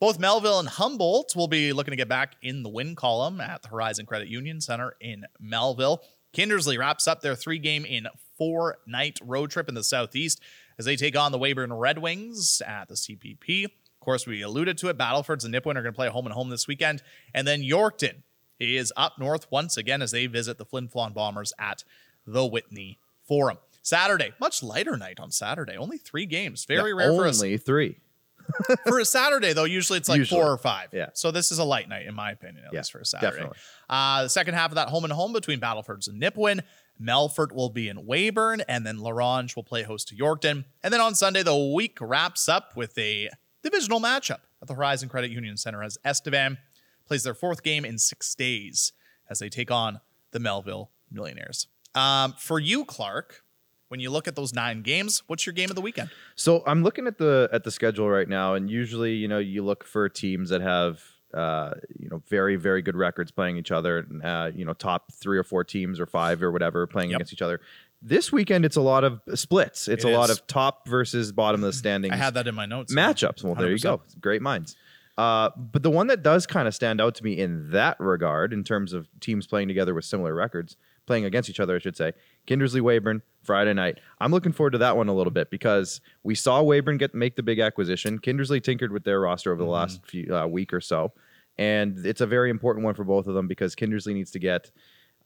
Both 0.00 0.18
Melville 0.18 0.58
and 0.58 0.68
Humboldt 0.68 1.34
will 1.36 1.48
be 1.48 1.72
looking 1.72 1.92
to 1.92 1.96
get 1.96 2.08
back 2.08 2.36
in 2.42 2.62
the 2.62 2.68
win 2.68 2.94
column 2.94 3.40
at 3.40 3.62
the 3.62 3.68
Horizon 3.68 4.06
Credit 4.06 4.28
Union 4.28 4.60
Center 4.60 4.94
in 5.00 5.24
Melville. 5.40 6.02
Kindersley 6.34 6.78
wraps 6.78 7.06
up 7.06 7.20
their 7.20 7.36
three 7.36 7.58
game 7.58 7.84
in 7.84 8.08
four 8.36 8.78
night 8.86 9.18
road 9.22 9.50
trip 9.50 9.68
in 9.68 9.74
the 9.74 9.84
Southeast 9.84 10.40
as 10.78 10.84
they 10.84 10.96
take 10.96 11.16
on 11.16 11.32
the 11.32 11.38
Weyburn 11.38 11.72
Red 11.78 11.98
Wings 11.98 12.60
at 12.66 12.88
the 12.88 12.94
CPP. 12.94 13.64
Of 13.64 13.70
course, 14.00 14.26
we 14.26 14.42
alluded 14.42 14.76
to 14.78 14.88
it. 14.88 14.98
Battlefords 14.98 15.44
and 15.44 15.54
Nipawin 15.54 15.76
are 15.76 15.82
going 15.82 15.86
to 15.86 15.92
play 15.92 16.08
home 16.08 16.26
and 16.26 16.34
home 16.34 16.50
this 16.50 16.66
weekend. 16.66 17.02
And 17.32 17.46
then 17.46 17.62
Yorkton 17.62 18.22
is 18.58 18.92
up 18.96 19.18
north 19.18 19.50
once 19.50 19.76
again 19.76 20.02
as 20.02 20.10
they 20.10 20.26
visit 20.26 20.58
the 20.58 20.64
Flin 20.64 20.88
Flon 20.88 21.14
Bombers 21.14 21.52
at 21.58 21.84
the 22.26 22.44
Whitney 22.46 22.98
Forum. 23.26 23.58
Saturday, 23.82 24.32
much 24.40 24.62
lighter 24.62 24.96
night 24.96 25.20
on 25.20 25.30
Saturday. 25.30 25.76
Only 25.76 25.98
three 25.98 26.26
games. 26.26 26.64
Very 26.64 26.90
Yeah, 26.90 26.96
rare 26.96 27.12
for 27.12 27.26
a 27.26 27.28
only 27.28 27.56
three. 27.58 27.98
for 28.86 28.98
a 29.00 29.04
Saturday, 29.04 29.52
though, 29.54 29.64
usually 29.64 29.98
it's 29.98 30.08
like 30.08 30.18
Usually. 30.18 30.40
four 30.40 30.50
or 30.50 30.58
five. 30.58 30.88
Yeah. 30.92 31.08
So 31.14 31.30
this 31.30 31.50
is 31.50 31.58
a 31.58 31.64
light 31.64 31.88
night, 31.88 32.06
in 32.06 32.14
my 32.14 32.30
opinion, 32.30 32.64
at 32.66 32.72
Yeah, 32.72 32.80
least 32.80 32.92
for 32.92 32.98
a 33.00 33.04
Saturday. 33.06 33.32
definitely. 33.36 33.58
Uh, 33.88 34.22
the 34.24 34.28
second 34.28 34.54
half 34.54 34.70
of 34.70 34.74
that 34.74 34.88
home 34.88 35.04
and 35.04 35.12
home 35.12 35.32
between 35.32 35.60
Battlefords 35.60 36.08
and 36.08 36.20
Nipawin. 36.20 36.60
Melfort 37.02 37.52
will 37.52 37.70
be 37.70 37.88
in 37.88 38.06
Weyburn, 38.06 38.62
and 38.68 38.86
then 38.86 38.98
La 38.98 39.10
Ronge 39.10 39.56
will 39.56 39.64
play 39.64 39.82
host 39.82 40.08
to 40.08 40.14
Yorkton. 40.16 40.64
And 40.82 40.92
then 40.94 41.00
on 41.00 41.14
Sunday, 41.14 41.42
the 41.42 41.56
week 41.56 41.98
wraps 42.00 42.48
up 42.48 42.76
with 42.76 42.96
a 42.98 43.30
divisional 43.62 43.98
matchup 44.00 44.40
at 44.62 44.68
the 44.68 44.74
Horizon 44.74 45.08
Credit 45.08 45.30
Union 45.30 45.56
Center 45.56 45.82
as 45.82 45.98
Estevan 46.04 46.58
plays 47.06 47.24
their 47.24 47.34
fourth 47.34 47.62
game 47.62 47.84
in 47.84 47.98
six 47.98 48.34
days 48.34 48.92
as 49.28 49.38
they 49.40 49.48
take 49.48 49.70
on 49.70 50.00
the 50.30 50.38
Melville 50.38 50.90
Millionaires. 51.10 51.66
Um, 51.94 52.34
for 52.38 52.58
you, 52.58 52.84
Clark, 52.84 53.42
when 53.88 54.00
you 54.00 54.10
look 54.10 54.26
at 54.26 54.34
those 54.36 54.52
nine 54.52 54.82
games, 54.82 55.22
what's 55.26 55.46
your 55.46 55.52
game 55.52 55.70
of 55.70 55.76
the 55.76 55.82
weekend? 55.82 56.10
So 56.34 56.62
I'm 56.66 56.82
looking 56.82 57.06
at 57.06 57.18
the 57.18 57.48
at 57.52 57.64
the 57.64 57.70
schedule 57.70 58.08
right 58.10 58.28
now, 58.28 58.54
and 58.54 58.70
usually, 58.70 59.14
you 59.14 59.28
know, 59.28 59.38
you 59.38 59.62
look 59.64 59.84
for 59.84 60.08
teams 60.08 60.50
that 60.50 60.60
have 60.60 61.02
uh, 61.32 61.74
you 61.98 62.08
know 62.08 62.22
very 62.28 62.56
very 62.56 62.80
good 62.82 62.96
records 62.96 63.30
playing 63.30 63.56
each 63.56 63.70
other. 63.72 63.98
and, 63.98 64.22
Uh, 64.24 64.50
you 64.54 64.64
know, 64.64 64.72
top 64.72 65.12
three 65.12 65.38
or 65.38 65.44
four 65.44 65.64
teams 65.64 65.98
or 66.00 66.06
five 66.06 66.42
or 66.42 66.50
whatever 66.50 66.86
playing 66.86 67.10
Yep. 67.10 67.16
against 67.18 67.32
each 67.32 67.42
other. 67.42 67.60
This 68.02 68.30
weekend, 68.30 68.64
it's 68.66 68.76
a 68.76 68.80
lot 68.82 69.02
of 69.02 69.20
splits. 69.34 69.88
It's 69.88 70.04
It 70.04 70.12
a 70.12 70.16
lot 70.16 70.28
of 70.30 70.46
top 70.46 70.86
versus 70.88 71.32
bottom 71.32 71.62
of 71.64 71.66
the 71.68 71.72
standings 71.78 72.12
I 72.12 72.16
had 72.16 72.34
that 72.34 72.46
in 72.46 72.54
my 72.54 72.66
notes. 72.66 72.92
matchups. 72.94 73.42
Well, 73.42 73.54
there 73.54 73.70
you 73.70 73.78
go. 73.78 74.02
Great 74.20 74.42
minds. 74.42 74.76
Uh, 75.16 75.48
but 75.56 75.82
the 75.82 75.90
one 75.90 76.08
that 76.08 76.22
does 76.22 76.44
kind 76.46 76.66
of 76.68 76.74
stand 76.74 77.00
out 77.00 77.14
to 77.14 77.24
me 77.24 77.38
in 77.38 77.70
that 77.70 77.98
regard, 78.00 78.52
in 78.52 78.62
terms 78.64 78.92
of 78.92 79.08
teams 79.20 79.46
playing 79.46 79.68
together 79.68 79.94
with 79.94 80.04
similar 80.04 80.34
records, 80.34 80.76
playing 81.06 81.24
against 81.24 81.50
each 81.50 81.60
other, 81.60 81.76
I 81.76 81.78
should 81.78 81.96
say, 81.96 82.12
Kindersley 82.46 82.80
Weyburn 82.80 83.22
Friday 83.42 83.74
night. 83.74 83.98
I'm 84.20 84.32
looking 84.32 84.52
forward 84.52 84.70
to 84.70 84.78
that 84.78 84.96
one 84.96 85.08
a 85.08 85.14
little 85.14 85.30
bit 85.30 85.50
because 85.50 86.00
we 86.22 86.34
saw 86.34 86.62
Weyburn 86.62 86.98
get 86.98 87.14
make 87.14 87.36
the 87.36 87.42
big 87.42 87.60
acquisition. 87.60 88.18
Kindersley 88.18 88.62
tinkered 88.62 88.92
with 88.92 89.04
their 89.04 89.20
roster 89.20 89.52
over 89.52 89.62
the 89.62 89.68
last 89.70 90.04
few 90.06 90.34
uh, 90.34 90.46
week 90.46 90.72
or 90.72 90.80
so, 90.80 91.12
and 91.58 92.04
it's 92.04 92.20
a 92.20 92.26
very 92.26 92.50
important 92.50 92.84
one 92.84 92.94
for 92.94 93.04
both 93.04 93.26
of 93.26 93.34
them 93.34 93.46
because 93.46 93.74
Kindersley 93.74 94.14
needs 94.14 94.30
to 94.32 94.38
get 94.38 94.70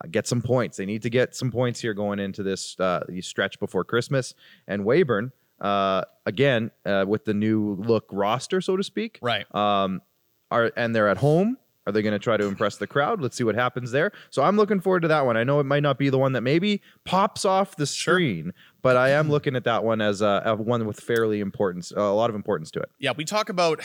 uh, 0.04 0.08
get 0.10 0.26
some 0.26 0.42
points. 0.42 0.76
They 0.76 0.86
need 0.86 1.02
to 1.02 1.10
get 1.10 1.34
some 1.34 1.50
points 1.50 1.80
here 1.80 1.94
going 1.94 2.18
into 2.18 2.42
this 2.42 2.78
uh, 2.80 3.04
stretch 3.20 3.58
before 3.60 3.84
Christmas. 3.84 4.34
And 4.66 4.84
Weyburn, 4.84 5.32
uh, 5.60 6.02
again, 6.26 6.70
uh, 6.86 7.04
with 7.06 7.24
the 7.24 7.34
new 7.34 7.74
look 7.80 8.06
roster, 8.12 8.60
so 8.60 8.76
to 8.76 8.82
speak, 8.84 9.18
Right. 9.22 9.52
um, 9.54 10.02
are 10.50 10.72
and 10.76 10.94
they're 10.94 11.08
at 11.08 11.18
home. 11.18 11.56
Are 11.88 11.92
they 11.92 12.02
going 12.02 12.12
to 12.12 12.18
try 12.18 12.36
to 12.36 12.44
impress 12.44 12.76
the 12.76 12.86
crowd? 12.86 13.22
Let's 13.22 13.34
see 13.34 13.44
what 13.44 13.54
happens 13.54 13.92
there. 13.92 14.12
So 14.28 14.42
I'm 14.42 14.56
looking 14.58 14.78
forward 14.78 15.00
to 15.00 15.08
that 15.08 15.24
one. 15.24 15.38
I 15.38 15.42
know 15.44 15.58
it 15.58 15.64
might 15.64 15.82
not 15.82 15.96
be 15.98 16.10
the 16.10 16.18
one 16.18 16.32
that 16.34 16.42
maybe 16.42 16.82
pops 17.06 17.46
off 17.46 17.76
the 17.76 17.86
screen, 17.86 18.52
But 18.82 18.98
I 18.98 19.08
am 19.12 19.30
looking 19.30 19.56
at 19.56 19.64
that 19.64 19.84
one 19.84 20.02
as 20.02 20.20
a, 20.20 20.42
a 20.44 20.54
one 20.54 20.86
with 20.86 21.00
fairly 21.00 21.40
importance, 21.40 21.90
a 21.90 22.02
lot 22.02 22.28
of 22.28 22.36
importance 22.36 22.70
to 22.72 22.80
it. 22.80 22.90
Yeah, 22.98 23.12
we 23.16 23.24
talk 23.24 23.48
about 23.48 23.80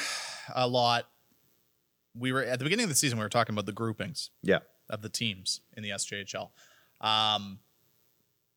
a 0.54 0.68
lot. 0.68 1.06
We 2.14 2.34
were 2.34 2.44
at 2.44 2.60
the 2.60 2.66
beginning 2.66 2.84
of 2.84 2.90
the 2.90 2.96
season. 2.96 3.18
We 3.18 3.24
were 3.24 3.30
talking 3.30 3.56
about 3.56 3.68
the 3.68 3.72
groupings 3.72 4.30
Yeah. 4.42 4.60
of 4.90 5.02
the 5.02 5.08
teams 5.10 5.62
in 5.78 5.82
the 5.82 5.92
SJHL. 5.92 6.50
Um, 7.00 7.60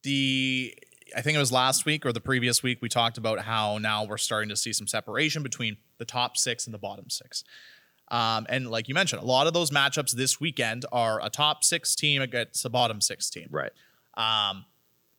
the 0.03 0.75
I 1.17 1.21
think 1.21 1.37
it 1.37 1.39
was 1.39 1.53
last 1.53 1.87
week 1.87 2.05
or 2.05 2.13
the 2.13 2.21
previous 2.21 2.65
week 2.65 2.79
we 2.83 2.89
talked 2.89 3.17
about 3.17 3.39
how 3.41 3.79
now 3.79 4.05
we're 4.05 4.19
starting 4.19 4.49
to 4.49 4.57
see 4.57 4.73
some 4.73 4.89
separation 4.89 5.45
between 5.45 5.77
the 5.99 6.05
top 6.05 6.37
six 6.37 6.67
and 6.67 6.75
the 6.75 6.79
bottom 6.79 7.09
six. 7.11 7.45
Um, 8.09 8.47
and 8.49 8.71
like 8.71 8.89
you 8.89 8.95
mentioned, 8.95 9.23
a 9.23 9.25
lot 9.27 9.47
of 9.47 9.53
those 9.55 9.71
matchups 9.71 10.13
this 10.13 10.41
weekend 10.41 10.85
are 10.93 11.21
a 11.25 11.29
top 11.29 11.65
six 11.65 11.95
team 11.97 12.23
against 12.23 12.65
a 12.65 12.69
bottom 12.71 13.01
six 13.01 13.29
team. 13.31 13.49
Right. 13.51 13.73
Um, 14.17 14.65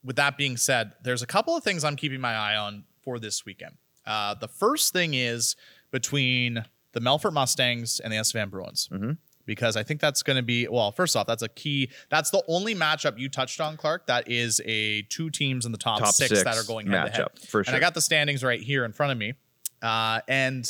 with 0.04 0.16
that 0.16 0.38
being 0.38 0.56
said, 0.58 0.94
there's 1.04 1.22
a 1.22 1.28
couple 1.28 1.56
of 1.56 1.64
things 1.64 1.84
I'm 1.84 1.96
keeping 1.98 2.22
my 2.22 2.34
eye 2.34 2.56
on 2.56 2.86
for 3.04 3.20
this 3.20 3.46
weekend. 3.46 3.76
Uh, 4.06 4.36
the 4.36 4.48
first 4.48 4.94
thing 4.94 5.14
is 5.14 5.56
between 5.92 6.64
the 6.94 7.02
Melfort 7.02 7.34
Mustangs 7.34 8.00
and 8.00 8.14
the 8.14 8.18
Estevan 8.18 8.50
Bruins. 8.50 8.88
Mhm. 8.92 9.18
Because 9.46 9.78
I 9.78 9.84
think 9.84 10.02
that's 10.02 10.24
going 10.24 10.36
to 10.36 10.44
be, 10.44 10.68
well, 10.68 10.92
first 10.92 11.16
off, 11.16 11.26
that's 11.26 11.42
a 11.42 11.48
key. 11.48 11.90
That's 12.10 12.32
the 12.32 12.44
only 12.50 12.76
matchup 12.76 13.18
you 13.18 13.30
touched 13.30 13.62
on, 13.62 13.78
Clark. 13.78 14.06
That 14.08 14.30
is 14.30 14.60
a 14.66 15.04
two 15.04 15.30
teams 15.30 15.66
in 15.66 15.72
the 15.72 15.78
top, 15.78 16.00
Top 16.00 16.14
six, 16.14 16.30
six 16.30 16.44
that 16.44 16.58
are 16.58 16.64
going 16.68 16.88
head 16.88 17.06
to 17.06 17.12
head. 17.12 17.28
for 17.48 17.64
sure. 17.64 17.74
And 17.74 17.76
I 17.76 17.80
got 17.80 17.94
the 17.94 18.02
standings 18.02 18.44
right 18.44 18.60
here 18.62 18.84
in 18.84 18.92
front 18.92 19.14
of 19.14 19.18
me. 19.18 19.36
Uh, 19.82 20.20
and, 20.28 20.70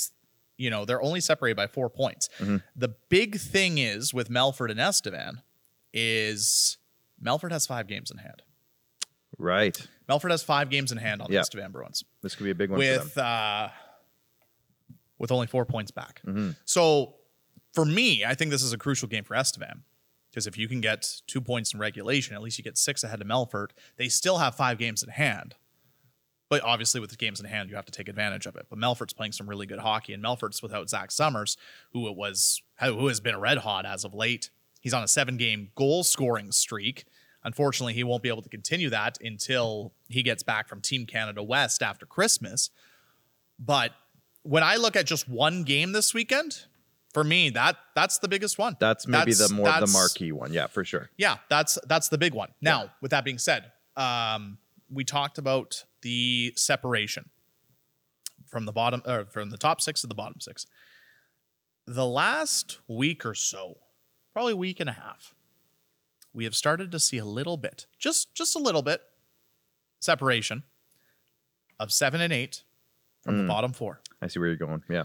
you 0.58 0.70
know, 0.70 0.86
they're 0.86 1.02
only 1.02 1.20
separated 1.22 1.56
by 1.56 1.68
four 1.68 1.90
points. 1.90 2.30
Mhm. 2.40 2.64
The 2.76 2.90
big 3.10 3.40
thing 3.40 3.78
is 3.78 4.14
with 4.14 4.30
Melfort 4.30 4.72
and 4.72 4.80
Estevan 4.80 5.42
is 5.94 6.78
Melfort 7.24 7.52
has 7.52 7.66
five 7.66 7.88
games 7.88 8.12
in 8.12 8.18
hand. 8.18 8.44
right. 9.38 9.88
Melfort 10.10 10.32
has 10.32 10.42
five 10.42 10.70
games 10.70 10.92
in 10.92 10.98
hand 10.98 11.22
on 11.22 11.28
the 11.30 11.36
Yeah. 11.36 11.42
Estevan 11.42 11.72
Bruins 11.72 12.04
This 12.22 12.34
could 12.34 12.46
be 12.46 12.50
a 12.52 12.56
big 12.56 12.70
one 12.72 12.80
for 12.80 12.86
them. 12.86 13.04
with 13.04 13.18
uh, 13.18 13.70
with 15.20 15.32
only 15.32 15.48
four 15.48 15.66
points 15.66 15.92
back. 15.92 16.22
Mhm. 16.26 16.56
So 16.66 17.16
for 17.74 17.86
me, 17.86 18.24
I 18.24 18.36
think 18.36 18.52
this 18.52 18.64
is 18.64 18.72
a 18.74 18.78
crucial 18.78 19.08
game 19.08 19.24
for 19.24 19.36
Estevan 19.36 19.84
because 20.30 20.48
if 20.48 20.58
you 20.58 20.68
can 20.68 20.80
get 20.82 21.22
two 21.28 21.42
points 21.42 21.74
in 21.74 21.80
regulation, 21.80 22.36
at 22.36 22.42
least 22.42 22.58
you 22.58 22.64
get 22.64 22.78
six 22.78 23.04
ahead 23.04 23.22
of 23.22 23.28
Melfort. 23.28 23.72
They 23.98 24.10
still 24.10 24.38
have 24.38 24.56
five 24.56 24.78
games 24.78 25.04
in 25.04 25.10
hand. 25.10 25.56
But 26.50 26.64
obviously, 26.64 27.02
with 27.02 27.10
the 27.10 27.18
games 27.18 27.40
in 27.40 27.46
hand, 27.46 27.70
you 27.70 27.76
have 27.76 27.86
to 27.86 27.92
take 27.92 28.08
advantage 28.08 28.46
of 28.46 28.56
it. 28.56 28.68
But 28.70 28.80
Melfort's 28.80 29.14
playing 29.14 29.34
some 29.34 29.50
really 29.50 29.66
good 29.66 29.80
hockey, 29.80 30.14
and 30.14 30.24
Melfort's 30.24 30.62
without 30.64 30.90
Zach 30.90 31.12
Summers, 31.12 31.58
who 31.92 32.08
it 32.08 32.16
was 32.16 32.62
who 32.82 33.08
has 33.08 33.20
been 33.20 33.38
red 33.38 33.60
hot 33.60 33.86
as 33.86 34.06
of 34.06 34.14
late. 34.14 34.50
He's 34.80 34.94
on 34.94 35.04
a 35.04 35.08
seven-game 35.08 35.72
goal 35.76 36.04
scoring 36.04 36.52
streak. 36.52 37.06
Unfortunately, 37.44 37.94
he 37.94 38.04
won't 38.04 38.24
be 38.24 38.30
able 38.30 38.42
to 38.42 38.50
continue 38.50 38.90
that 38.90 39.18
until 39.22 39.94
he 40.08 40.24
gets 40.24 40.44
back 40.44 40.68
from 40.70 40.82
Team 40.82 41.06
Canada 41.06 41.44
West 41.44 41.82
after 41.84 42.06
Christmas. 42.06 42.70
But 43.60 43.92
when 44.44 44.64
I 44.64 44.76
look 44.78 44.96
at 44.96 45.06
just 45.06 45.28
one 45.28 45.64
game 45.64 45.92
this 45.92 46.14
weekend, 46.14 46.66
for 47.14 47.24
me, 47.24 47.50
that 47.52 47.76
that's 47.96 48.20
the 48.20 48.28
biggest 48.28 48.58
one. 48.58 48.78
That's 48.80 49.08
maybe 49.08 49.32
That's- 49.34 49.50
the 49.50 49.54
more 49.56 49.66
the 49.80 49.88
marquee 49.88 50.32
one. 50.32 50.54
Yeah, 50.54 50.68
for 50.68 50.86
sure. 50.86 51.10
yeah, 51.18 51.38
that's 51.50 51.78
that's 51.88 52.10
the 52.10 52.18
big 52.18 52.34
one. 52.34 52.50
Now, 52.62 52.92
with 53.02 53.12
that 53.12 53.26
being 53.26 53.40
said, 53.40 53.72
um, 53.96 54.58
we 54.90 55.04
talked 55.04 55.38
about 55.38 55.84
the 56.08 56.54
separation 56.56 57.30
from 58.46 58.64
the 58.66 58.72
bottom 58.72 59.02
or 59.06 59.26
from 59.26 59.50
the 59.50 59.58
top 59.58 59.82
six 59.82 60.00
to 60.02 60.08
the 60.08 60.16
bottom 60.16 60.40
six. 60.40 60.66
The 61.86 62.06
last 62.06 62.80
week 62.88 63.26
or 63.26 63.34
so, 63.34 63.78
probably 64.32 64.54
a 64.54 64.58
week 64.58 64.80
and 64.80 64.90
a 64.90 64.94
half, 64.94 65.34
we 66.34 66.46
have 66.46 66.56
started 66.56 66.92
to 66.94 67.00
see 67.00 67.18
a 67.18 67.26
little 67.26 67.58
bit, 67.58 67.88
just 68.00 68.34
just 68.34 68.56
a 68.56 68.60
little 68.60 68.82
bit, 68.82 69.02
separation 70.00 70.64
of 71.78 71.92
seven 71.92 72.22
and 72.22 72.32
eight 72.32 72.64
from 73.22 73.38
the 73.38 73.44
Mm. 73.44 73.48
bottom 73.48 73.74
four. 73.74 74.00
I 74.22 74.28
see 74.28 74.40
where 74.40 74.48
you're 74.48 74.58
going. 74.58 74.82
Yeah. 74.90 75.04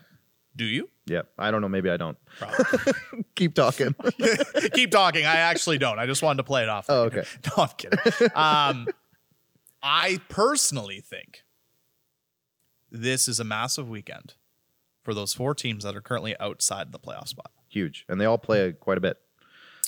Do 0.55 0.65
you? 0.65 0.89
Yeah. 1.07 1.23
I 1.39 1.51
don't 1.51 1.63
know. 1.63 1.69
Maybe 1.69 1.91
I 1.91 1.97
don't. 1.97 2.19
Keep 3.35 3.55
talking. 3.55 3.95
Keep 4.75 4.91
talking. 4.93 5.25
I 5.27 5.37
actually 5.39 5.79
don't. 5.79 5.99
I 5.99 6.07
just 6.07 6.23
wanted 6.23 6.37
to 6.39 6.45
play 6.45 6.63
it 6.63 6.69
off. 6.69 6.87
Oh, 6.89 7.05
okay. 7.05 7.25
No, 7.49 7.65
I'm 7.65 7.69
kidding. 7.77 7.99
Um, 8.37 8.87
I 9.83 10.21
personally 10.29 11.01
think 11.01 11.43
this 12.91 13.27
is 13.29 13.41
a 13.41 13.45
massive 13.45 13.89
weekend 13.89 14.35
for 15.03 15.15
those 15.15 15.35
four 15.35 15.55
teams 15.55 15.83
that 15.85 15.97
are 15.97 16.01
currently 16.01 16.37
outside 16.39 16.93
the 16.93 16.99
playoff 16.99 17.29
spot. 17.29 17.51
Huge. 17.69 18.05
And 18.09 18.21
they 18.21 18.25
all 18.25 18.39
play 18.39 18.73
quite 18.73 18.99
a 18.99 19.01
bit. 19.01 19.19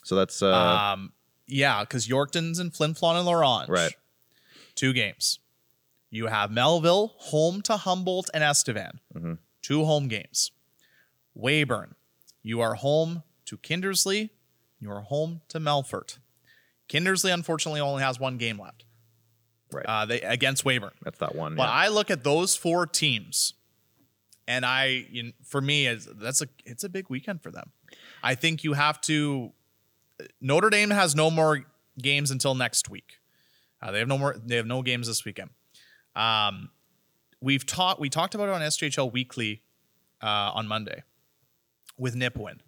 So 0.03 0.17
that's 0.17 0.43
uh 0.43 0.55
um, 0.55 1.13
yeah, 1.47 1.81
because 1.81 2.09
Yorkton's 2.09 2.59
and 2.59 2.75
Flin 2.75 2.95
Flon 2.95 3.17
and 3.17 3.27
La 3.27 3.35
Ronge. 3.35 3.69
Right. 3.69 3.93
Two 4.75 4.93
games. 4.93 5.39
You 6.11 6.27
have 6.27 6.51
Melville 6.51 7.15
home 7.17 7.61
to 7.63 7.77
Humboldt 7.77 8.31
and 8.35 8.43
Estevan. 8.43 9.01
Mhm. 9.15 9.39
Two 9.63 9.85
home 9.85 10.09
games. 10.09 10.51
Weyburn, 11.37 11.95
you 12.43 12.61
are 12.61 12.75
home 12.75 13.23
to 13.47 13.57
Kindersley. 13.59 14.31
You 14.79 14.91
are 14.91 15.01
home 15.03 15.41
to 15.49 15.59
Melfort. 15.59 16.19
Kindersley, 16.89 17.33
unfortunately, 17.33 17.81
only 17.81 18.03
has 18.03 18.21
one 18.21 18.37
game 18.39 18.61
left. 18.61 18.84
Right. 19.75 19.87
Uh, 19.87 20.07
they 20.07 20.20
against 20.20 20.64
Weyburn. 20.64 20.93
that's 21.03 21.18
that 21.18 21.35
one. 21.35 21.57
But 21.57 21.64
yeah. 21.64 21.72
I 21.72 21.89
look 21.89 22.11
at 22.11 22.25
those 22.25 22.57
four 22.57 22.87
teams, 22.87 23.55
and 24.47 24.64
I, 24.64 25.07
you 25.11 25.25
know, 25.25 25.31
for 25.45 25.61
me, 25.61 25.87
it's, 25.87 26.09
that's 26.14 26.43
a 26.43 26.47
it's 26.64 26.85
a 26.85 26.89
big 26.89 27.11
weekend 27.11 27.43
for 27.43 27.51
them. 27.51 27.70
I 28.22 28.35
think 28.35 28.64
you 28.64 28.75
have 28.75 29.01
to. 29.03 29.53
Notre 30.41 30.70
Dame 30.70 30.91
has 30.91 31.14
no 31.14 31.31
more 31.31 31.64
games 32.01 32.31
until 32.31 32.55
next 32.55 32.89
week. 32.89 33.18
Uh, 33.83 33.91
they 33.91 33.99
have 33.99 34.09
no 34.09 34.18
more. 34.18 34.37
They 34.45 34.57
have 34.57 34.66
no 34.66 34.83
games 34.83 35.07
this 35.07 35.25
weekend. 35.25 35.51
Um, 36.14 36.70
we've 37.41 37.66
talked. 37.66 38.01
We 38.01 38.09
talked 38.09 38.35
about 38.35 38.49
it 38.49 38.53
on 38.53 38.61
SJHL 38.61 39.12
Weekly 39.12 39.62
uh, 40.22 40.53
on 40.55 40.66
Monday 40.66 41.03
with 41.99 42.14
Nipawin. 42.14 42.61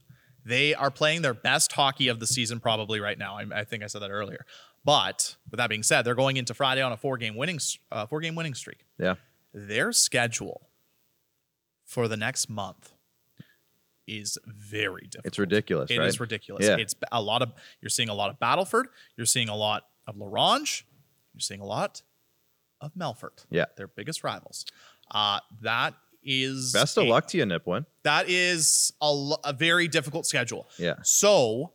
They 0.45 0.75
are 0.75 0.93
playing 0.93 1.23
their 1.23 1.35
best 1.35 1.73
hockey 1.73 2.07
of 2.09 2.21
the 2.21 2.27
season 2.27 2.61
probably 2.61 3.01
right 3.01 3.19
now. 3.19 3.37
I, 3.37 3.61
I 3.61 3.65
think 3.65 3.83
I 3.83 3.89
said 3.89 4.03
that 4.03 4.11
earlier. 4.11 4.47
But 4.87 5.35
with 5.51 5.59
that 5.59 5.69
being 5.69 5.83
said, 5.83 6.03
they're 6.03 6.15
going 6.15 6.37
into 6.39 6.55
Friday 6.55 6.81
on 6.81 6.93
a 6.93 6.97
four 6.97 7.19
game 7.19 7.35
winning 7.37 7.59
uh, 7.93 8.07
four 8.07 8.21
game 8.21 8.35
winning 8.37 8.55
streak. 8.55 8.87
yeah. 8.99 9.17
Their 9.53 9.91
schedule 9.93 10.69
for 11.85 12.09
the 12.09 12.17
next 12.17 12.49
month 12.49 12.93
is 14.07 14.39
very 14.47 15.03
difficult. 15.03 15.27
It's 15.27 15.39
ridiculous, 15.39 15.91
It 15.91 15.99
right? 15.99 16.07
is 16.09 16.21
ridiculous. 16.21 16.65
Yeah. 16.67 16.77
It's 16.77 16.95
a 17.11 17.21
lot 17.21 17.43
of 17.43 17.53
you're 17.81 17.89
seeing 17.91 18.09
a 18.09 18.15
lot 18.15 18.31
of 18.31 18.39
Battleford. 18.39 18.85
You're 19.17 19.27
seeing 19.27 19.49
a 19.49 19.57
lot 19.57 19.85
of 20.07 20.17
La 20.17 20.27
Ronge. 20.29 20.87
You're 21.35 21.41
seeing 21.41 21.61
a 21.61 21.65
lot 21.67 22.03
of 22.81 22.93
Melfort. 22.95 23.45
Yeah. 23.51 23.65
their 23.77 23.89
biggest 23.89 24.23
rivals. 24.23 24.67
Uh, 25.11 25.41
that 25.63 25.95
is 26.23 26.73
Best 26.73 26.97
of 26.97 27.07
a- 27.07 27.09
luck 27.11 27.27
to 27.29 27.39
you, 27.39 27.45
Nipawin. 27.45 27.87
That 28.05 28.29
is 28.29 28.93
a, 29.03 29.33
a 29.45 29.53
very 29.53 29.89
difficult 29.89 30.27
schedule. 30.27 30.69
Yeah. 30.79 30.95
So, 31.03 31.73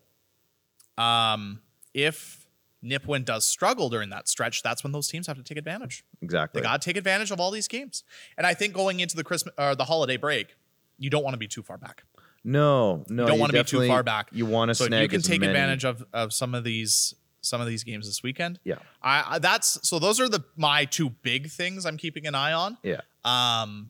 um, 0.97 1.61
if 1.93 2.40
Nipawin 2.83 3.23
does 3.25 3.45
struggle 3.45 3.89
during 3.89 4.09
that 4.09 4.27
stretch, 4.27 4.63
that's 4.63 4.83
when 4.83 4.91
those 4.91 5.07
teams 5.07 5.27
have 5.27 5.37
to 5.37 5.43
take 5.43 5.57
advantage. 5.57 6.03
Exactly. 6.21 6.61
They 6.61 6.63
got 6.67 6.81
to 6.81 6.85
take 6.85 6.97
advantage 6.97 7.29
of 7.31 7.39
all 7.39 7.51
these 7.51 7.67
games. 7.67 8.03
And 8.37 8.47
I 8.47 8.53
think 8.53 8.73
going 8.73 8.99
into 8.99 9.15
the 9.15 9.23
Christmas 9.23 9.53
or 9.57 9.75
the 9.75 9.85
holiday 9.85 10.17
break, 10.17 10.55
you 10.97 11.09
don't 11.09 11.23
want 11.23 11.33
to 11.35 11.37
be 11.39 11.47
too 11.47 11.61
far 11.63 11.77
back. 11.77 12.03
no, 12.43 13.03
no. 13.07 13.23
You 13.23 13.27
don't 13.29 13.39
want 13.39 13.51
to 13.51 13.59
be 13.59 13.63
too 13.63 13.87
far 13.87 14.01
back. 14.03 14.29
You 14.31 14.45
want 14.47 14.69
to 14.69 14.75
So 14.75 14.85
you 14.85 15.07
can 15.07 15.21
take 15.21 15.41
many- 15.41 15.51
advantage 15.51 15.85
of 15.85 16.03
of 16.13 16.33
some 16.33 16.55
of 16.55 16.63
these 16.63 17.13
some 17.43 17.59
of 17.61 17.65
these 17.67 17.83
games 17.83 18.05
this 18.07 18.21
weekend. 18.23 18.59
Yeah. 18.63 18.75
I, 19.01 19.23
I 19.35 19.39
that's 19.39 19.87
so 19.87 19.97
those 19.99 20.19
are 20.19 20.29
the 20.29 20.43
my 20.55 20.85
two 20.85 21.09
big 21.09 21.49
things 21.49 21.85
I'm 21.85 21.97
keeping 21.97 22.25
an 22.27 22.35
eye 22.35 22.53
on 22.53 22.77
Yeah. 22.83 23.01
um 23.25 23.89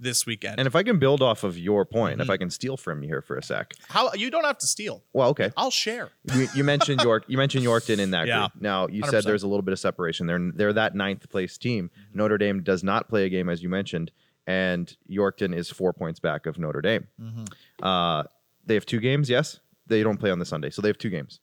this 0.00 0.24
weekend. 0.26 0.58
And 0.58 0.66
if 0.66 0.76
I 0.76 0.82
can 0.82 0.98
build 0.98 1.22
off 1.22 1.42
of 1.44 1.58
your 1.58 1.84
point, 1.84 2.18
Mhm. 2.18 2.22
if 2.22 2.30
I 2.30 2.36
can 2.36 2.50
steal 2.50 2.76
from 2.76 3.02
you 3.02 3.08
here 3.08 3.20
for 3.22 3.36
a 3.36 3.42
sec. 3.42 3.74
How 3.88 4.12
you 4.14 4.30
don't 4.30 4.44
have 4.44 4.58
to 4.58 4.66
steal. 4.66 5.02
Well, 5.12 5.28
okay. 5.30 5.50
I'll 5.56 5.70
share. 5.70 6.10
you, 6.34 6.46
you 6.54 6.64
mentioned 6.64 7.00
York. 7.02 7.24
You 7.26 7.36
mentioned 7.36 7.64
Yorkton 7.64 7.98
in 7.98 8.12
that 8.12 8.26
Yeah. 8.28 8.40
group. 8.48 8.62
Now 8.62 8.86
you 8.86 9.02
100%. 9.02 9.10
said 9.10 9.24
there's 9.28 9.42
a 9.42 9.48
little 9.48 9.62
bit 9.62 9.72
of 9.72 9.78
separation. 9.78 10.26
They're 10.26 10.50
they're 10.54 10.72
that 10.72 10.94
ninth 10.94 11.28
place 11.28 11.58
team. 11.58 11.88
Mm-hmm. 11.90 12.18
Notre 12.18 12.38
Dame 12.38 12.62
does 12.62 12.84
not 12.84 13.08
play 13.08 13.24
a 13.24 13.28
game 13.28 13.48
as 13.48 13.62
you 13.62 13.68
mentioned, 13.68 14.10
and 14.46 14.96
Yorkton 15.10 15.54
is 15.54 15.68
four 15.70 15.92
points 15.92 16.20
back 16.20 16.46
of 16.46 16.58
Notre 16.58 16.80
Dame. 16.80 17.06
Mm-hmm. 17.20 17.84
Uh, 17.84 18.22
they 18.66 18.74
have 18.74 18.86
two 18.86 19.00
games. 19.00 19.28
Yes, 19.28 19.60
they 19.86 20.02
don't 20.02 20.18
play 20.18 20.30
on 20.30 20.38
the 20.38 20.44
Sunday, 20.46 20.70
so 20.70 20.80
they 20.82 20.88
have 20.88 20.98
two 20.98 21.10
games. 21.10 21.40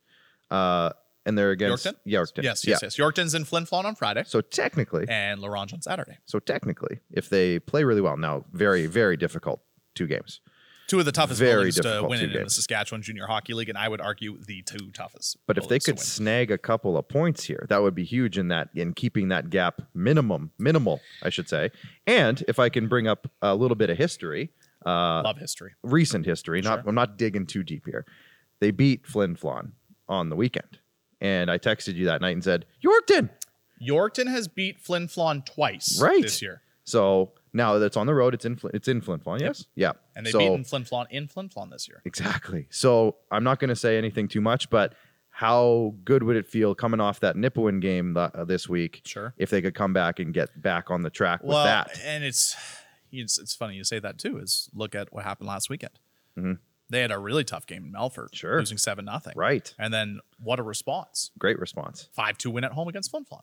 Uh, 0.52 0.92
and 1.26 1.38
they're 1.38 1.52
against 1.52 1.86
Yorkton? 1.86 1.96
Yorkton. 2.06 2.44
Yes, 2.44 2.66
Yeah. 2.66 2.72
yes, 2.74 2.84
yes. 2.84 2.98
Yorkton's 2.98 3.34
in 3.34 3.46
Flin 3.46 3.66
Flon 3.66 3.86
on 3.86 3.96
Friday 3.96 4.24
So 4.26 4.42
technically, 4.42 5.06
and 5.10 5.42
La 5.42 5.48
Ronge 5.48 5.74
on 5.74 5.82
Saturday. 5.82 6.18
so 6.26 6.40
technically, 6.40 7.00
if 7.12 7.30
they 7.30 7.60
play 7.60 7.84
really 7.84 8.02
well, 8.02 8.18
now 8.18 8.46
very 8.54 8.86
very 8.88 9.18
difficult 9.18 9.62
two 9.96 10.08
games. 10.08 10.42
Two 10.88 11.00
of 11.00 11.06
the 11.06 11.12
toughest 11.12 11.40
Very 11.40 11.72
buildings 11.72 11.80
to 11.80 12.04
win 12.08 12.20
it 12.22 12.36
in 12.36 12.44
the. 12.44 12.50
Saskatchewan 12.52 13.02
Junior 13.02 13.26
Hockey 13.26 13.56
League, 13.56 13.70
and 13.70 13.78
I 13.78 13.88
would 13.90 14.00
argue 14.02 14.38
the 14.46 14.62
two 14.62 14.92
toughest. 14.92 15.36
But 15.48 15.58
if 15.58 15.68
they 15.68 15.80
could 15.80 16.00
snag 16.00 16.52
a 16.52 16.60
couple 16.60 16.96
of 16.96 17.08
points 17.08 17.44
here, 17.44 17.66
that 17.70 17.82
would 17.82 17.96
be 17.96 18.04
huge 18.04 18.38
in 18.38 18.50
that 18.50 18.70
in 18.76 18.94
keeping 18.94 19.30
that 19.30 19.50
gap 19.50 19.82
minimum, 19.96 20.52
minimal, 20.60 21.02
I 21.24 21.32
should 21.32 21.50
say. 21.50 21.72
And 22.06 22.44
if 22.48 22.60
I 22.60 22.70
can 22.70 22.88
bring 22.88 23.08
up 23.08 23.26
a 23.42 23.56
little 23.56 23.74
bit 23.74 23.90
of 23.90 23.98
history, 23.98 24.52
uh, 24.86 25.24
love 25.24 25.40
history. 25.40 25.74
recent 25.82 26.24
history, 26.28 26.62
not 26.62 26.82
Sure. 26.82 26.90
I'm 26.90 26.94
not 26.94 27.18
digging 27.18 27.48
too 27.48 27.64
deep 27.64 27.88
here. 27.88 28.06
They 28.60 28.70
beat 28.70 29.08
Flin 29.08 29.36
Flon 29.36 29.72
on 30.08 30.30
the 30.30 30.36
weekend, 30.36 30.78
and 31.26 31.50
I 31.50 31.58
texted 31.58 31.96
you 31.96 32.06
that 32.06 32.22
night 32.22 32.32
and 32.38 32.44
said, 32.44 32.66
"Yorkton, 32.84 33.30
Yorkton 33.82 34.28
has 34.28 34.48
beat 34.48 34.80
Flin 34.80 35.08
Flon 35.08 35.46
twice 35.46 36.00
Right. 36.02 36.22
this 36.22 36.42
year. 36.42 36.62
So 36.84 37.32
now 37.52 37.78
that's 37.80 37.98
on 37.98 38.06
the 38.08 38.14
road. 38.14 38.34
It's 38.34 38.46
in 38.46 38.60
it's 38.74 38.88
in 38.88 39.02
Flin 39.02 39.20
Flon. 39.20 39.40
Yes. 39.42 39.66
Yeah. 39.76 39.94
And 40.16 40.26
they've 40.26 40.32
so, 40.32 40.40
beaten 40.40 40.64
Flin 40.64 40.84
Flon 40.84 41.06
in 41.10 41.28
Flin 41.28 41.50
Flon 41.50 41.72
this 41.72 41.88
year. 41.88 42.02
Exactly. 42.06 42.68
So 42.70 43.16
I'm 43.32 43.44
not 43.44 43.60
going 43.60 43.70
to 43.70 43.76
say 43.76 43.98
anything 43.98 44.28
too 44.28 44.42
much, 44.42 44.70
but 44.70 44.94
how 45.32 45.94
good 46.06 46.24
would 46.24 46.38
it 46.38 46.48
feel 46.48 46.74
coming 46.76 47.02
off 47.02 47.20
that 47.20 47.36
Nipawin 47.36 47.82
game 47.82 48.14
th- 48.14 48.30
uh, 48.34 48.46
this 48.46 48.70
week 48.70 49.02
Sure. 49.04 49.34
if 49.38 49.50
they 49.50 49.62
could 49.62 49.76
come 49.76 49.92
back 49.94 50.20
and 50.20 50.34
get 50.34 50.62
back 50.62 50.90
on 50.90 51.02
the 51.02 51.10
track 51.10 51.42
with 51.44 51.50
Well, 51.56 51.66
that? 51.66 52.00
and 52.06 52.24
it's, 52.24 52.56
it's 53.12 53.38
it's 53.38 53.54
funny 53.56 53.76
you 53.76 53.84
say 53.84 54.00
that 54.00 54.18
too. 54.18 54.38
Is 54.38 54.70
look 54.74 54.96
at 54.96 55.12
what 55.12 55.24
happened 55.26 55.48
last 55.50 55.70
weekend. 55.70 56.00
Mhm. 56.38 56.60
They 56.96 57.02
had 57.02 57.12
a 57.12 57.20
really 57.20 57.44
tough 57.44 57.68
game 57.68 57.84
in 57.86 57.92
Melfort, 57.94 58.34
Sure. 58.34 58.58
losing 58.60 58.78
seven 58.78 59.06
nothing. 59.06 59.34
Right. 59.36 59.74
And 59.78 59.94
then 59.94 60.20
what 60.42 60.60
a 60.60 60.64
response! 60.64 61.32
Great 61.38 61.60
response. 61.60 62.10
Five 62.14 62.38
two 62.38 62.50
win 62.52 62.64
at 62.64 62.72
home 62.72 62.88
against 62.88 63.12
Flin 63.12 63.26
Flon. 63.26 63.42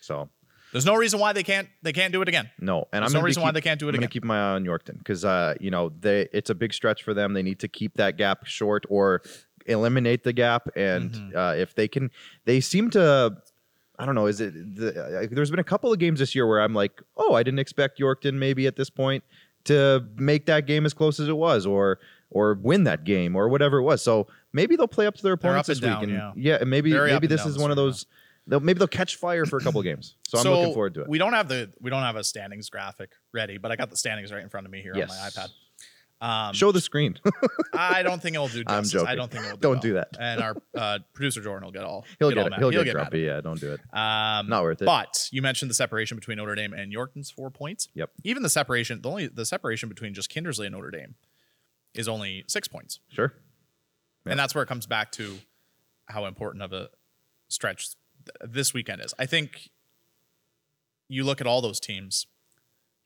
So 0.00 0.28
There's 0.72 0.84
no 0.86 0.94
reason 0.96 1.20
why 1.20 1.32
they 1.32 1.42
can't 1.44 1.68
they 1.82 1.92
can't 1.92 2.12
do 2.12 2.20
it 2.22 2.28
again. 2.28 2.50
no, 2.60 2.88
and 2.92 3.02
There's 3.02 3.14
I'm 3.14 3.20
no 3.20 3.24
reason 3.24 3.42
why 3.42 3.52
they 3.52 3.60
can't 3.60 3.78
do 3.78 3.86
it 3.88 3.94
I'm 3.94 4.00
again. 4.00 4.08
keep 4.10 4.24
my 4.24 4.36
eye 4.38 4.54
on 4.54 4.64
Yorkton 4.64 4.98
because 4.98 5.24
uh, 5.24 5.54
you 5.60 5.70
know 5.70 5.90
they 6.00 6.28
it's 6.32 6.50
a 6.50 6.54
big 6.54 6.72
stretch 6.74 7.02
for 7.02 7.14
them. 7.14 7.32
They 7.34 7.42
need 7.42 7.60
to 7.60 7.68
keep 7.68 7.94
that 7.94 8.16
gap 8.16 8.46
short 8.46 8.84
or 8.88 9.22
eliminate 9.66 10.24
the 10.24 10.32
gap. 10.32 10.68
And 10.76 11.10
Mhm. 11.12 11.36
uh, 11.36 11.54
if 11.56 11.74
they 11.74 11.88
can, 11.88 12.10
they 12.44 12.60
seem 12.60 12.90
to. 12.90 13.36
I 13.98 14.06
don't 14.06 14.16
know. 14.16 14.26
Is 14.26 14.40
it? 14.40 14.52
The, 14.76 15.20
uh, 15.22 15.26
there's 15.30 15.50
been 15.52 15.60
a 15.60 15.64
couple 15.64 15.92
of 15.92 16.00
games 16.00 16.18
this 16.18 16.34
year 16.34 16.46
where 16.48 16.60
I'm 16.60 16.74
like, 16.74 17.00
oh, 17.16 17.34
I 17.34 17.44
didn't 17.44 17.60
expect 17.60 18.00
Yorkton 18.00 18.34
maybe 18.34 18.66
at 18.66 18.74
this 18.76 18.90
point 18.90 19.22
to 19.64 20.04
make 20.16 20.46
that 20.46 20.66
game 20.66 20.84
as 20.84 20.92
close 20.92 21.20
as 21.20 21.28
it 21.28 21.36
was, 21.36 21.64
or 21.64 22.00
or 22.34 22.54
win 22.54 22.84
that 22.84 23.04
game, 23.04 23.34
or 23.36 23.48
whatever 23.48 23.78
it 23.78 23.82
was. 23.82 24.02
So 24.02 24.26
maybe 24.52 24.76
they'll 24.76 24.86
play 24.86 25.06
up 25.06 25.14
to 25.14 25.22
their 25.22 25.32
opponents 25.32 25.68
this 25.68 25.80
and 25.80 26.00
week, 26.00 26.10
down, 26.10 26.32
and 26.34 26.42
yeah, 26.44 26.58
and 26.60 26.68
maybe 26.68 26.92
Very 26.92 27.10
maybe 27.12 27.26
this 27.28 27.46
is 27.46 27.56
one 27.56 27.70
of 27.70 27.76
those. 27.76 28.04
They'll, 28.46 28.60
maybe 28.60 28.78
they'll 28.78 28.88
catch 28.88 29.16
fire 29.16 29.46
for 29.46 29.56
a 29.56 29.62
couple 29.62 29.80
of 29.80 29.84
games. 29.84 30.16
So 30.28 30.38
I'm 30.38 30.44
looking 30.44 30.74
forward 30.74 30.92
to 30.94 31.00
it. 31.02 31.08
We 31.08 31.16
don't 31.16 31.32
have 31.32 31.48
the 31.48 31.70
we 31.80 31.88
don't 31.88 32.02
have 32.02 32.16
a 32.16 32.24
standings 32.24 32.68
graphic 32.68 33.12
ready, 33.32 33.56
but 33.56 33.72
I 33.72 33.76
got 33.76 33.88
the 33.88 33.96
standings 33.96 34.30
right 34.30 34.42
in 34.42 34.50
front 34.50 34.66
of 34.66 34.72
me 34.72 34.82
here 34.82 34.92
Yes. 34.94 35.10
on 35.10 35.16
my 35.16 35.30
iPad. 35.30 35.48
Um, 36.20 36.54
Show 36.54 36.72
the 36.72 36.80
screen. 36.80 37.18
I 37.74 38.02
don't 38.02 38.20
think 38.22 38.34
it'll 38.34 38.48
do 38.48 38.62
I'm 38.66 38.82
justice. 38.84 39.02
I 39.06 39.14
don't 39.14 39.30
think 39.30 39.44
it'll 39.44 39.56
do 39.56 39.60
Don't 39.60 39.72
well. 39.72 39.80
do 39.80 39.92
that. 39.94 40.08
And 40.18 40.40
our 40.40 40.56
uh, 40.74 40.98
producer 41.12 41.42
Jordan 41.42 41.64
will 41.66 41.72
get 41.72 41.84
all 41.84 42.04
he'll 42.18 42.28
all 42.28 42.34
get, 42.34 42.46
it. 42.46 42.50
mad. 42.50 42.58
he'll 42.60 42.70
get 42.70 42.86
mad. 42.86 42.92
grumpy. 42.92 43.20
Yeah, 43.20 43.40
don't 43.40 43.60
do 43.60 43.72
it. 43.74 43.80
Um, 43.92 44.48
Not 44.48 44.62
worth 44.62 44.80
it. 44.80 44.86
But 44.86 45.28
you 45.32 45.42
mentioned 45.42 45.70
the 45.70 45.74
separation 45.74 46.16
between 46.16 46.38
Notre 46.38 46.54
Dame 46.54 46.72
and 46.72 46.92
Yorkton's 46.92 47.30
four 47.30 47.50
points. 47.50 47.88
Yep. 47.94 48.10
Even 48.24 48.42
the 48.42 48.48
separation, 48.50 49.00
the 49.02 49.08
only 49.10 49.26
the 49.26 49.44
separation 49.44 49.88
between 49.88 50.14
just 50.14 50.30
Kindersley 50.30 50.66
and 50.66 50.74
Notre 50.74 50.90
Dame 50.90 51.14
is 51.94 52.08
only 52.08 52.44
six 52.48 52.68
points, 52.68 53.00
Sure. 53.10 53.32
Yeah. 54.24 54.32
and 54.32 54.38
that's 54.40 54.54
where 54.54 54.62
it 54.62 54.66
comes 54.66 54.86
back 54.86 55.12
to 55.12 55.38
how 56.06 56.26
important 56.26 56.62
of 56.62 56.72
a 56.72 56.88
stretch 57.48 57.88
th- 58.26 58.50
this 58.52 58.72
weekend 58.74 59.02
is. 59.02 59.14
I 59.18 59.26
think 59.26 59.70
you 61.08 61.24
look 61.24 61.40
at 61.40 61.46
all 61.46 61.60
those 61.60 61.78
teams, 61.80 62.26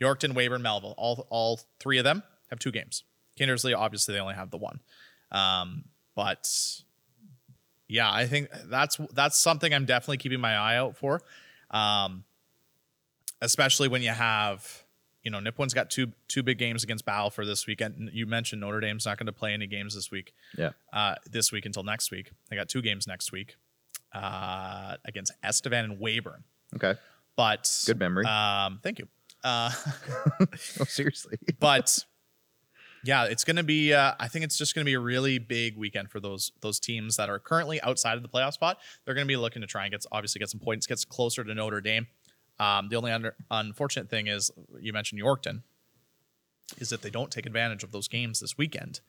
Yorkton, 0.01 0.33
Weyburn, 0.35 0.63
Melville, 0.63 0.95
all 0.97 1.27
all 1.31 1.61
three 1.81 1.99
of 1.99 2.05
them 2.05 2.23
have 2.51 2.59
two 2.59 2.71
games. 2.71 3.05
Kindersley, 3.39 3.77
obviously, 3.77 4.15
they 4.15 4.21
only 4.21 4.35
have 4.35 4.51
the 4.51 4.57
one. 4.59 4.81
Um, 5.31 5.85
but 6.15 6.49
yeah, 7.89 8.11
I 8.11 8.27
think 8.27 8.49
that's 8.67 8.97
that's 9.13 9.39
something 9.39 9.73
I'm 9.75 9.85
definitely 9.87 10.19
keeping 10.19 10.41
my 10.41 10.57
eye 10.57 10.77
out 10.77 10.97
for. 10.97 11.21
Um, 11.71 12.25
especially 13.41 13.89
when 13.89 14.03
you 14.03 14.11
have, 14.11 14.85
you 15.29 15.31
know, 15.31 15.41
Nipawin's 15.41 15.75
got 15.75 15.91
two 15.91 16.13
two 16.27 16.43
big 16.43 16.57
games 16.57 16.83
against 16.83 17.05
Battlefords 17.05 17.45
this 17.45 17.67
weekend. 17.67 18.09
You 18.15 18.25
mentioned 18.25 18.63
Notre 18.63 18.81
Dame's 18.81 19.05
not 19.05 19.19
going 19.19 19.27
to 19.27 19.33
play 19.33 19.53
any 19.53 19.67
games 19.67 19.95
this 19.95 20.11
week. 20.11 20.33
Yeah. 20.57 20.71
Uh, 20.91 21.17
this 21.31 21.53
week 21.53 21.67
until 21.67 21.83
next 21.83 22.11
week. 22.11 22.31
They 22.49 22.57
got 22.57 22.71
two 22.71 22.81
games 22.81 23.07
next 23.07 23.31
week 23.31 23.57
uh, 24.15 24.97
against 25.05 25.33
Estevan 25.45 25.85
and 25.85 26.01
Weyburn. 26.01 26.45
Okay. 26.77 26.99
But 27.37 27.71
Good 27.85 27.99
memory. 27.99 28.25
Um, 28.25 28.81
thank 28.83 28.99
you. 29.01 29.09
Uh, 29.45 29.71
oh, 30.41 30.85
seriously. 30.85 31.37
but 31.61 31.99
yeah, 33.05 33.25
it's 33.25 33.45
going 33.45 33.57
to 33.57 33.63
be. 33.63 33.93
Uh, 33.93 34.15
I 34.19 34.29
think 34.29 34.47
it's 34.47 34.57
just 34.57 34.75
going 34.75 34.83
to 34.83 34.89
be 34.89 34.95
a 34.95 35.01
really 35.01 35.39
big 35.39 35.77
weekend 35.77 36.11
for 36.11 36.21
those 36.21 36.53
those 36.63 36.81
teams 36.81 37.17
that 37.17 37.29
are 37.29 37.39
currently 37.39 37.83
outside 37.83 38.17
of 38.17 38.23
the 38.23 38.31
playoff 38.31 38.55
spot. 38.55 38.79
They're 39.05 39.15
going 39.15 39.27
to 39.27 39.31
be 39.31 39.37
looking 39.37 39.61
to 39.61 39.69
try 39.69 39.85
and 39.85 39.93
get 39.93 40.07
obviously 40.11 40.39
get 40.39 40.49
some 40.49 40.61
points, 40.61 40.87
gets 40.87 41.05
closer 41.05 41.45
to 41.45 41.55
Notre 41.55 41.83
Dame. 41.83 42.07
Um, 42.61 42.89
the 42.89 42.97
only 42.97 43.13
under, 43.13 43.35
unfortunate 43.51 44.09
thing 44.11 44.27
is 44.27 44.51
you 44.81 44.93
mentioned 44.93 45.21
Yorkton 45.21 45.63
is 46.79 46.91
that 46.91 47.03
they 47.03 47.11
don't 47.11 47.31
take 47.31 47.47
advantage 47.47 47.83
of 47.85 47.93
those 47.93 48.09
games 48.09 48.41
this 48.41 48.59
weekend. 48.59 49.01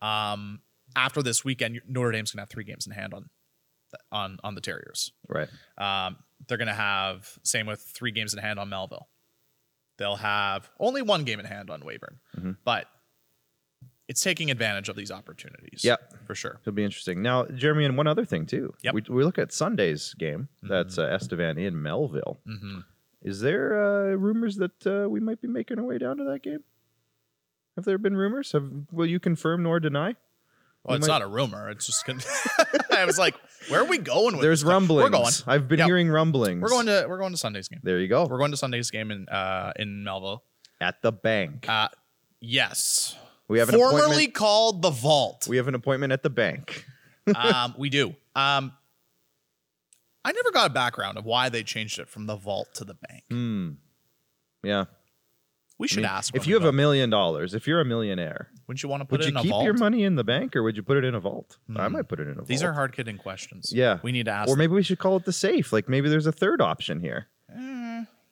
Um, 0.00 0.60
after 0.96 1.22
this 1.22 1.44
weekend, 1.44 1.80
Notre 1.88 2.12
Dame's 2.12 2.30
going 2.32 2.38
to 2.38 2.42
have 2.42 2.48
three 2.50 2.64
games 2.64 2.86
in 2.86 2.92
hand 2.92 3.12
on 3.14 3.28
on 4.12 4.38
on 4.44 4.54
the 4.54 4.60
Terriers. 4.60 5.12
right. 5.28 5.48
Um, 5.78 6.16
they're 6.46 6.58
going 6.58 6.68
to 6.68 6.74
have 6.74 7.38
same 7.42 7.66
with 7.66 7.80
three 7.80 8.10
games 8.12 8.32
in 8.32 8.38
hand 8.38 8.58
on 8.58 8.68
Melville. 8.68 9.08
They'll 9.96 10.16
have 10.16 10.70
only 10.78 11.02
one 11.02 11.24
game 11.24 11.40
in 11.40 11.46
hand 11.46 11.70
on 11.70 11.80
Weyburn, 11.80 12.18
Mhm. 12.38 12.56
but 12.64 12.86
it's 14.08 14.20
taking 14.22 14.50
advantage 14.50 14.88
of 14.88 14.96
these 14.96 15.10
opportunities. 15.10 15.84
Yep. 15.84 16.26
for 16.26 16.34
sure. 16.34 16.58
It'll 16.62 16.72
be 16.72 16.82
interesting. 16.84 17.20
Now, 17.22 17.44
Jeremy, 17.46 17.84
and 17.84 17.96
one 17.96 18.06
other 18.06 18.24
thing 18.24 18.46
too. 18.46 18.74
Yep. 18.82 18.94
We, 18.94 19.02
we 19.08 19.22
look 19.24 19.38
at 19.38 19.52
Sunday's 19.52 20.14
game. 20.18 20.48
That's 20.62 20.98
uh, 20.98 21.02
Estevan 21.12 21.58
in 21.58 21.80
Melville. 21.82 22.38
hmm 22.46 22.78
Is 23.22 23.40
there 23.40 23.78
uh, 23.78 24.14
rumors 24.16 24.56
that 24.56 24.86
uh, 24.86 25.08
we 25.08 25.20
might 25.20 25.40
be 25.42 25.48
making 25.48 25.78
our 25.78 25.84
way 25.84 25.98
down 25.98 26.16
to 26.16 26.24
that 26.24 26.42
game? 26.42 26.64
Have 27.76 27.84
there 27.84 27.98
been 27.98 28.16
rumors? 28.16 28.52
Have 28.52 28.70
will 28.90 29.06
you 29.06 29.20
confirm 29.20 29.62
nor 29.62 29.78
deny? 29.78 30.14
Well, 30.84 30.94
We 30.94 30.96
it's 30.96 31.06
might- 31.08 31.18
not 31.18 31.22
a 31.22 31.26
rumor. 31.28 31.68
It's 31.70 31.86
just 31.86 32.04
gonna. 32.06 32.20
I 32.90 33.04
was 33.04 33.18
like, 33.18 33.34
where 33.68 33.80
are 33.82 33.84
we 33.84 33.98
going 33.98 34.34
with 34.36 34.42
There's 34.42 34.64
rumblings. 34.64 35.04
We're 35.04 35.10
going. 35.10 35.32
I've 35.46 35.68
been 35.68 35.78
Yep. 35.80 35.86
hearing 35.86 36.08
rumblings. 36.08 36.62
We're 36.62 36.68
going 36.70 36.86
to. 36.86 37.06
We're 37.08 37.18
going 37.18 37.32
to 37.32 37.36
Sunday's 37.38 37.68
game. 37.68 37.80
There 37.82 37.98
you 38.00 38.08
go. 38.08 38.26
We're 38.26 38.38
going 38.38 38.50
to 38.52 38.56
Sunday's 38.56 38.90
game 38.90 39.10
in 39.10 39.28
uh 39.28 39.72
in 39.76 40.02
Melville. 40.02 40.42
at 40.80 41.02
the 41.02 41.12
bank. 41.12 41.66
Uh, 41.68 41.88
yes. 42.40 43.16
We 43.48 43.58
have 43.58 43.68
an 43.68 43.74
Formerly 43.76 44.02
appointment. 44.04 44.34
called 44.34 44.82
the 44.82 44.90
Vault. 44.90 45.46
We 45.48 45.56
have 45.56 45.68
an 45.68 45.74
appointment 45.74 46.12
at 46.12 46.22
the 46.22 46.30
bank. 46.30 46.84
um, 47.34 47.74
we 47.78 47.88
do. 47.90 48.14
Um, 48.36 48.72
I 50.24 50.32
never 50.32 50.50
got 50.50 50.70
a 50.70 50.72
background 50.72 51.16
of 51.18 51.24
why 51.24 51.48
they 51.48 51.62
changed 51.62 51.98
it 51.98 52.08
from 52.08 52.26
the 52.26 52.36
Vault 52.36 52.68
to 52.74 52.84
the 52.84 52.94
bank. 52.94 53.24
Hmm. 53.30 53.70
Yeah. 54.62 54.84
We 55.78 55.86
I 55.86 55.88
should 55.88 55.96
mean, 55.98 56.06
ask. 56.06 56.34
if 56.34 56.46
you 56.48 56.54
have 56.54 56.64
a 56.64 56.72
million 56.72 57.08
dollars, 57.08 57.54
if 57.54 57.68
you're 57.68 57.80
a 57.80 57.84
millionaire, 57.84 58.48
wouldn't 58.66 58.82
you 58.82 58.88
want 58.88 59.00
to 59.00 59.04
put 59.04 59.20
would 59.20 59.20
it 59.20 59.24
you 59.26 59.30
in 59.30 59.36
a 59.36 59.42
keep 59.42 59.50
vault? 59.52 59.64
your 59.64 59.74
money 59.74 60.02
in 60.02 60.16
the 60.16 60.24
bank 60.24 60.56
or 60.56 60.64
would 60.64 60.76
you 60.76 60.82
put 60.82 60.96
it 60.96 61.04
in 61.04 61.14
a 61.14 61.20
vault? 61.20 61.58
I 61.76 61.86
Hmm. 61.86 61.92
might 61.92 62.08
put 62.08 62.18
it 62.18 62.24
in 62.24 62.32
a 62.32 62.34
vault. 62.34 62.48
These 62.48 62.64
are 62.64 62.72
hard 62.72 62.96
hitting 62.96 63.16
questions. 63.16 63.72
Yeah. 63.72 64.00
we 64.02 64.10
need 64.10 64.24
to 64.26 64.32
ask. 64.32 64.48
Or 64.50 64.56
maybe 64.56 64.72
we 64.74 64.82
should 64.82 64.98
call 64.98 65.16
it 65.16 65.24
the 65.24 65.32
safe. 65.32 65.72
Like 65.72 65.88
maybe 65.88 66.08
there's 66.08 66.26
a 66.26 66.32
third 66.32 66.60
option 66.60 67.00
here. 67.00 67.28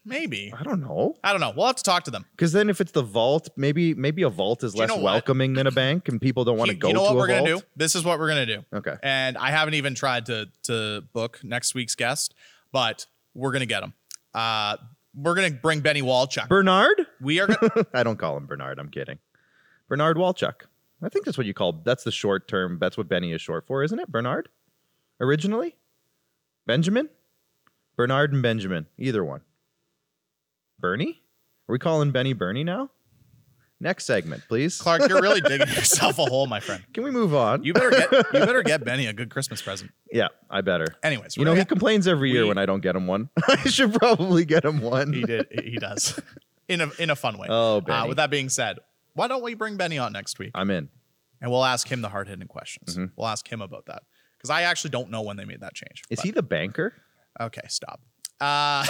Maybe. 0.07 0.55
I 0.57 0.63
don't 0.63 0.81
know. 0.81 1.17
I 1.25 1.33
don't 1.33 1.41
know. 1.41 1.53
We'll 1.55 1.67
have 1.67 1.77
to 1.77 1.83
talk 1.83 2.05
to 2.05 2.13
them. 2.13 2.25
Because 2.31 2.53
then 2.53 2.71
if 2.71 2.81
it's 2.81 2.93
the 2.93 3.03
vault, 3.03 3.49
maybe 3.57 3.93
maybe 3.93 4.23
a 4.23 4.29
vault 4.31 4.63
is 4.63 4.77
less 4.77 4.89
know 4.89 4.95
what? 4.95 5.03
welcoming 5.03 5.55
than 5.55 5.67
a 5.67 5.73
bank, 5.73 6.09
and 6.09 6.21
people 6.21 6.45
don't 6.45 6.57
want 6.57 6.71
to 6.71 6.77
go 6.77 6.89
you 6.89 6.95
know 6.95 7.01
to 7.01 7.05
what 7.07 7.17
we're 7.17 7.27
vault. 7.27 7.45
gonna 7.47 7.59
do? 7.59 7.67
This 7.75 7.97
is 7.97 8.05
what 8.05 8.21
we're 8.21 8.29
gonna 8.29 8.47
do. 8.47 8.65
Okay. 8.73 8.95
And 9.03 9.37
I 9.37 9.51
haven't 9.51 9.75
even 9.75 9.97
tried 9.97 10.27
to 10.27 10.49
to 10.65 11.03
book 11.13 11.41
next 11.43 11.75
week's 11.75 11.97
guest, 11.97 12.35
but 12.71 13.07
we're 13.35 13.51
gonna 13.51 13.67
get 13.67 13.83
him. 13.83 13.95
Uh, 14.33 14.77
we're 15.13 15.35
gonna 15.35 15.51
bring 15.51 15.81
Benny 15.81 16.03
Walchuk. 16.03 16.49
Bernard? 16.49 17.05
we 17.21 17.41
are 17.41 17.49
gonna. 17.49 17.87
I 17.95 18.05
don't 18.05 18.17
call 18.17 18.37
him 18.37 18.47
Bernard. 18.47 18.79
I'm 18.79 18.91
kidding. 18.91 19.19
Bernard 19.89 20.17
Walchuk. 20.17 20.67
I 21.03 21.09
think 21.09 21.25
that's 21.25 21.37
what 21.37 21.49
you 21.49 21.55
call. 21.55 21.73
That's 21.85 22.05
the 22.05 22.13
short 22.13 22.47
term. 22.47 22.79
That's 22.81 22.97
what 22.97 23.09
Benny 23.09 23.33
is 23.33 23.43
short 23.43 23.67
for, 23.67 23.83
isn't 23.83 23.99
it? 23.99 24.09
Bernard. 24.09 24.49
Originally, 25.21 25.75
Benjamin, 26.65 27.09
Bernard 27.97 28.33
and 28.33 28.43
Benjamin. 28.43 28.87
Either 28.99 29.25
one. 29.25 29.41
Bernie. 30.81 31.23
Are 31.69 31.73
we 31.73 31.79
calling 31.79 32.11
Benny 32.13 32.33
Bernie 32.33 32.65
now? 32.65 32.91
Next 33.79 34.07
segment, 34.07 34.43
please. 34.49 34.79
Clark, 34.81 35.09
you're 35.09 35.21
really 35.21 35.41
digging 35.43 35.69
yourself 35.69 36.19
a 36.19 36.25
hole, 36.25 36.47
my 36.47 36.61
friend. 36.61 36.83
Can 36.95 37.05
we 37.05 37.11
move 37.11 37.35
on? 37.35 37.63
You 37.63 37.75
better 37.75 37.91
get 37.91 38.11
you 38.13 38.23
better 38.33 38.63
get 38.63 38.85
Benny 38.85 39.07
a 39.07 39.13
good 39.13 39.29
Christmas 39.31 39.61
present. 39.61 39.91
yeah, 40.11 40.29
I 40.49 40.63
better. 40.63 40.87
Anyways, 41.03 41.37
You 41.37 41.45
know, 41.45 41.55
he 41.55 41.65
complains 41.65 42.09
every 42.09 42.31
year 42.33 42.43
we- 42.43 42.49
when 42.49 42.59
I 42.59 42.65
don't 42.65 42.81
get 42.81 42.97
him 42.97 43.07
one. 43.07 43.29
I 43.49 43.57
should 43.69 43.93
probably 43.95 44.45
get 44.47 44.65
him 44.65 44.81
one. 44.81 45.13
He 45.13 45.23
did. 45.25 45.47
He 45.51 45.77
does. 45.77 46.19
In 46.69 46.81
a 46.81 46.91
in 46.99 47.11
a 47.11 47.17
fun 47.17 47.37
way. 47.39 47.49
Oh, 47.51 47.83
Uh, 47.87 48.07
with 48.09 48.17
that 48.17 48.31
being 48.31 48.49
said, 48.49 48.79
why 49.13 49.29
don't 49.29 49.43
we 49.43 49.55
bring 49.55 49.77
Benny 49.77 49.99
on 49.99 50.13
next 50.13 50.39
week 50.39 50.53
I'm 50.55 50.71
in. 50.71 50.89
and 51.43 51.51
we'll 51.51 51.65
ask 51.65 51.87
him 51.91 52.01
the 52.01 52.09
hard 52.09 52.29
hitting 52.29 52.49
questions. 52.49 52.97
Mhm. 52.97 53.11
We'll 53.17 53.29
ask 53.29 53.47
him 53.51 53.61
about 53.61 53.87
that 53.87 54.05
because 54.39 54.49
I 54.51 54.63
actually 54.63 54.91
don't 54.91 55.11
know 55.11 55.21
when 55.23 55.37
they 55.37 55.45
made 55.45 55.61
that 55.61 55.75
change. 55.75 56.03
Is 56.09 56.17
But- 56.17 56.25
he 56.25 56.31
the 56.33 56.43
banker? 56.43 56.95
okay? 57.39 57.67
Stop. 57.69 58.01
Uh, 58.41 58.85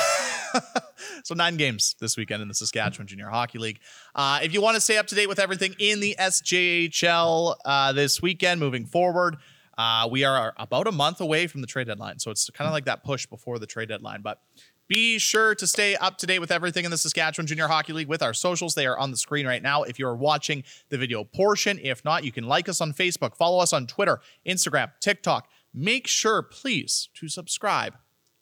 so 1.25 1.35
nine 1.35 1.57
games 1.57 1.95
this 2.01 2.17
weekend 2.17 2.43
in 2.43 2.49
the 2.49 2.55
Saskatchewan 2.55 3.07
Junior 3.07 3.29
Hockey 3.29 3.59
League. 3.59 3.81
Uh, 4.15 4.41
if 4.43 4.53
you 4.53 4.61
want 4.61 4.75
to 4.75 4.81
stay 4.81 4.99
up 4.99 5.07
to 5.09 5.15
date 5.15 5.29
with 5.29 5.39
everything 5.39 5.75
in 5.79 6.01
the 6.01 6.17
SJHL 6.19 7.57
uh, 7.65 7.93
this 7.93 8.21
weekend, 8.21 8.61
moving 8.61 8.87
forward. 8.87 9.37
Uh, 9.79 10.09
we 10.11 10.25
are 10.25 10.55
about 10.57 10.87
a 10.87 10.93
month 10.93 11.21
away 11.21 11.47
from 11.47 11.61
the 11.61 11.67
trade 11.67 11.87
deadline, 11.87 12.19
so 12.19 12.31
it's 12.31 12.49
kind 12.51 12.67
of 12.67 12.73
like 12.73 12.87
that 12.87 13.05
push 13.05 13.27
before 13.27 13.59
the 13.59 13.67
trade 13.67 13.91
deadline. 13.91 14.23
But 14.23 14.41
be 14.89 15.19
sure 15.19 15.55
to 15.57 15.67
stay 15.67 15.97
up 15.97 16.17
to 16.19 16.27
date 16.27 16.39
with 16.39 16.51
everything 16.51 16.85
in 16.85 16.91
the 16.91 16.97
Saskatchewan 16.97 17.47
Junior 17.47 17.67
Hockey 17.67 17.93
League 17.93 18.09
with 18.09 18.23
our 18.23 18.33
socials. 18.33 18.75
They 18.75 18.87
are 18.87 18.97
on 18.97 19.11
the 19.11 19.17
screen 19.17 19.47
right 19.47 19.63
now 19.63 19.83
if 19.83 19.99
you're 19.99 20.15
watching 20.15 20.65
the 20.89 20.97
video 20.97 21.25
portion. 21.25 21.79
If 21.83 22.05
not, 22.05 22.25
you 22.25 22.33
can 22.33 22.45
like 22.45 22.69
us 22.69 22.81
on 22.81 22.93
Facebook, 22.93 23.37
follow 23.37 23.59
us 23.59 23.73
on 23.73 23.87
Twitter, 23.87 24.21
Instagram, 24.47 24.93
TikTok. 25.01 25.49
Make 25.75 26.07
sure, 26.07 26.41
please, 26.41 27.11
to 27.15 27.29
subscribe 27.29 27.97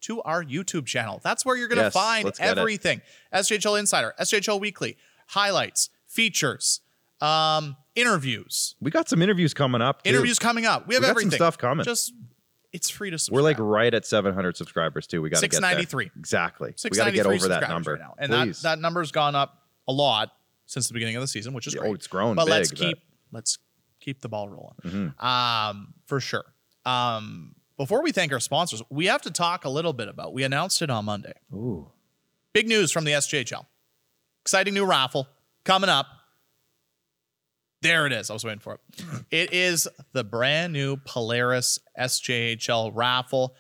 to 0.05 0.23
our 0.23 0.43
YouTube 0.45 0.87
channel. 0.87 1.21
That's 1.23 1.45
where 1.45 1.57
you're 1.57 1.69
going 1.69 1.79
to 1.79 1.85
Yes, 1.85 1.93
find 1.93 2.25
let's 2.25 2.41
everything 2.41 3.01
SJHL 3.33 3.79
Insider, 3.79 4.15
SJHL 4.21 4.61
Weekly, 4.61 4.97
highlights, 5.29 5.91
features, 6.07 6.81
um, 7.21 7.77
interviews, 7.95 8.75
We 8.81 8.91
got 8.91 9.09
some 9.09 9.23
interviews 9.23 9.55
coming 9.55 9.81
up. 9.81 10.03
too. 10.03 10.11
interviews 10.11 10.39
coming 10.39 10.67
up. 10.67 10.87
We 10.89 10.95
have 10.95 11.03
We 11.03 11.07
got 11.07 11.09
some 11.09 11.11
everything. 11.23 11.37
stuff 11.37 11.59
coming. 11.59 11.85
Just 11.85 12.13
it's 12.73 12.91
free 12.91 13.11
to 13.11 13.19
subscribe. 13.19 13.37
We're 13.37 13.43
like 13.43 13.59
right 13.61 13.95
at 13.95 14.05
700 14.05 14.57
subscribers 14.57 15.07
too. 15.07 15.23
We 15.23 15.31
got 15.31 15.39
to 15.41 15.43
get 15.49 15.53
there. 15.53 15.59
693. 15.71 16.11
Exactly. 16.19 16.75
We 16.85 16.91
got 16.91 17.05
to 17.05 17.13
get 17.13 17.27
over 17.27 17.49
that 17.49 17.69
number 17.69 17.93
right 17.93 18.01
now. 18.01 18.15
And 18.19 18.33
that, 18.33 18.45
Please. 18.47 18.63
that 18.63 18.79
number's 18.81 19.13
gone 19.13 19.35
up 19.37 19.63
a 19.87 19.93
lot 19.93 20.33
since 20.67 20.89
the 20.89 20.95
beginning 20.95 21.15
of 21.17 21.21
the 21.23 21.29
season, 21.29 21.53
which 21.55 21.67
is 21.69 21.75
Yeah, 21.75 21.81
great. 21.83 21.91
oh, 21.91 21.95
it's 21.95 22.07
grown 22.09 22.35
But 22.35 22.49
let's 22.49 22.71
big, 22.71 22.79
but- 22.81 22.85
keep 22.87 22.99
let's 23.31 23.59
keep 24.01 24.21
the 24.23 24.29
ball 24.29 24.49
rolling. 24.49 24.75
Mhm. 25.19 25.23
Um, 25.25 25.95
for 26.07 26.21
sure. 26.21 26.45
Um, 26.85 27.55
before 27.77 28.03
we 28.03 28.13
thank 28.13 28.33
our 28.33 28.41
sponsors, 28.41 28.83
we 28.91 29.07
have 29.07 29.23
to 29.23 29.31
talk 29.31 29.65
a 29.65 29.69
little 29.69 29.93
bit 29.93 30.09
about. 30.09 30.33
We 30.33 30.43
announced 30.45 30.81
it 30.83 30.91
on 30.91 31.05
Monday. 31.07 31.33
Ooh. 31.53 31.91
Big 32.53 32.69
news 32.69 32.93
from 32.93 33.05
the 33.05 33.13
SJHL. 33.13 33.67
Exciting 34.43 34.75
new 34.75 34.85
raffle 34.85 35.27
coming 35.65 35.91
up. 35.91 36.07
There 37.83 38.07
it 38.07 38.13
is. 38.13 38.31
I 38.31 38.33
was 38.33 38.45
waiting 38.45 38.61
for 38.61 38.75
it. 38.75 38.81
It 39.31 39.53
is 39.53 39.89
the 40.13 40.23
brand 40.25 40.73
new 40.73 40.97
Polaris 40.97 41.79
SJHL 41.99 42.93
raffle. 42.95 43.55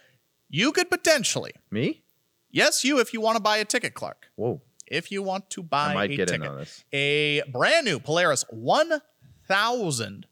You 0.49 0.71
could 0.73 0.89
potentially, 0.91 1.53
Me? 1.71 2.03
yes, 2.51 2.85
you, 2.85 3.01
if 3.01 3.12
you 3.12 3.21
want 3.21 3.37
to 3.37 3.43
buy 3.43 3.57
a 3.59 3.65
ticket, 3.65 3.95
Clark. 3.95 4.29
Whoa. 4.37 4.62
If 4.87 5.11
you 5.11 5.23
want 5.23 5.51
to 5.51 5.62
buy 5.62 5.91
I 5.91 5.95
might 5.95 6.11
a 6.12 6.17
get 6.17 6.29
ticket, 6.29 6.43
in 6.45 6.49
on 6.51 6.59
this. 6.59 6.85
a 6.93 7.43
brand 7.51 7.87
new 7.87 7.99
Polaris 7.99 8.45
1000 8.51 10.27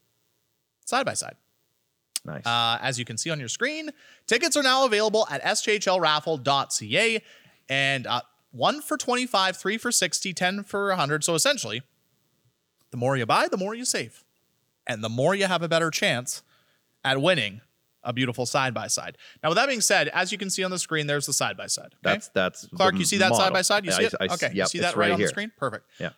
side 0.85 1.05
by 1.05 1.13
side. 1.13 1.35
Nice. 2.25 2.45
Uh, 2.45 2.77
as 2.81 2.97
you 2.97 3.05
can 3.05 3.17
see 3.17 3.29
on 3.29 3.39
your 3.39 3.49
screen, 3.49 3.89
tickets 4.27 4.55
are 4.55 4.63
now 4.63 4.85
available 4.85 5.27
at 5.29 5.43
sjhlraffle.ca 5.43 7.23
and 7.69 8.07
uh, 8.07 8.21
one 8.51 8.81
for 8.81 8.97
25, 8.97 9.57
three 9.57 9.77
for 9.77 9.91
60, 9.91 10.33
10 10.33 10.63
for 10.63 10.87
100. 10.89 11.23
So 11.23 11.35
essentially, 11.35 11.81
the 12.91 12.97
more 12.97 13.17
you 13.17 13.25
buy, 13.25 13.47
the 13.49 13.57
more 13.57 13.73
you 13.73 13.85
save. 13.85 14.23
And 14.85 15.03
the 15.03 15.09
more 15.09 15.33
you 15.33 15.47
have 15.47 15.61
a 15.63 15.67
better 15.67 15.89
chance 15.89 16.43
at 17.03 17.21
winning 17.21 17.61
a 18.03 18.13
beautiful 18.13 18.45
side 18.45 18.73
by 18.73 18.87
side. 18.87 19.17
Now, 19.41 19.49
with 19.49 19.55
that 19.57 19.67
being 19.67 19.81
said, 19.81 20.09
as 20.09 20.31
you 20.31 20.37
can 20.37 20.49
see 20.49 20.63
on 20.63 20.71
the 20.71 20.79
screen, 20.79 21.07
there's 21.07 21.25
the 21.25 21.33
side 21.33 21.55
by 21.57 21.67
side. 21.67 21.95
that's 22.01 22.27
that's 22.29 22.67
Clark, 22.75 22.95
you 22.95 23.05
see 23.05 23.17
that 23.17 23.33
side 23.35 23.53
by 23.53 23.61
side? 23.61 23.85
You 23.85 23.91
see 23.91 24.03
I- 24.03 24.07
it? 24.07 24.13
I 24.19 24.33
okay, 24.33 24.51
you 24.53 24.65
see 24.65 24.79
that 24.79 24.95
right, 24.95 25.11
on 25.11 25.19
the 25.19 25.27
screen? 25.27 25.51
Perfect. 25.57 25.85
Yeah. 25.99 26.09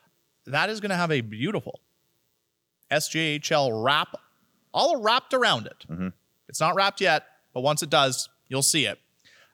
That 0.48 0.70
is 0.70 0.80
going 0.80 0.90
to 0.90 0.96
have 0.96 1.12
a 1.12 1.22
beautiful 1.22 1.80
SJHL 2.92 3.84
wrap, 3.84 4.16
all 4.76 5.02
wrapped 5.02 5.34
around 5.34 5.66
it. 5.66 5.86
Mhm. 5.90 6.14
It's 6.48 6.60
not 6.60 6.76
wrapped 6.76 7.02
yet, 7.02 7.24
but 7.54 7.62
once 7.62 7.82
it 7.82 7.90
does, 7.90 8.30
you'll 8.50 8.62
see 8.62 8.86
it. 8.86 9.00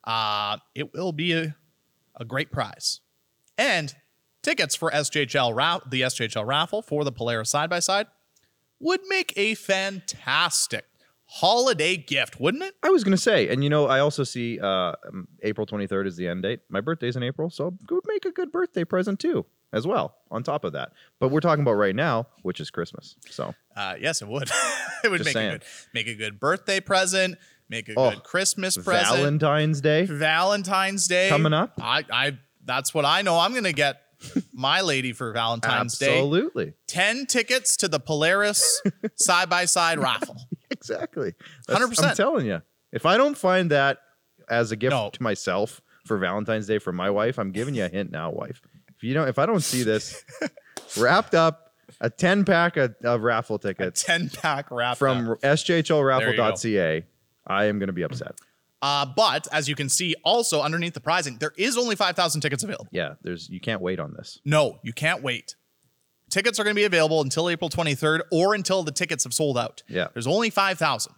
Uh, 0.03 0.57
it 0.75 0.91
will 0.93 1.13
be 1.13 1.31
a, 1.33 1.55
a 2.17 2.25
great 2.25 2.51
prize. 2.51 2.99
And 3.57 3.95
tickets 4.41 4.75
for 4.75 4.89
SJHL 4.91 5.55
ra- 5.55 5.79
the 5.89 6.01
SJHL 6.01 6.45
raffle 6.45 6.81
for 6.81 7.03
the 7.05 7.11
Polaris 7.11 7.49
side 7.51 7.69
by 7.69 7.79
side 7.79 8.07
would 8.79 9.01
make 9.07 9.31
a 9.37 9.53
fantastic 9.53 10.85
holiday 11.25 11.95
gift, 11.95 12.39
wouldn't 12.39 12.63
it? 12.63 12.73
I 12.83 12.89
was 12.89 13.03
gonna 13.03 13.15
say, 13.15 13.47
and 13.49 13.63
you 13.63 13.69
know, 13.69 13.85
I 13.87 13.99
also 13.99 14.23
see 14.23 14.59
uh, 14.59 14.93
um, 15.07 15.27
April 15.43 15.65
23rd 15.67 16.07
is 16.07 16.17
the 16.17 16.27
end 16.27 16.41
date. 16.43 16.61
My 16.67 16.81
birthday's 16.81 17.15
in 17.15 17.23
April, 17.23 17.49
so 17.49 17.67
it 17.67 17.93
would 17.93 18.03
make 18.07 18.25
a 18.25 18.31
good 18.31 18.51
birthday 18.51 18.83
present 18.83 19.19
too, 19.19 19.45
as 19.73 19.85
well. 19.87 20.15
On 20.31 20.43
top 20.43 20.63
of 20.63 20.73
that, 20.73 20.93
but 21.19 21.29
we're 21.29 21.39
talking 21.41 21.61
about 21.61 21.73
right 21.73 21.95
now, 21.95 22.27
which 22.43 22.59
is 22.59 22.69
Christmas. 22.71 23.15
So 23.29 23.53
Uh, 23.75 23.95
yes, 23.99 24.21
it 24.21 24.27
would. 24.27 24.49
it 25.03 25.09
would 25.09 25.17
Just 25.19 25.27
make 25.27 25.33
saying. 25.33 25.49
a 25.49 25.51
good 25.59 25.63
make 25.93 26.07
a 26.07 26.15
good 26.15 26.39
birthday 26.39 26.79
present, 26.79 27.37
make 27.69 27.89
a 27.89 27.93
Oh, 27.97 28.11
good 28.11 28.23
Christmas 28.23 28.77
present. 28.77 29.17
Valentine's 29.17 29.81
Day 29.81 30.05
Valentine's 30.05 31.07
Day 31.07 31.29
coming 31.29 31.53
up. 31.53 31.73
I, 31.81 32.03
I 32.11 32.37
that's 32.65 32.93
what 32.93 33.05
I 33.05 33.21
know. 33.23 33.37
I'm 33.39 33.53
gonna 33.53 33.73
get 33.73 34.01
my 34.53 34.81
lady 34.81 35.13
for 35.13 35.31
Valentine's 35.33 35.97
Day. 35.97 36.07
Absolutely, 36.17 36.73
Ten 36.87 37.25
tickets 37.25 37.75
to 37.77 37.87
the 37.87 37.99
Polaris 37.99 38.81
side 39.15 39.49
by 39.49 39.65
side 39.65 39.99
raffle. 39.99 40.37
exactly. 40.69 41.33
That's- 41.67 41.85
100%. 41.89 42.09
I'm 42.09 42.15
telling 42.15 42.45
you, 42.45 42.61
if 42.91 43.05
I 43.05 43.17
don't 43.17 43.37
find 43.37 43.71
that 43.71 43.97
as 44.49 44.71
a 44.71 44.75
gift 44.75 44.91
No. 44.91 45.09
to 45.11 45.23
myself 45.23 45.81
for 46.05 46.17
Valentine's 46.17 46.67
Day 46.67 46.77
for 46.79 46.91
my 46.91 47.09
wife, 47.09 47.37
I'm 47.39 47.51
giving 47.51 47.73
you 47.75 47.85
a 47.85 47.89
hint 47.89 48.11
now, 48.11 48.29
wife. 48.31 48.61
If 49.01 49.05
you 49.05 49.15
don't, 49.15 49.27
if 49.27 49.39
I 49.39 49.47
don't 49.47 49.63
see 49.63 49.81
this 49.81 50.23
wrapped 50.97 51.33
up, 51.33 51.73
a 51.99 52.07
10 52.07 52.45
pack 52.45 52.77
of, 52.77 52.93
of 53.03 53.23
raffle 53.23 53.55
A 53.55 53.59
tickets 53.59 54.03
ten 54.03 54.29
pack 54.29 54.69
wrap 54.69 54.97
from 54.97 55.37
sjhlraffle.ca, 55.41 57.03
I 57.47 57.65
am 57.65 57.79
going 57.79 57.87
to 57.87 57.93
be 57.93 58.03
upset. 58.03 58.35
Uh, 58.79 59.07
but 59.07 59.47
as 59.51 59.67
you 59.67 59.73
can 59.73 59.89
see, 59.89 60.13
also 60.23 60.61
underneath 60.61 60.93
the 60.93 60.99
pricing, 60.99 61.37
there 61.39 61.53
is 61.57 61.79
only 61.79 61.95
five 61.95 62.15
thousand 62.15 62.41
tickets 62.41 62.61
available. 62.61 62.89
Yeah, 62.91 63.15
there's 63.23 63.49
you 63.49 63.59
can't 63.59 63.81
wait 63.81 63.99
on 63.99 64.13
this. 64.13 64.39
No, 64.45 64.77
you 64.83 64.93
can't 64.93 65.23
wait. 65.23 65.55
Tickets 66.29 66.59
are 66.59 66.63
going 66.63 66.75
to 66.75 66.79
be 66.79 66.85
available 66.85 67.21
until 67.21 67.49
April 67.49 67.71
23rd 67.71 68.21
or 68.31 68.53
until 68.53 68.83
the 68.83 68.91
tickets 68.91 69.23
have 69.23 69.33
sold 69.33 69.57
out. 69.57 69.81
Yeah. 69.89 70.09
There's 70.13 70.27
only 70.27 70.51
5,000. 70.51 71.13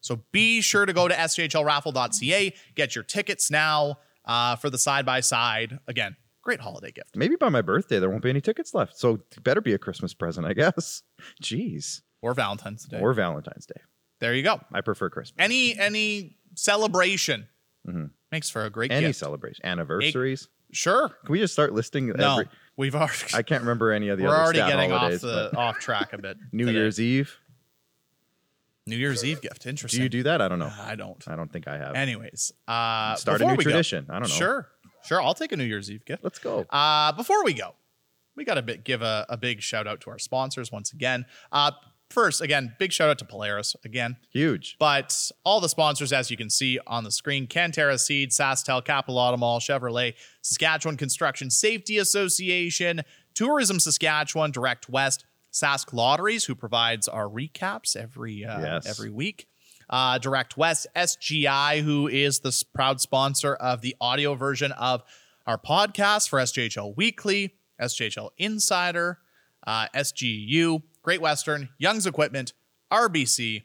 So 0.00 0.22
be 0.32 0.62
sure 0.62 0.86
to 0.86 0.94
go 0.94 1.06
to 1.08 1.14
sjhlraffle.ca, 1.14 2.54
get 2.74 2.94
your 2.94 3.04
tickets 3.04 3.50
now 3.50 3.98
uh, 4.24 4.56
for 4.56 4.70
the 4.70 4.78
side 4.78 5.06
by 5.06 5.20
side. 5.20 5.78
Again, 5.86 6.16
great 6.48 6.60
holiday 6.60 6.90
gift. 6.90 7.14
Maybe 7.14 7.36
by 7.36 7.50
my 7.50 7.60
birthday 7.60 7.98
there 7.98 8.08
won't 8.08 8.22
be 8.22 8.30
any 8.30 8.40
tickets 8.40 8.72
left. 8.72 8.96
So 8.98 9.14
it 9.36 9.44
better 9.44 9.60
be 9.60 9.74
a 9.74 9.78
Christmas 9.78 10.14
present, 10.14 10.46
I 10.46 10.54
guess. 10.54 11.02
Jeez. 11.42 12.00
Or 12.22 12.32
Valentine's 12.32 12.84
Day. 12.86 12.98
Or 13.00 13.12
Valentine's 13.12 13.66
Day. 13.66 13.80
there 14.20 14.34
you 14.34 14.42
go. 14.42 14.58
I 14.72 14.80
prefer 14.80 15.10
Christmas. 15.10 15.36
Any 15.38 15.78
any 15.78 16.36
celebration 16.54 17.46
Mhm. 17.86 18.10
makes 18.32 18.48
for 18.50 18.64
a 18.64 18.70
great 18.70 18.90
Any 18.90 19.08
gift. 19.08 19.18
celebration, 19.18 19.64
anniversaries. 19.66 20.48
Sure. 20.72 21.10
Can 21.24 21.32
we 21.32 21.38
just 21.38 21.52
start 21.52 21.72
listing 21.74 22.08
No, 22.08 22.32
every 22.40 22.48
we've 22.76 22.94
already 22.94 23.14
I 23.34 23.42
can't 23.42 23.62
remember 23.62 23.92
any 23.92 24.08
of 24.08 24.16
the 24.18 24.24
we're 24.24 24.30
other 24.30 24.42
already 24.42 24.58
getting 24.58 24.90
off 24.92 25.20
the 25.20 25.54
off 25.56 25.78
track 25.78 26.12
a 26.14 26.18
bit. 26.18 26.36
New 26.52 26.64
today. 26.66 26.78
Year's 26.78 26.98
Eve. 27.00 27.36
New 28.86 28.96
Year's 28.96 29.22
Eve 29.24 29.40
gift. 29.42 29.66
Interesting. 29.66 29.98
Do 29.98 30.02
you 30.02 30.08
do 30.08 30.22
that? 30.24 30.40
I 30.40 30.48
don't 30.48 30.58
know. 30.58 30.72
I 30.80 30.94
don't. 30.96 31.22
I 31.28 31.36
don't 31.36 31.52
think 31.52 31.68
I 31.68 31.76
have. 31.78 31.94
Anyways, 31.94 32.52
uh, 32.66 33.14
Start 33.16 33.42
a 33.42 33.44
new 33.46 33.50
we 33.52 33.56
go- 33.58 33.70
tradition. 33.70 34.06
I 34.08 34.14
don't 34.14 34.22
know. 34.22 34.34
Sure, 34.34 34.68
sure. 35.08 35.20
I'll 35.22 35.34
take 35.34 35.50
a 35.52 35.56
New 35.56 35.64
Year's 35.64 35.90
Eve 35.90 36.04
gift. 36.04 36.22
Let's 36.22 36.38
go. 36.38 36.64
Uh, 36.70 37.12
before 37.12 37.42
we 37.44 37.52
go, 37.54 37.74
we 38.36 38.44
got 38.44 38.54
to 38.64 38.76
give 38.76 39.02
a, 39.02 39.26
a 39.28 39.36
big 39.36 39.60
shout 39.60 39.86
out 39.88 40.00
to 40.02 40.10
our 40.10 40.18
sponsors 40.18 40.70
once 40.70 40.92
again. 40.92 41.26
Uh, 41.50 41.72
first, 42.10 42.40
again, 42.40 42.74
big 42.78 42.92
shout 42.92 43.10
out 43.10 43.18
to 43.18 43.24
Polaris 43.24 43.74
again. 43.84 44.16
Huge. 44.30 44.76
But 44.78 45.30
all 45.44 45.60
the 45.60 45.68
sponsors, 45.68 46.12
as 46.12 46.30
you 46.30 46.36
can 46.36 46.48
see 46.50 46.78
on 46.86 47.02
the 47.04 47.10
screen, 47.10 47.46
Canterra 47.48 47.98
Seed, 47.98 48.30
SaskTel, 48.30 48.84
Capital 48.84 49.16
Automall, 49.16 49.58
Chevrolet, 49.60 50.14
Saskatchewan 50.42 50.96
Construction 50.96 51.50
Safety 51.50 51.98
Association, 51.98 53.02
Tourism 53.34 53.80
Saskatchewan, 53.80 54.50
Direct 54.52 54.88
West, 54.88 55.24
Sask 55.52 55.92
Lotteries, 55.92 56.44
who 56.44 56.54
provides 56.54 57.08
our 57.08 57.24
recaps 57.26 57.96
every 57.96 58.44
uh, 58.44 58.60
Yes. 58.60 58.86
every 58.86 59.10
week. 59.10 59.48
Uh, 59.90 60.18
Direct 60.18 60.56
West, 60.56 60.86
SGI, 60.94 61.82
who 61.82 62.08
is 62.08 62.40
the 62.40 62.64
proud 62.74 63.00
sponsor 63.00 63.54
of 63.54 63.80
the 63.80 63.96
audio 64.00 64.34
version 64.34 64.72
of 64.72 65.02
our 65.46 65.58
podcast 65.58 66.28
for 66.28 66.38
SJHL 66.38 66.94
Weekly, 66.96 67.54
SJHL 67.80 68.30
Insider, 68.36 69.18
uh, 69.66 69.86
SGU, 69.94 70.82
Great 71.02 71.20
Western, 71.22 71.70
Young's 71.78 72.06
Equipment, 72.06 72.52
RBC, 72.92 73.62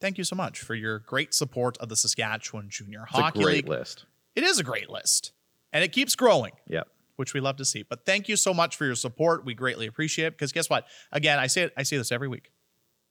thank 0.00 0.18
you 0.18 0.24
so 0.24 0.36
much 0.36 0.60
for 0.60 0.74
your 0.74 0.98
great 0.98 1.34
support 1.34 1.76
of 1.78 1.88
the 1.88 1.96
Saskatchewan 1.96 2.68
Junior 2.70 3.04
It's 3.08 3.18
a 3.18 3.22
Hockey 3.22 3.42
great 3.42 3.54
League. 3.56 3.68
list. 3.68 4.06
It 4.34 4.42
is 4.44 4.58
a 4.58 4.62
great 4.64 4.90
list, 4.90 5.32
and 5.72 5.84
it 5.84 5.92
keeps 5.92 6.14
growing, 6.16 6.52
Yeah. 6.68 6.82
which 7.16 7.34
we 7.34 7.40
love 7.40 7.56
to 7.56 7.64
see. 7.64 7.82
But 7.82 8.04
thank 8.04 8.28
you 8.28 8.36
so 8.36 8.52
much 8.54 8.76
for 8.76 8.84
your 8.84 8.94
support. 8.96 9.44
We 9.44 9.54
greatly 9.54 9.86
appreciate 9.86 10.26
it. 10.26 10.30
Because 10.32 10.50
guess 10.52 10.68
what? 10.68 10.86
Again, 11.12 11.38
I 11.38 11.46
say 11.46 11.62
it. 11.62 11.72
I 11.76 11.82
say 11.82 11.96
this 11.96 12.10
every 12.10 12.28
week, 12.28 12.50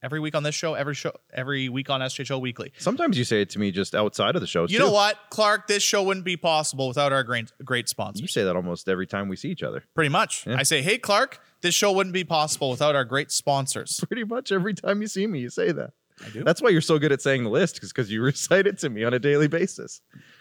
every 0.04 0.20
week 0.20 0.34
on 0.34 0.42
this 0.42 0.54
show, 0.54 0.74
every 0.74 0.94
show, 0.94 1.12
every 1.32 1.68
week 1.68 1.88
on 1.88 2.00
SJHL 2.00 2.40
Weekly. 2.40 2.72
Sometimes 2.78 3.16
you 3.16 3.24
say 3.24 3.40
it 3.40 3.50
to 3.50 3.58
me 3.58 3.70
just 3.70 3.94
outside 3.94 4.34
of 4.34 4.42
the 4.42 4.46
shows. 4.46 4.70
You 4.70 4.78
too. 4.78 4.84
know 4.84 4.92
what, 4.92 5.18
Clark? 5.30 5.66
This 5.66 5.82
show 5.82 6.02
wouldn't 6.02 6.26
be 6.26 6.36
possible 6.36 6.86
without 6.86 7.12
our 7.12 7.24
great, 7.24 7.50
great 7.64 7.88
sponsors. 7.88 8.20
You 8.20 8.28
say 8.28 8.44
that 8.44 8.54
almost 8.54 8.88
every 8.88 9.06
time 9.06 9.28
we 9.28 9.36
see 9.36 9.48
each 9.48 9.62
other. 9.62 9.82
Pretty 9.94 10.10
much. 10.10 10.46
Yeah. 10.46 10.56
I 10.58 10.62
say, 10.62 10.82
hey, 10.82 10.98
Clark, 10.98 11.40
this 11.62 11.74
show 11.74 11.90
wouldn't 11.90 12.12
be 12.12 12.24
possible 12.24 12.70
without 12.70 12.94
our 12.94 13.04
great 13.04 13.32
sponsors. 13.32 13.98
Pretty 14.06 14.24
much 14.24 14.52
every 14.52 14.74
time 14.74 15.00
you 15.00 15.08
see 15.08 15.26
me, 15.26 15.40
you 15.40 15.48
say 15.48 15.72
that. 15.72 15.94
I 16.24 16.28
do. 16.28 16.44
That's 16.44 16.62
why 16.62 16.68
you're 16.68 16.80
so 16.80 16.98
good 16.98 17.10
at 17.10 17.22
saying 17.22 17.42
the 17.42 17.50
list, 17.50 17.80
because 17.80 18.10
you 18.10 18.22
recite 18.22 18.66
it 18.66 18.78
to 18.80 18.90
me 18.90 19.04
on 19.04 19.14
a 19.14 19.18
daily 19.18 19.48
basis. 19.48 20.00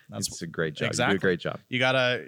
That's 0.09 0.27
it's 0.27 0.41
a 0.41 0.47
great 0.47 0.75
job. 0.75 0.89
Exactly. 0.89 1.13
You 1.13 1.19
do 1.19 1.21
a 1.21 1.27
great 1.27 1.39
job. 1.39 1.59
you 1.69 1.79
gotta. 1.79 2.25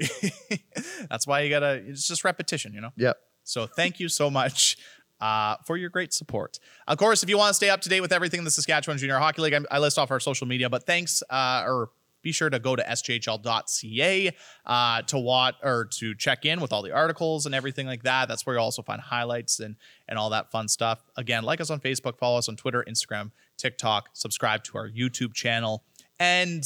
that's 1.09 1.27
why 1.27 1.41
you 1.41 1.49
gotta. 1.49 1.83
It's 1.85 2.07
just 2.07 2.23
repetition, 2.23 2.73
you 2.73 2.81
know. 2.81 2.91
Yep. 2.95 3.17
So 3.43 3.67
thank 3.67 3.99
you 3.99 4.09
so 4.09 4.31
much 4.31 4.77
uh, 5.25 5.57
for 5.65 5.75
your 5.75 5.89
great 5.89 6.13
support. 6.13 6.59
Of 6.87 6.97
course, 6.97 7.23
if 7.23 7.29
you 7.29 7.37
want 7.37 7.49
to 7.49 7.53
stay 7.55 7.69
up 7.69 7.81
to 7.81 7.89
date 7.89 8.01
with 8.01 8.11
everything 8.11 8.39
in 8.39 8.43
the 8.45 8.51
Saskatchewan 8.51 8.97
Junior 8.97 9.17
Hockey 9.17 9.41
League, 9.41 9.53
I, 9.53 9.61
I 9.71 9.79
list 9.79 9.97
off 9.97 10.11
our 10.11 10.19
social 10.19 10.45
media. 10.45 10.69
But 10.69 10.85
thanks, 10.85 11.23
uh, 11.29 11.63
or 11.65 11.89
be 12.21 12.31
sure 12.31 12.49
to 12.49 12.59
go 12.59 12.75
to 12.75 12.83
sjhl.ca 12.83 14.35
uh, 14.65 15.01
to 15.03 15.17
watch 15.17 15.55
or 15.63 15.85
to 15.85 16.15
check 16.15 16.45
in 16.45 16.59
with 16.59 16.71
all 16.73 16.81
the 16.81 16.91
articles 16.91 17.45
and 17.45 17.55
everything 17.55 17.87
like 17.87 18.03
that. 18.03 18.27
That's 18.27 18.45
where 18.45 18.55
you'll 18.55 18.63
also 18.63 18.81
find 18.81 19.01
highlights 19.01 19.59
and 19.59 19.75
and 20.07 20.19
all 20.19 20.29
that 20.29 20.51
fun 20.51 20.67
stuff. 20.67 21.03
Again, 21.17 21.43
like 21.43 21.59
us 21.59 21.69
on 21.69 21.79
Facebook, 21.79 22.17
follow 22.17 22.37
us 22.37 22.47
on 22.47 22.55
Twitter, 22.55 22.83
Instagram, 22.87 23.31
TikTok, 23.57 24.09
subscribe 24.13 24.63
to 24.65 24.77
our 24.77 24.89
YouTube 24.89 25.33
channel, 25.33 25.83
and 26.19 26.63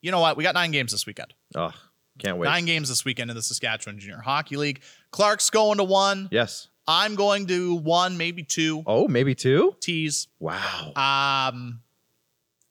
you 0.00 0.10
know 0.10 0.20
what? 0.20 0.36
We 0.36 0.42
got 0.42 0.54
nine 0.54 0.72
games 0.72 0.92
this 0.92 1.06
weekend. 1.06 1.34
Oh, 1.54 1.72
can't 2.18 2.38
wait. 2.38 2.46
Nine 2.46 2.64
games 2.64 2.88
this 2.88 3.04
weekend 3.04 3.30
in 3.30 3.36
the 3.36 3.42
Saskatchewan 3.42 3.98
Junior 3.98 4.20
Hockey 4.20 4.56
League. 4.56 4.80
Clark's 5.10 5.50
going 5.50 5.78
to 5.78 5.84
one. 5.84 6.28
Yes. 6.30 6.68
I'm 6.90 7.14
going 7.14 7.46
to 7.46 7.76
one, 7.76 8.16
maybe 8.16 8.42
two. 8.42 8.82
Oh, 8.84 9.06
maybe 9.06 9.36
two. 9.36 9.76
Tees. 9.80 10.26
Wow. 10.40 10.92
Um, 10.96 11.82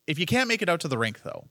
if 0.07 0.19
you 0.19 0.25
can't 0.25 0.49
make 0.49 0.61
it 0.61 0.67
out 0.67 0.81
to 0.81 0.89
the 0.89 0.97
rink 0.97 1.21
though, 1.23 1.47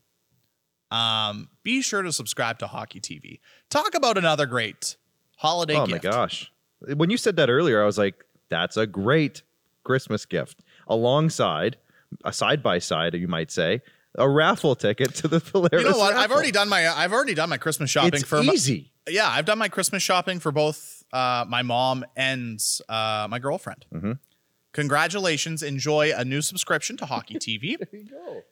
um, 0.95 1.49
be 1.63 1.81
sure 1.81 2.03
to 2.03 2.13
subscribe 2.13 2.59
to 2.59 2.67
Hockey 2.67 3.01
TV. 3.01 3.41
Talk 3.71 3.95
about 3.95 4.19
another 4.19 4.45
great 4.45 4.97
holiday 5.39 5.75
gift. 5.77 5.83
oh 5.89 5.93
gift. 5.93 6.05
my 6.05 6.11
gosh. 6.11 6.53
When 6.95 7.09
you 7.09 7.17
said 7.17 7.37
that 7.37 7.49
earlier, 7.49 7.83
I 7.83 7.87
was 7.87 7.97
like, 7.97 8.23
that's 8.51 8.77
a 8.77 8.87
great 8.87 9.43
Christmas 9.85 10.27
gift. 10.27 10.63
Alongside, 10.89 11.79
a 12.25 12.33
side 12.35 12.63
by 12.63 12.79
side, 12.81 13.15
you 13.15 13.29
might 13.29 13.51
say, 13.51 13.81
a 14.17 14.29
raffle 14.29 14.75
ticket 14.75 15.15
to 15.17 15.29
the 15.29 15.41
Polaris. 15.41 15.83
You 15.85 15.91
know 15.91 15.97
what? 15.99 16.15
I've 16.15 16.31
already 16.31 16.51
done 16.51 16.69
my 16.69 16.87
I've 16.87 17.13
already 17.13 17.35
done 17.35 17.49
my 17.49 17.57
Christmas 17.59 17.89
shopping 17.89 18.13
It's 18.15 18.25
for 18.25 18.43
my- 18.43 18.53
easy. 18.53 18.93
Yeah, 19.11 19.29
I've 19.29 19.45
done 19.45 19.59
my 19.59 19.69
Christmas 19.69 20.03
shopping 20.03 20.41
for 20.41 20.53
both 20.53 21.03
uh, 21.13 21.45
my 21.49 21.63
mom 21.63 22.05
and 22.17 22.61
uh, 22.89 23.27
my 23.31 23.39
girlfriend. 23.39 23.87
Mhm. 23.93 24.19
Congratulations! 24.73 25.63
Enjoy 25.63 26.13
a 26.15 26.25
new 26.25 26.41
subscription 26.43 26.97
to 26.99 27.07
Hockey 27.07 27.35
TV, 27.39 27.77
There 27.79 27.89
you 28.01 28.09
go. 28.11 28.43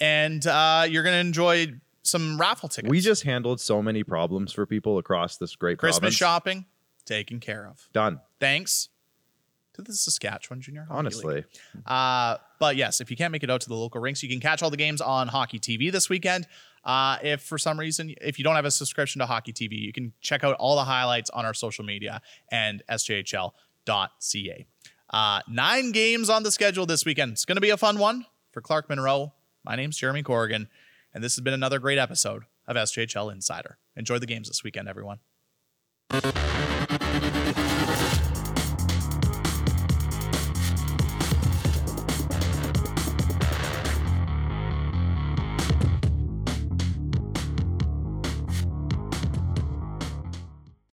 and 0.00 0.46
uh, 0.46 0.86
you're 0.88 1.02
gonna 1.04 1.16
enjoy 1.16 1.74
some 2.02 2.38
raffle 2.40 2.68
tickets. 2.68 2.90
We 2.90 3.00
just 3.00 3.22
handled 3.24 3.60
so 3.60 3.82
many 3.82 4.02
problems 4.02 4.52
for 4.52 4.64
people 4.66 4.98
across 4.98 5.36
this 5.36 5.54
great 5.56 5.78
Christmas 5.78 5.98
province. 6.00 6.14
shopping 6.16 6.64
taken 7.04 7.40
care 7.40 7.66
of. 7.68 7.88
Done. 7.92 8.20
Thanks 8.40 8.88
to 9.74 9.82
the 9.82 9.92
Saskatchewan 9.92 10.60
Junior 10.60 10.82
Hockey 10.88 10.94
League. 10.94 10.98
Honestly. 10.98 11.44
Uh, 11.84 12.36
but 12.58 12.76
yes, 12.76 13.00
if 13.00 13.10
you 13.10 13.16
can't 13.16 13.30
make 13.30 13.42
it 13.44 13.50
out 13.50 13.60
to 13.60 13.68
the 13.68 13.74
local 13.74 14.00
rinks, 14.00 14.22
you 14.22 14.28
can 14.28 14.40
catch 14.40 14.62
all 14.62 14.70
the 14.70 14.76
games 14.76 15.00
on 15.00 15.28
Hockey 15.28 15.58
TV 15.60 15.92
this 15.92 16.08
weekend. 16.08 16.46
Uh, 16.86 17.18
if 17.22 17.42
for 17.42 17.58
some 17.58 17.78
reason, 17.78 18.14
if 18.20 18.38
you 18.38 18.44
don't 18.44 18.54
have 18.54 18.64
a 18.64 18.70
subscription 18.70 19.18
to 19.18 19.26
Hockey 19.26 19.52
TV, 19.52 19.72
you 19.72 19.92
can 19.92 20.12
check 20.20 20.44
out 20.44 20.54
all 20.54 20.76
the 20.76 20.84
highlights 20.84 21.28
on 21.30 21.44
our 21.44 21.52
social 21.52 21.84
media 21.84 22.22
and 22.52 22.82
sjhl.ca. 22.88 24.66
Uh, 25.10 25.40
nine 25.48 25.90
games 25.90 26.30
on 26.30 26.44
the 26.44 26.52
schedule 26.52 26.86
this 26.86 27.04
weekend. 27.04 27.32
It's 27.32 27.44
going 27.44 27.56
to 27.56 27.60
be 27.60 27.70
a 27.70 27.76
fun 27.76 27.98
one 27.98 28.24
for 28.52 28.60
Clark 28.60 28.88
Monroe. 28.88 29.32
My 29.64 29.74
name's 29.74 29.96
Jeremy 29.96 30.22
Corrigan, 30.22 30.68
and 31.12 31.24
this 31.24 31.34
has 31.34 31.42
been 31.42 31.54
another 31.54 31.80
great 31.80 31.98
episode 31.98 32.44
of 32.68 32.76
SJHL 32.76 33.32
Insider. 33.32 33.78
Enjoy 33.96 34.20
the 34.20 34.26
games 34.26 34.46
this 34.46 34.62
weekend, 34.62 34.88
everyone. 34.88 35.18